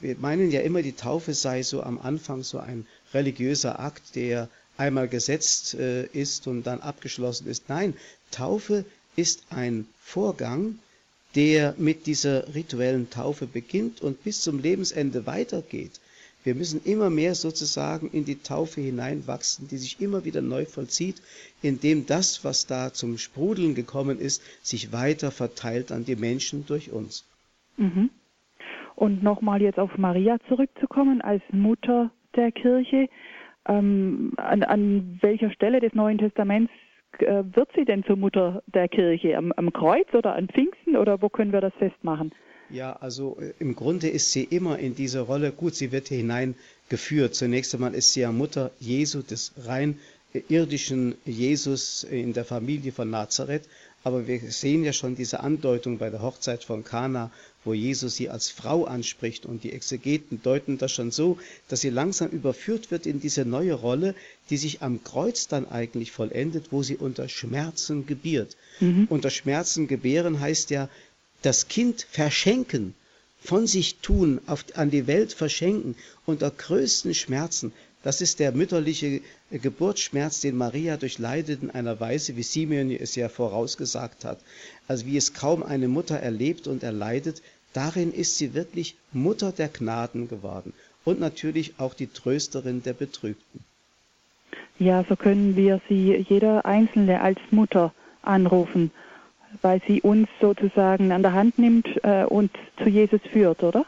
Wir 0.00 0.14
meinen 0.20 0.52
ja 0.52 0.60
immer, 0.60 0.82
die 0.82 0.94
Taufe 0.94 1.34
sei 1.34 1.64
so 1.64 1.82
am 1.82 1.98
Anfang 1.98 2.44
so 2.44 2.58
ein 2.58 2.86
religiöser 3.12 3.80
Akt, 3.80 4.14
der 4.14 4.48
einmal 4.76 5.08
gesetzt 5.08 5.74
äh, 5.74 6.06
ist 6.06 6.46
und 6.46 6.64
dann 6.64 6.80
abgeschlossen 6.80 7.48
ist. 7.48 7.68
Nein, 7.68 7.94
Taufe 8.30 8.84
ist 9.16 9.44
ein 9.50 9.86
Vorgang, 10.00 10.78
der 11.34 11.74
mit 11.78 12.06
dieser 12.06 12.54
rituellen 12.54 13.10
Taufe 13.10 13.46
beginnt 13.46 14.02
und 14.02 14.22
bis 14.24 14.42
zum 14.42 14.60
Lebensende 14.60 15.26
weitergeht. 15.26 16.00
Wir 16.44 16.54
müssen 16.54 16.82
immer 16.84 17.08
mehr 17.08 17.34
sozusagen 17.34 18.10
in 18.10 18.26
die 18.26 18.42
Taufe 18.42 18.82
hineinwachsen, 18.82 19.66
die 19.66 19.78
sich 19.78 20.00
immer 20.00 20.26
wieder 20.26 20.42
neu 20.42 20.66
vollzieht, 20.66 21.16
indem 21.62 22.04
das, 22.04 22.44
was 22.44 22.66
da 22.66 22.92
zum 22.92 23.16
Sprudeln 23.16 23.74
gekommen 23.74 24.20
ist, 24.20 24.42
sich 24.62 24.92
weiter 24.92 25.30
verteilt 25.30 25.90
an 25.90 26.04
die 26.04 26.16
Menschen 26.16 26.66
durch 26.66 26.92
uns. 26.92 27.24
Mhm. 27.78 28.10
Und 28.94 29.22
nochmal 29.22 29.62
jetzt 29.62 29.78
auf 29.78 29.96
Maria 29.96 30.38
zurückzukommen 30.48 31.22
als 31.22 31.42
Mutter 31.50 32.10
der 32.36 32.52
Kirche. 32.52 33.08
Ähm, 33.66 34.32
an, 34.36 34.62
an 34.62 35.18
welcher 35.22 35.50
Stelle 35.50 35.80
des 35.80 35.94
Neuen 35.94 36.18
Testaments 36.18 36.70
äh, 37.18 37.44
wird 37.52 37.68
sie 37.74 37.84
denn 37.84 38.04
zur 38.04 38.16
Mutter 38.16 38.62
der 38.66 38.88
Kirche? 38.88 39.36
Am, 39.36 39.52
am 39.52 39.72
Kreuz 39.72 40.12
oder 40.12 40.34
an 40.34 40.48
Pfingsten 40.48 40.96
oder 40.96 41.22
wo 41.22 41.28
können 41.28 41.52
wir 41.52 41.60
das 41.60 41.74
festmachen? 41.74 42.32
Ja, 42.70 42.94
also 42.94 43.38
äh, 43.40 43.52
im 43.58 43.76
Grunde 43.76 44.08
ist 44.08 44.32
sie 44.32 44.44
immer 44.44 44.78
in 44.78 44.94
diese 44.94 45.20
Rolle, 45.20 45.52
gut, 45.52 45.74
sie 45.74 45.92
wird 45.92 46.08
hier 46.08 46.18
hineingeführt. 46.18 47.34
Zunächst 47.34 47.74
einmal 47.74 47.94
ist 47.94 48.12
sie 48.12 48.20
ja 48.20 48.32
Mutter 48.32 48.70
Jesu, 48.80 49.22
des 49.22 49.52
rein 49.64 49.98
äh, 50.32 50.40
irdischen 50.48 51.14
Jesus 51.24 52.04
in 52.04 52.32
der 52.32 52.44
Familie 52.44 52.92
von 52.92 53.10
Nazareth. 53.10 53.68
Aber 54.02 54.26
wir 54.26 54.38
sehen 54.38 54.84
ja 54.84 54.92
schon 54.92 55.16
diese 55.16 55.40
Andeutung 55.40 55.98
bei 55.98 56.10
der 56.10 56.20
Hochzeit 56.20 56.64
von 56.64 56.84
Kana, 56.84 57.30
wo 57.64 57.74
Jesus 57.74 58.16
sie 58.16 58.28
als 58.28 58.50
Frau 58.50 58.84
anspricht 58.84 59.46
und 59.46 59.64
die 59.64 59.72
Exegeten 59.72 60.40
deuten 60.42 60.78
das 60.78 60.92
schon 60.92 61.10
so, 61.10 61.38
dass 61.68 61.80
sie 61.80 61.90
langsam 61.90 62.28
überführt 62.28 62.90
wird 62.90 63.06
in 63.06 63.20
diese 63.20 63.44
neue 63.44 63.74
Rolle, 63.74 64.14
die 64.50 64.56
sich 64.56 64.82
am 64.82 65.02
Kreuz 65.02 65.48
dann 65.48 65.68
eigentlich 65.68 66.12
vollendet, 66.12 66.66
wo 66.70 66.82
sie 66.82 66.96
unter 66.96 67.28
Schmerzen 67.28 68.06
gebiert. 68.06 68.56
Mhm. 68.80 69.06
Unter 69.08 69.30
Schmerzen 69.30 69.88
gebären 69.88 70.40
heißt 70.40 70.70
ja, 70.70 70.88
das 71.42 71.68
Kind 71.68 72.06
verschenken, 72.10 72.94
von 73.42 73.66
sich 73.66 73.96
tun, 73.96 74.40
auf, 74.46 74.64
an 74.74 74.90
die 74.90 75.06
Welt 75.06 75.34
verschenken, 75.34 75.96
unter 76.24 76.50
größten 76.50 77.14
Schmerzen. 77.14 77.72
Das 78.02 78.20
ist 78.20 78.38
der 78.38 78.52
mütterliche 78.52 79.22
Geburtsschmerz, 79.50 80.40
den 80.40 80.56
Maria 80.56 80.98
durchleidet 80.98 81.62
in 81.62 81.70
einer 81.70 82.00
Weise, 82.00 82.36
wie 82.36 82.42
Simeon 82.42 82.90
es 82.90 83.14
ja 83.14 83.30
vorausgesagt 83.30 84.24
hat. 84.24 84.40
Also 84.86 85.06
wie 85.06 85.16
es 85.16 85.32
kaum 85.32 85.62
eine 85.62 85.88
Mutter 85.88 86.16
erlebt 86.16 86.66
und 86.66 86.82
erleidet, 86.82 87.40
darin 87.74 88.12
ist 88.12 88.38
sie 88.38 88.54
wirklich 88.54 88.96
Mutter 89.12 89.52
der 89.52 89.68
Gnaden 89.68 90.28
geworden 90.28 90.72
und 91.04 91.20
natürlich 91.20 91.74
auch 91.78 91.92
die 91.92 92.06
Trösterin 92.06 92.82
der 92.82 92.94
Betrübten. 92.94 93.60
Ja, 94.78 95.04
so 95.08 95.14
können 95.14 95.54
wir 95.54 95.80
sie 95.88 96.24
jeder 96.28 96.64
Einzelne 96.64 97.20
als 97.20 97.38
Mutter 97.50 97.92
anrufen 98.22 98.90
weil 99.62 99.80
sie 99.86 100.00
uns 100.02 100.28
sozusagen 100.40 101.12
an 101.12 101.22
der 101.22 101.32
Hand 101.32 101.58
nimmt 101.58 101.86
äh, 102.02 102.24
und 102.24 102.50
zu 102.82 102.88
Jesus 102.88 103.20
führt, 103.32 103.62
oder? 103.62 103.86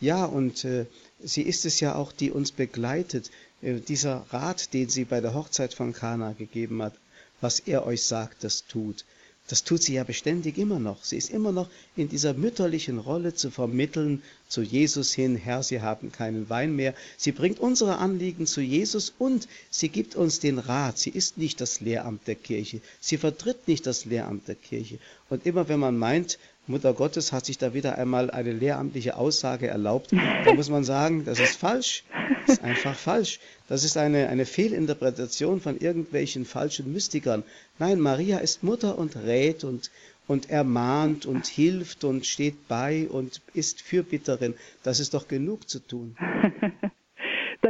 Ja, 0.00 0.24
und 0.24 0.64
äh, 0.64 0.86
sie 1.20 1.42
ist 1.42 1.64
es 1.64 1.80
ja 1.80 1.94
auch, 1.94 2.12
die 2.12 2.30
uns 2.30 2.52
begleitet. 2.52 3.30
Äh, 3.62 3.80
dieser 3.80 4.24
Rat, 4.30 4.72
den 4.74 4.88
sie 4.88 5.04
bei 5.04 5.20
der 5.20 5.34
Hochzeit 5.34 5.74
von 5.74 5.92
Kana 5.92 6.32
gegeben 6.32 6.82
hat, 6.82 6.94
was 7.40 7.60
er 7.60 7.86
euch 7.86 8.04
sagt, 8.04 8.44
das 8.44 8.66
tut. 8.66 9.04
Das 9.48 9.64
tut 9.64 9.82
sie 9.82 9.94
ja 9.94 10.04
beständig 10.04 10.58
immer 10.58 10.78
noch. 10.78 11.02
Sie 11.02 11.16
ist 11.16 11.30
immer 11.30 11.52
noch 11.52 11.70
in 11.96 12.10
dieser 12.10 12.34
mütterlichen 12.34 12.98
Rolle 12.98 13.34
zu 13.34 13.50
vermitteln 13.50 14.22
zu 14.46 14.62
Jesus 14.62 15.12
hin, 15.12 15.36
Herr, 15.36 15.62
Sie 15.62 15.80
haben 15.80 16.12
keinen 16.12 16.48
Wein 16.50 16.76
mehr. 16.76 16.94
Sie 17.16 17.32
bringt 17.32 17.58
unsere 17.58 17.96
Anliegen 17.96 18.46
zu 18.46 18.60
Jesus 18.60 19.12
und 19.18 19.48
sie 19.70 19.88
gibt 19.88 20.16
uns 20.16 20.40
den 20.40 20.58
Rat. 20.58 20.98
Sie 20.98 21.10
ist 21.10 21.38
nicht 21.38 21.60
das 21.62 21.80
Lehramt 21.80 22.26
der 22.26 22.34
Kirche. 22.34 22.80
Sie 23.00 23.16
vertritt 23.16 23.68
nicht 23.68 23.86
das 23.86 24.04
Lehramt 24.04 24.48
der 24.48 24.54
Kirche. 24.54 24.98
Und 25.30 25.46
immer 25.46 25.68
wenn 25.68 25.80
man 25.80 25.96
meint, 25.96 26.38
Mutter 26.68 26.92
Gottes 26.92 27.32
hat 27.32 27.46
sich 27.46 27.56
da 27.56 27.72
wieder 27.72 27.96
einmal 27.96 28.30
eine 28.30 28.52
lehramtliche 28.52 29.16
Aussage 29.16 29.68
erlaubt, 29.68 30.12
da 30.12 30.52
muss 30.52 30.68
man 30.68 30.84
sagen, 30.84 31.24
das 31.24 31.40
ist 31.40 31.56
falsch. 31.56 32.04
Das 32.46 32.58
ist 32.58 32.64
einfach 32.64 32.94
falsch. 32.94 33.40
Das 33.68 33.84
ist 33.84 33.96
eine, 33.96 34.28
eine 34.28 34.44
Fehlinterpretation 34.44 35.60
von 35.60 35.78
irgendwelchen 35.78 36.44
falschen 36.44 36.92
Mystikern. 36.92 37.42
Nein, 37.78 38.00
Maria 38.00 38.38
ist 38.38 38.62
Mutter 38.62 38.98
und 38.98 39.16
rät 39.16 39.64
und, 39.64 39.90
und 40.26 40.50
ermahnt 40.50 41.24
und 41.24 41.46
hilft 41.46 42.04
und 42.04 42.26
steht 42.26 42.68
bei 42.68 43.08
und 43.08 43.40
ist 43.54 43.80
Fürbitterin. 43.80 44.54
Das 44.82 45.00
ist 45.00 45.14
doch 45.14 45.26
genug 45.26 45.68
zu 45.68 45.78
tun. 45.78 46.16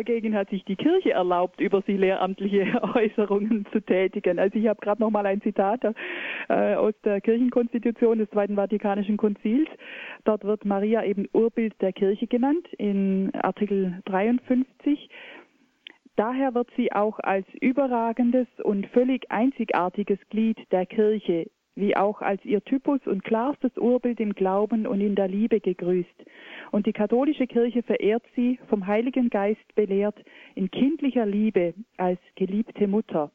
da 0.09 0.14
dagegen 0.14 0.34
hat 0.34 0.48
sich 0.50 0.64
die 0.64 0.76
Kirche 0.76 1.12
erlaubt, 1.12 1.61
über 1.61 1.82
sie 1.86 1.96
lehramtliche 1.96 2.82
Äußerungen 2.94 3.66
zu 3.72 3.80
tätigen. 3.80 4.38
Also 4.38 4.59
ich 4.59 4.66
habe 4.66 4.80
gerade 4.80 5.02
noch 5.02 5.11
mal 5.11 5.26
ein 5.26 5.42
Zitat 5.42 5.84
äh, 6.48 6.74
aus 6.74 6.94
der 7.04 7.20
Kirchenkonstitution 7.20 8.18
des 8.18 8.30
Zweiten 8.30 8.56
Vatikanischen 8.56 9.16
Konzils. 9.16 9.68
Dort 10.24 10.44
wird 10.44 10.64
Maria 10.64 11.04
eben 11.04 11.28
Urbild 11.32 11.74
der 11.82 11.92
Kirche 11.92 12.26
genannt 12.26 12.66
in 12.78 13.30
Artikel 13.34 14.00
53. 14.06 15.11
Daher 16.16 16.54
wird 16.54 16.68
sie 16.76 16.90
auch 16.90 17.18
als 17.20 17.46
überragendes 17.61 18.48
und 18.64 18.86
völlig 18.88 19.30
einzigartiges 19.30 20.18
Glied 20.30 20.59
der 20.72 20.86
Kirche 20.86 21.48
wie 21.79 21.97
auch 21.97 22.20
als 22.20 22.45
ihr 22.45 22.62
Typus 22.64 23.01
und 23.07 23.22
klarstes 23.24 23.76
Urbild 23.79 24.18
im 24.18 24.35
Glauben 24.35 24.87
und 24.87 25.01
in 25.01 25.14
der 25.14 25.29
Liebe 25.29 25.61
gegrüßt. 25.61 26.24
Und 26.72 26.87
die 26.87 26.93
katholische 26.93 27.47
Kirche 27.47 27.83
verehrt 27.83 28.24
sie, 28.35 28.59
vom 28.68 28.87
Heiligen 28.87 29.31
Geist 29.31 29.74
belehrt, 29.76 30.16
in 30.57 30.70
kindlicher 30.70 31.24
Liebe 31.24 31.74
als 31.97 32.18
geliebte 32.35 32.89
Mutter. 32.89 33.31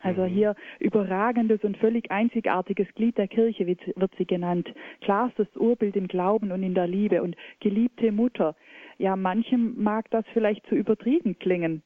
Also 0.00 0.22
mhm. 0.22 0.28
hier 0.28 0.54
überragendes 0.80 1.62
und 1.62 1.76
völlig 1.76 2.10
einzigartiges 2.10 2.88
Glied 2.94 3.18
der 3.18 3.28
Kirche 3.28 3.66
wird, 3.66 3.80
wird 3.96 4.12
sie 4.16 4.26
genannt. 4.26 4.72
Klarstes 5.00 5.46
Urbild 5.56 5.94
im 5.94 6.08
Glauben 6.08 6.52
und 6.52 6.62
in 6.62 6.74
der 6.74 6.86
Liebe 6.86 7.22
und 7.22 7.36
geliebte 7.60 8.12
Mutter. 8.12 8.56
Ja, 8.98 9.14
manchem 9.14 9.74
mag 9.76 10.10
das 10.10 10.24
vielleicht 10.32 10.66
zu 10.66 10.74
übertrieben 10.74 11.38
klingen. 11.38 11.82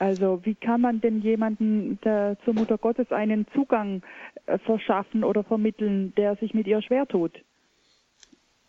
Also 0.00 0.40
wie 0.44 0.54
kann 0.54 0.80
man 0.80 1.02
denn 1.02 1.20
jemanden 1.20 1.98
der, 2.02 2.38
zur 2.46 2.54
Mutter 2.54 2.78
Gottes 2.78 3.12
einen 3.12 3.46
Zugang 3.54 4.02
äh, 4.46 4.56
verschaffen 4.56 5.22
oder 5.22 5.44
vermitteln, 5.44 6.14
der 6.16 6.36
sich 6.36 6.54
mit 6.54 6.66
ihr 6.66 6.80
schwer 6.80 7.06
tut? 7.06 7.32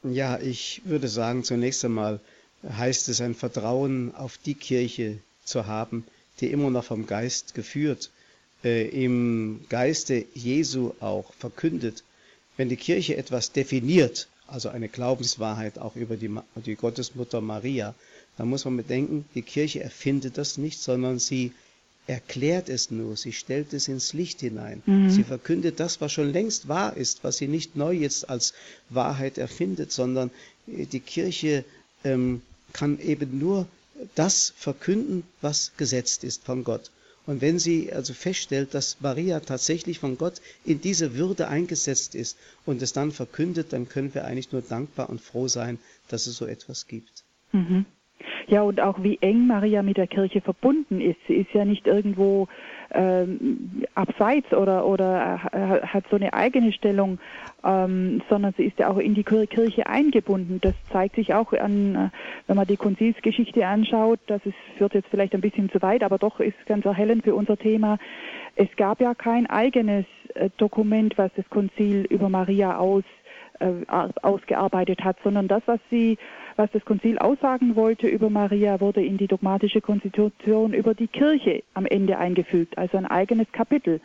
Ja, 0.03 0.37
ich 0.39 0.81
würde 0.83 1.07
sagen, 1.07 1.45
zunächst 1.45 1.85
einmal 1.85 2.19
heißt 2.67 3.07
es 3.07 3.21
ein 3.21 3.33
Vertrauen 3.33 4.13
auf 4.13 4.37
die 4.39 4.55
Kirche 4.55 5.19
zu 5.45 5.67
haben, 5.67 6.03
die 6.41 6.51
immer 6.51 6.69
noch 6.69 6.83
vom 6.83 7.07
Geist 7.07 7.55
geführt, 7.55 8.11
äh, 8.65 8.89
im 8.89 9.61
Geiste 9.69 10.25
Jesu 10.33 10.91
auch 10.99 11.31
verkündet. 11.35 12.03
Wenn 12.57 12.67
die 12.67 12.75
Kirche 12.75 13.15
etwas 13.15 13.53
definiert, 13.53 14.27
also 14.47 14.67
eine 14.67 14.89
Glaubenswahrheit 14.89 15.79
auch 15.79 15.95
über 15.95 16.17
die, 16.17 16.29
die 16.57 16.75
Gottesmutter 16.75 17.39
Maria, 17.39 17.95
da 18.37 18.45
muss 18.45 18.65
man 18.65 18.77
bedenken, 18.77 19.25
die 19.35 19.41
Kirche 19.41 19.83
erfindet 19.83 20.37
das 20.37 20.57
nicht, 20.57 20.81
sondern 20.81 21.19
sie 21.19 21.51
erklärt 22.07 22.69
es 22.69 22.91
nur, 22.91 23.15
sie 23.15 23.31
stellt 23.31 23.73
es 23.73 23.87
ins 23.87 24.13
Licht 24.13 24.39
hinein. 24.39 24.81
Mhm. 24.85 25.11
Sie 25.11 25.23
verkündet 25.23 25.79
das, 25.79 26.01
was 26.01 26.11
schon 26.11 26.31
längst 26.31 26.67
wahr 26.67 26.97
ist, 26.97 27.23
was 27.23 27.37
sie 27.37 27.47
nicht 27.47 27.75
neu 27.75 27.93
jetzt 27.93 28.29
als 28.29 28.53
Wahrheit 28.89 29.37
erfindet, 29.37 29.91
sondern 29.91 30.31
äh, 30.67 30.85
die 30.85 30.99
Kirche 30.99 31.63
ähm, 32.03 32.41
kann 32.73 32.99
eben 32.99 33.37
nur 33.37 33.67
das 34.15 34.53
verkünden, 34.57 35.23
was 35.41 35.73
gesetzt 35.77 36.23
ist 36.23 36.43
von 36.43 36.63
Gott. 36.63 36.89
Und 37.27 37.39
wenn 37.41 37.59
sie 37.59 37.93
also 37.93 38.13
feststellt, 38.13 38.73
dass 38.73 38.97
Maria 38.99 39.39
tatsächlich 39.39 39.99
von 39.99 40.17
Gott 40.17 40.41
in 40.65 40.81
diese 40.81 41.13
Würde 41.13 41.47
eingesetzt 41.47 42.15
ist 42.15 42.35
und 42.65 42.81
es 42.81 42.93
dann 42.93 43.11
verkündet, 43.11 43.73
dann 43.73 43.87
können 43.87 44.13
wir 44.15 44.25
eigentlich 44.25 44.51
nur 44.51 44.63
dankbar 44.63 45.09
und 45.09 45.21
froh 45.21 45.47
sein, 45.47 45.77
dass 46.07 46.25
es 46.25 46.35
so 46.35 46.47
etwas 46.47 46.87
gibt. 46.87 47.23
Mhm. 47.51 47.85
Ja, 48.51 48.63
und 48.63 48.81
auch 48.81 49.01
wie 49.01 49.17
eng 49.21 49.47
Maria 49.47 49.81
mit 49.81 49.95
der 49.95 50.07
Kirche 50.07 50.41
verbunden 50.41 50.99
ist. 50.99 51.15
Sie 51.25 51.35
ist 51.35 51.53
ja 51.53 51.63
nicht 51.63 51.87
irgendwo 51.87 52.49
ähm, 52.93 53.85
abseits 53.95 54.51
oder, 54.51 54.85
oder 54.85 55.39
äh, 55.53 55.87
hat 55.87 56.03
so 56.09 56.17
eine 56.17 56.33
eigene 56.33 56.73
Stellung, 56.73 57.17
ähm, 57.63 58.21
sondern 58.29 58.53
sie 58.57 58.65
ist 58.65 58.77
ja 58.77 58.89
auch 58.89 58.97
in 58.97 59.13
die 59.13 59.23
Kirche 59.23 59.87
eingebunden. 59.87 60.59
Das 60.59 60.73
zeigt 60.91 61.15
sich 61.15 61.33
auch 61.33 61.53
an, 61.53 61.95
äh, 61.95 62.09
wenn 62.47 62.57
man 62.57 62.67
die 62.67 62.75
Konzilsgeschichte 62.75 63.65
anschaut, 63.65 64.19
das 64.27 64.45
ist, 64.45 64.57
führt 64.77 64.95
jetzt 64.95 65.07
vielleicht 65.09 65.33
ein 65.33 65.39
bisschen 65.39 65.69
zu 65.69 65.81
weit, 65.81 66.03
aber 66.03 66.17
doch 66.17 66.41
ist 66.41 66.65
ganz 66.65 66.83
erhellend 66.83 67.23
für 67.23 67.35
unser 67.35 67.55
Thema. 67.55 67.99
Es 68.57 68.67
gab 68.75 68.99
ja 68.99 69.13
kein 69.13 69.49
eigenes 69.49 70.03
äh, 70.33 70.49
Dokument, 70.57 71.17
was 71.17 71.31
das 71.37 71.49
Konzil 71.49 72.05
über 72.09 72.27
Maria 72.27 72.79
aus, 72.79 73.05
äh, 73.59 73.85
ausgearbeitet 74.21 75.05
hat, 75.05 75.15
sondern 75.23 75.47
das, 75.47 75.63
was 75.67 75.79
sie 75.89 76.17
was 76.61 76.71
das 76.71 76.85
Konzil 76.85 77.17
aussagen 77.17 77.75
wollte 77.75 78.07
über 78.07 78.29
Maria, 78.29 78.79
wurde 78.79 79.03
in 79.03 79.17
die 79.17 79.25
dogmatische 79.25 79.81
Konstitution 79.81 80.73
über 80.75 80.93
die 80.93 81.07
Kirche 81.07 81.63
am 81.73 81.87
Ende 81.87 82.19
eingefügt, 82.19 82.77
also 82.77 82.97
ein 82.97 83.07
eigenes 83.07 83.51
Kapitel. 83.51 83.99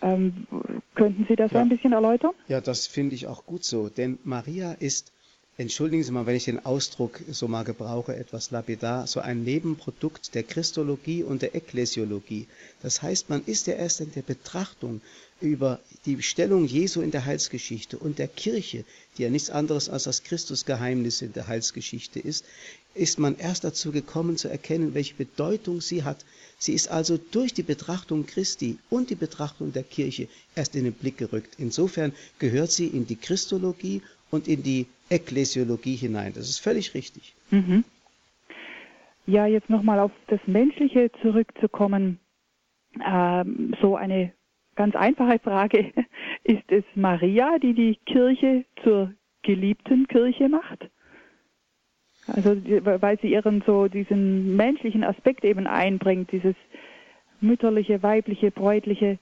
Ähm, 0.00 0.46
könnten 0.94 1.26
Sie 1.28 1.36
das 1.36 1.52
ja. 1.52 1.60
ein 1.60 1.68
bisschen 1.68 1.92
erläutern? 1.92 2.30
Ja, 2.48 2.62
das 2.62 2.86
finde 2.86 3.14
ich 3.14 3.26
auch 3.26 3.44
gut 3.44 3.64
so, 3.64 3.90
denn 3.90 4.18
Maria 4.24 4.72
ist, 4.72 5.12
entschuldigen 5.60 6.02
Sie 6.02 6.10
mal, 6.10 6.24
wenn 6.24 6.36
ich 6.36 6.46
den 6.46 6.64
Ausdruck 6.64 7.20
so 7.30 7.46
mal 7.46 7.64
gebrauche, 7.64 8.16
etwas 8.16 8.50
lapidar, 8.50 9.06
so 9.06 9.20
ein 9.20 9.44
Nebenprodukt 9.44 10.34
der 10.34 10.42
Christologie 10.42 11.22
und 11.22 11.42
der 11.42 11.54
Ekklesiologie. 11.54 12.46
Das 12.82 13.02
heißt, 13.02 13.28
man 13.28 13.44
ist 13.44 13.66
ja 13.66 13.74
erst 13.74 14.00
in 14.00 14.10
der 14.12 14.22
Betrachtung 14.22 15.02
über 15.38 15.80
die 16.06 16.22
Stellung 16.22 16.64
Jesu 16.64 17.02
in 17.02 17.10
der 17.10 17.26
Heilsgeschichte 17.26 17.98
und 17.98 18.18
der 18.18 18.28
Kirche, 18.28 18.84
die 19.18 19.22
ja 19.22 19.28
nichts 19.28 19.50
anderes 19.50 19.90
als 19.90 20.04
das 20.04 20.22
Christusgeheimnis 20.22 21.20
in 21.20 21.34
der 21.34 21.46
Heilsgeschichte 21.46 22.20
ist, 22.20 22.46
ist 22.94 23.18
man 23.18 23.36
erst 23.36 23.64
dazu 23.64 23.92
gekommen 23.92 24.38
zu 24.38 24.48
erkennen, 24.48 24.94
welche 24.94 25.14
Bedeutung 25.14 25.82
sie 25.82 26.04
hat. 26.04 26.24
Sie 26.58 26.72
ist 26.72 26.88
also 26.88 27.18
durch 27.18 27.52
die 27.52 27.62
Betrachtung 27.62 28.24
Christi 28.24 28.78
und 28.88 29.10
die 29.10 29.14
Betrachtung 29.14 29.74
der 29.74 29.84
Kirche 29.84 30.26
erst 30.54 30.74
in 30.74 30.84
den 30.84 30.94
Blick 30.94 31.18
gerückt. 31.18 31.56
Insofern 31.58 32.12
gehört 32.38 32.72
sie 32.72 32.86
in 32.86 33.06
die 33.06 33.16
Christologie 33.16 34.00
und 34.30 34.48
in 34.48 34.62
die 34.62 34.86
Ekklesiologie 35.08 35.96
hinein. 35.96 36.32
Das 36.34 36.48
ist 36.48 36.58
völlig 36.58 36.94
richtig. 36.94 37.34
Mhm. 37.50 37.84
Ja, 39.26 39.46
jetzt 39.46 39.70
nochmal 39.70 39.98
auf 40.00 40.12
das 40.28 40.40
Menschliche 40.46 41.10
zurückzukommen. 41.22 42.18
Ähm, 43.04 43.74
so 43.80 43.96
eine 43.96 44.32
ganz 44.76 44.96
einfache 44.96 45.38
Frage. 45.38 45.92
Ist 46.44 46.70
es 46.70 46.84
Maria, 46.94 47.58
die 47.58 47.74
die 47.74 47.98
Kirche 48.06 48.64
zur 48.82 49.12
geliebten 49.42 50.08
Kirche 50.08 50.48
macht? 50.48 50.88
Also 52.26 52.56
weil 52.84 53.18
sie 53.20 53.32
ihren 53.32 53.62
so 53.66 53.88
diesen 53.88 54.56
menschlichen 54.56 55.04
Aspekt 55.04 55.44
eben 55.44 55.66
einbringt, 55.66 56.30
dieses 56.32 56.54
mütterliche, 57.40 58.02
weibliche, 58.02 58.50
bräutliche. 58.50 59.18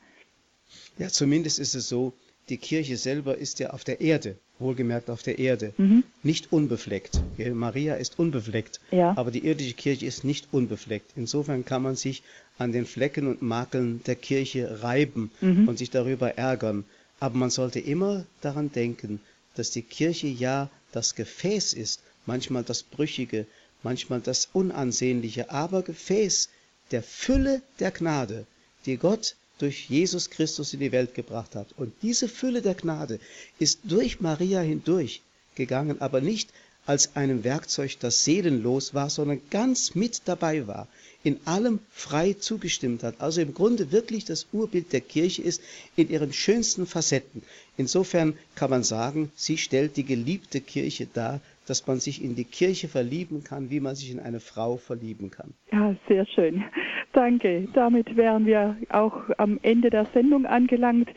Ja, 0.98 1.08
zumindest 1.08 1.58
ist 1.58 1.74
es 1.74 1.88
so, 1.88 2.12
die 2.48 2.58
Kirche 2.58 2.96
selber 2.96 3.36
ist 3.36 3.60
ja 3.60 3.70
auf 3.70 3.84
der 3.84 4.00
Erde, 4.00 4.38
wohlgemerkt 4.58 5.10
auf 5.10 5.22
der 5.22 5.38
Erde, 5.38 5.72
mhm. 5.76 6.04
nicht 6.22 6.52
unbefleckt. 6.52 7.20
Maria 7.52 7.94
ist 7.94 8.18
unbefleckt, 8.18 8.80
ja. 8.90 9.16
aber 9.16 9.30
die 9.30 9.46
irdische 9.46 9.74
Kirche 9.74 10.06
ist 10.06 10.24
nicht 10.24 10.48
unbefleckt. 10.52 11.12
Insofern 11.16 11.64
kann 11.64 11.82
man 11.82 11.96
sich 11.96 12.22
an 12.58 12.72
den 12.72 12.86
Flecken 12.86 13.26
und 13.26 13.42
Makeln 13.42 14.02
der 14.06 14.16
Kirche 14.16 14.82
reiben 14.82 15.30
mhm. 15.40 15.68
und 15.68 15.78
sich 15.78 15.90
darüber 15.90 16.36
ärgern. 16.36 16.84
Aber 17.20 17.36
man 17.36 17.50
sollte 17.50 17.80
immer 17.80 18.24
daran 18.40 18.72
denken, 18.72 19.20
dass 19.54 19.70
die 19.70 19.82
Kirche 19.82 20.28
ja 20.28 20.70
das 20.92 21.14
Gefäß 21.14 21.72
ist, 21.72 22.00
manchmal 22.26 22.64
das 22.64 22.82
Brüchige, 22.82 23.46
manchmal 23.82 24.20
das 24.20 24.48
Unansehnliche, 24.52 25.50
aber 25.50 25.82
Gefäß 25.82 26.48
der 26.90 27.02
Fülle 27.02 27.62
der 27.80 27.90
Gnade, 27.90 28.46
die 28.86 28.96
Gott 28.96 29.36
durch 29.58 29.88
Jesus 29.88 30.30
Christus 30.30 30.74
in 30.74 30.80
die 30.80 30.92
Welt 30.92 31.14
gebracht 31.14 31.54
hat. 31.54 31.68
Und 31.76 31.92
diese 32.02 32.28
Fülle 32.28 32.62
der 32.62 32.74
Gnade 32.74 33.20
ist 33.58 33.80
durch 33.84 34.20
Maria 34.20 34.60
hindurch 34.60 35.22
gegangen, 35.54 36.00
aber 36.00 36.20
nicht 36.20 36.50
als 36.88 37.16
einem 37.16 37.44
Werkzeug, 37.44 37.98
das 38.00 38.24
seelenlos 38.24 38.94
war, 38.94 39.10
sondern 39.10 39.42
ganz 39.50 39.94
mit 39.94 40.22
dabei 40.24 40.66
war, 40.66 40.88
in 41.22 41.38
allem 41.44 41.80
frei 41.90 42.32
zugestimmt 42.32 43.02
hat. 43.02 43.20
Also 43.20 43.42
im 43.42 43.52
Grunde 43.52 43.92
wirklich 43.92 44.24
das 44.24 44.46
Urbild 44.52 44.94
der 44.94 45.02
Kirche 45.02 45.42
ist 45.42 45.62
in 45.96 46.08
ihren 46.08 46.32
schönsten 46.32 46.86
Facetten. 46.86 47.42
Insofern 47.76 48.38
kann 48.54 48.70
man 48.70 48.84
sagen, 48.84 49.30
sie 49.34 49.58
stellt 49.58 49.98
die 49.98 50.04
geliebte 50.04 50.62
Kirche 50.62 51.06
dar, 51.12 51.42
dass 51.66 51.86
man 51.86 52.00
sich 52.00 52.22
in 52.24 52.34
die 52.34 52.44
Kirche 52.44 52.88
verlieben 52.88 53.44
kann, 53.44 53.68
wie 53.68 53.80
man 53.80 53.94
sich 53.94 54.10
in 54.10 54.20
eine 54.20 54.40
Frau 54.40 54.78
verlieben 54.78 55.30
kann. 55.30 55.52
Ja, 55.70 55.94
sehr 56.08 56.24
schön. 56.26 56.64
Danke. 57.12 57.68
Damit 57.72 58.16
wären 58.16 58.46
wir 58.46 58.76
auch 58.90 59.14
am 59.38 59.58
Ende 59.62 59.90
der 59.90 60.06
Sendung 60.06 60.46
angelangt 60.46 61.08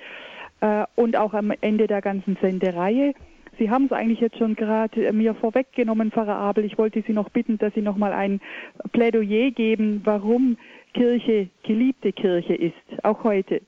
äh, 0.61 0.85
und 0.95 1.15
auch 1.15 1.33
am 1.33 1.51
Ende 1.61 1.87
der 1.87 2.01
ganzen 2.01 2.37
Sendereihe. 2.41 3.13
Sie 3.59 3.69
haben 3.69 3.85
es 3.85 3.91
eigentlich 3.91 4.21
jetzt 4.21 4.37
schon 4.37 4.55
gerade 4.55 5.05
äh, 5.05 5.11
mir 5.11 5.35
vorweggenommen, 5.35 6.11
Pfarrer 6.11 6.37
Abel. 6.37 6.65
Ich 6.65 6.77
wollte 6.77 7.03
Sie 7.05 7.13
noch 7.13 7.29
bitten, 7.29 7.57
dass 7.57 7.73
Sie 7.73 7.81
noch 7.81 7.97
mal 7.97 8.13
ein 8.13 8.39
Plädoyer 8.91 9.51
geben, 9.51 10.01
warum 10.03 10.57
Kirche 10.93 11.49
geliebte 11.63 12.11
Kirche 12.11 12.53
ist, 12.53 12.73
auch 13.03 13.23
heute. 13.23 13.61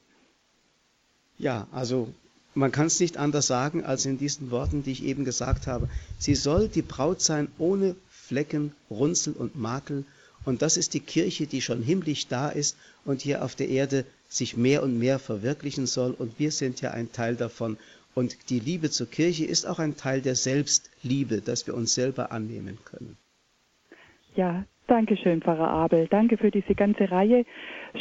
Ja, 1.38 1.68
also 1.72 2.10
man 2.56 2.72
kann 2.72 2.88
es 2.88 3.00
nicht 3.00 3.18
anders 3.18 3.48
sagen 3.48 3.84
als 3.84 4.06
in 4.06 4.18
diesen 4.18 4.52
Worten, 4.52 4.84
die 4.84 4.92
ich 4.92 5.04
eben 5.04 5.26
gesagt 5.26 5.68
habe. 5.68 5.90
Sie 6.18 6.36
soll 6.36 6.68
die 6.68 6.82
Braut 6.82 7.22
sein 7.22 7.48
ohne 7.58 7.96
Flecken, 8.10 8.74
Runzel 8.90 9.34
und 9.34 9.56
Makel. 9.56 10.06
Und 10.46 10.62
das 10.62 10.78
ist 10.78 10.94
die 10.94 11.00
Kirche, 11.00 11.48
die 11.48 11.62
schon 11.62 11.82
himmlisch 11.82 12.28
da 12.28 12.50
ist 12.50 12.78
und 13.06 13.22
hier 13.22 13.44
auf 13.44 13.56
der 13.56 13.70
Erde 13.70 14.06
sich 14.28 14.58
mehr 14.58 14.84
und 14.84 14.98
mehr 14.98 15.20
verwirklichen 15.20 15.86
soll. 15.86 16.12
Und 16.12 16.40
wir 16.40 16.52
sind 16.52 16.82
ja 16.82 16.92
ein 16.92 17.12
Teil 17.12 17.36
davon. 17.36 17.78
Und 18.16 18.50
die 18.50 18.60
Liebe 18.60 18.90
zur 18.90 19.10
Kirche 19.10 19.46
ist 19.46 19.66
auch 19.66 19.80
ein 19.80 19.96
Teil 19.98 20.22
der 20.22 20.36
Selbstliebe, 20.36 21.42
dass 21.42 21.66
wir 21.68 21.74
uns 21.74 21.96
selber 21.96 22.32
annehmen 22.32 22.78
können. 22.86 23.18
Ja, 24.36 24.66
Dankeschön, 24.88 25.42
Pfarrer 25.42 25.70
Abel. 25.70 26.08
Danke 26.10 26.38
für 26.38 26.52
diese 26.52 26.76
ganze 26.76 27.10
Reihe. 27.10 27.46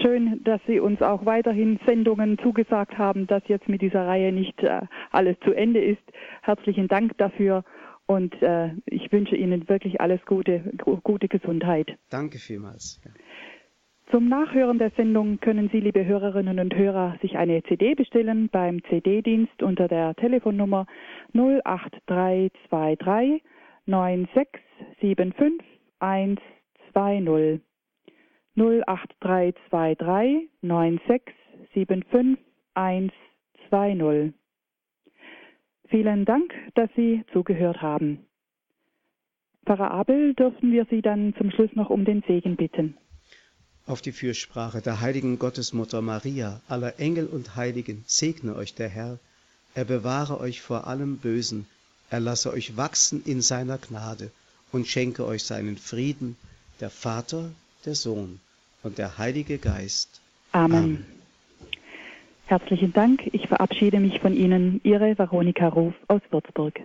Schön, 0.01 0.43
dass 0.43 0.61
Sie 0.67 0.81
uns 0.81 1.01
auch 1.01 1.25
weiterhin 1.25 1.79
Sendungen 1.87 2.39
zugesagt 2.39 2.99
haben, 2.99 3.27
dass 3.29 3.43
jetzt 3.47 3.69
mit 3.69 3.83
dieser 3.83 4.07
Reihe 4.07 4.33
nicht 4.33 4.61
äh, 4.63 4.81
alles 5.13 5.37
zu 5.45 5.53
Ende 5.53 5.81
ist. 5.83 6.03
Herzlichen 6.43 6.89
Dank 6.89 7.17
dafür 7.19 7.65
und 8.07 8.41
äh, 8.43 8.71
ich 8.87 9.13
wünsche 9.13 9.37
Ihnen 9.37 9.69
wirklich 9.69 10.01
alles 10.01 10.25
Gute, 10.27 10.73
gute 11.03 11.29
Gesundheit. 11.29 11.97
Danke 12.11 12.39
vielmals. 12.39 13.01
Ja. 13.05 13.11
Zum 14.11 14.29
Nachhören 14.29 14.79
der 14.79 14.91
Sendung 14.91 15.39
können 15.41 15.71
Sie, 15.73 15.81
liebe 15.81 16.05
Hörerinnen 16.05 16.59
und 16.59 16.75
Hörer, 16.75 17.17
sich 17.23 17.39
eine 17.39 17.63
CD 17.63 17.95
bestellen 17.95 18.51
beim 18.51 18.85
CD-Dienst 18.85 19.63
unter 19.63 19.89
der 19.89 20.15
Telefonnummer 20.17 20.87
08323 21.33 23.43
9675 23.87 25.65
120 25.99 27.63
08323 28.55 30.51
9675 30.61 32.39
120. 32.75 34.35
Vielen 35.93 36.25
Dank, 36.25 36.55
dass 36.75 36.89
Sie 36.97 37.23
zugehört 37.35 37.83
haben. 37.83 38.25
Pfarrer 39.67 39.91
Abel, 39.91 40.33
dürfen 40.33 40.73
wir 40.73 40.87
Sie 40.89 41.03
dann 41.03 41.35
zum 41.37 41.51
Schluss 41.51 41.69
noch 41.75 41.91
um 41.91 42.07
den 42.07 42.25
Segen 42.27 42.57
bitten. 42.57 42.97
Auf 43.87 44.01
die 44.01 44.13
Fürsprache 44.13 44.81
der 44.81 45.03
heiligen 45.03 45.39
Gottesmutter 45.39 46.01
Maria, 46.01 46.63
aller 46.67 46.99
Engel 46.99 47.27
und 47.27 47.57
Heiligen, 47.57 48.05
segne 48.07 48.57
euch 48.57 48.75
der 48.75 48.89
Herr, 48.89 49.19
er 49.75 49.85
bewahre 49.85 50.41
euch 50.41 50.63
vor 50.63 50.87
allem 50.87 51.19
Bösen, 51.19 51.67
er 52.09 52.21
lasse 52.21 52.55
euch 52.55 52.79
wachsen 52.79 53.23
in 53.27 53.43
seiner 53.43 53.77
Gnade 53.77 54.31
und 54.73 54.87
schenke 54.87 55.27
euch 55.27 55.45
seinen 55.45 55.77
Frieden, 55.77 56.37
der 56.81 56.89
Vater, 56.89 57.51
der 57.85 57.97
Sohn 57.97 58.41
und 58.83 58.97
der 58.97 59.19
Heilige 59.19 59.59
Geist. 59.59 60.23
Amen. 60.53 60.77
Amen. 60.79 61.22
Herzlichen 62.47 62.93
Dank. 62.93 63.29
Ich 63.33 63.47
verabschiede 63.49 64.01
mich 64.01 64.21
von 64.21 64.35
Ihnen, 64.35 64.81
Ihre 64.85 65.17
Veronika 65.17 65.69
Ruf 65.69 65.95
aus 66.09 66.21
Würzburg. 66.31 66.81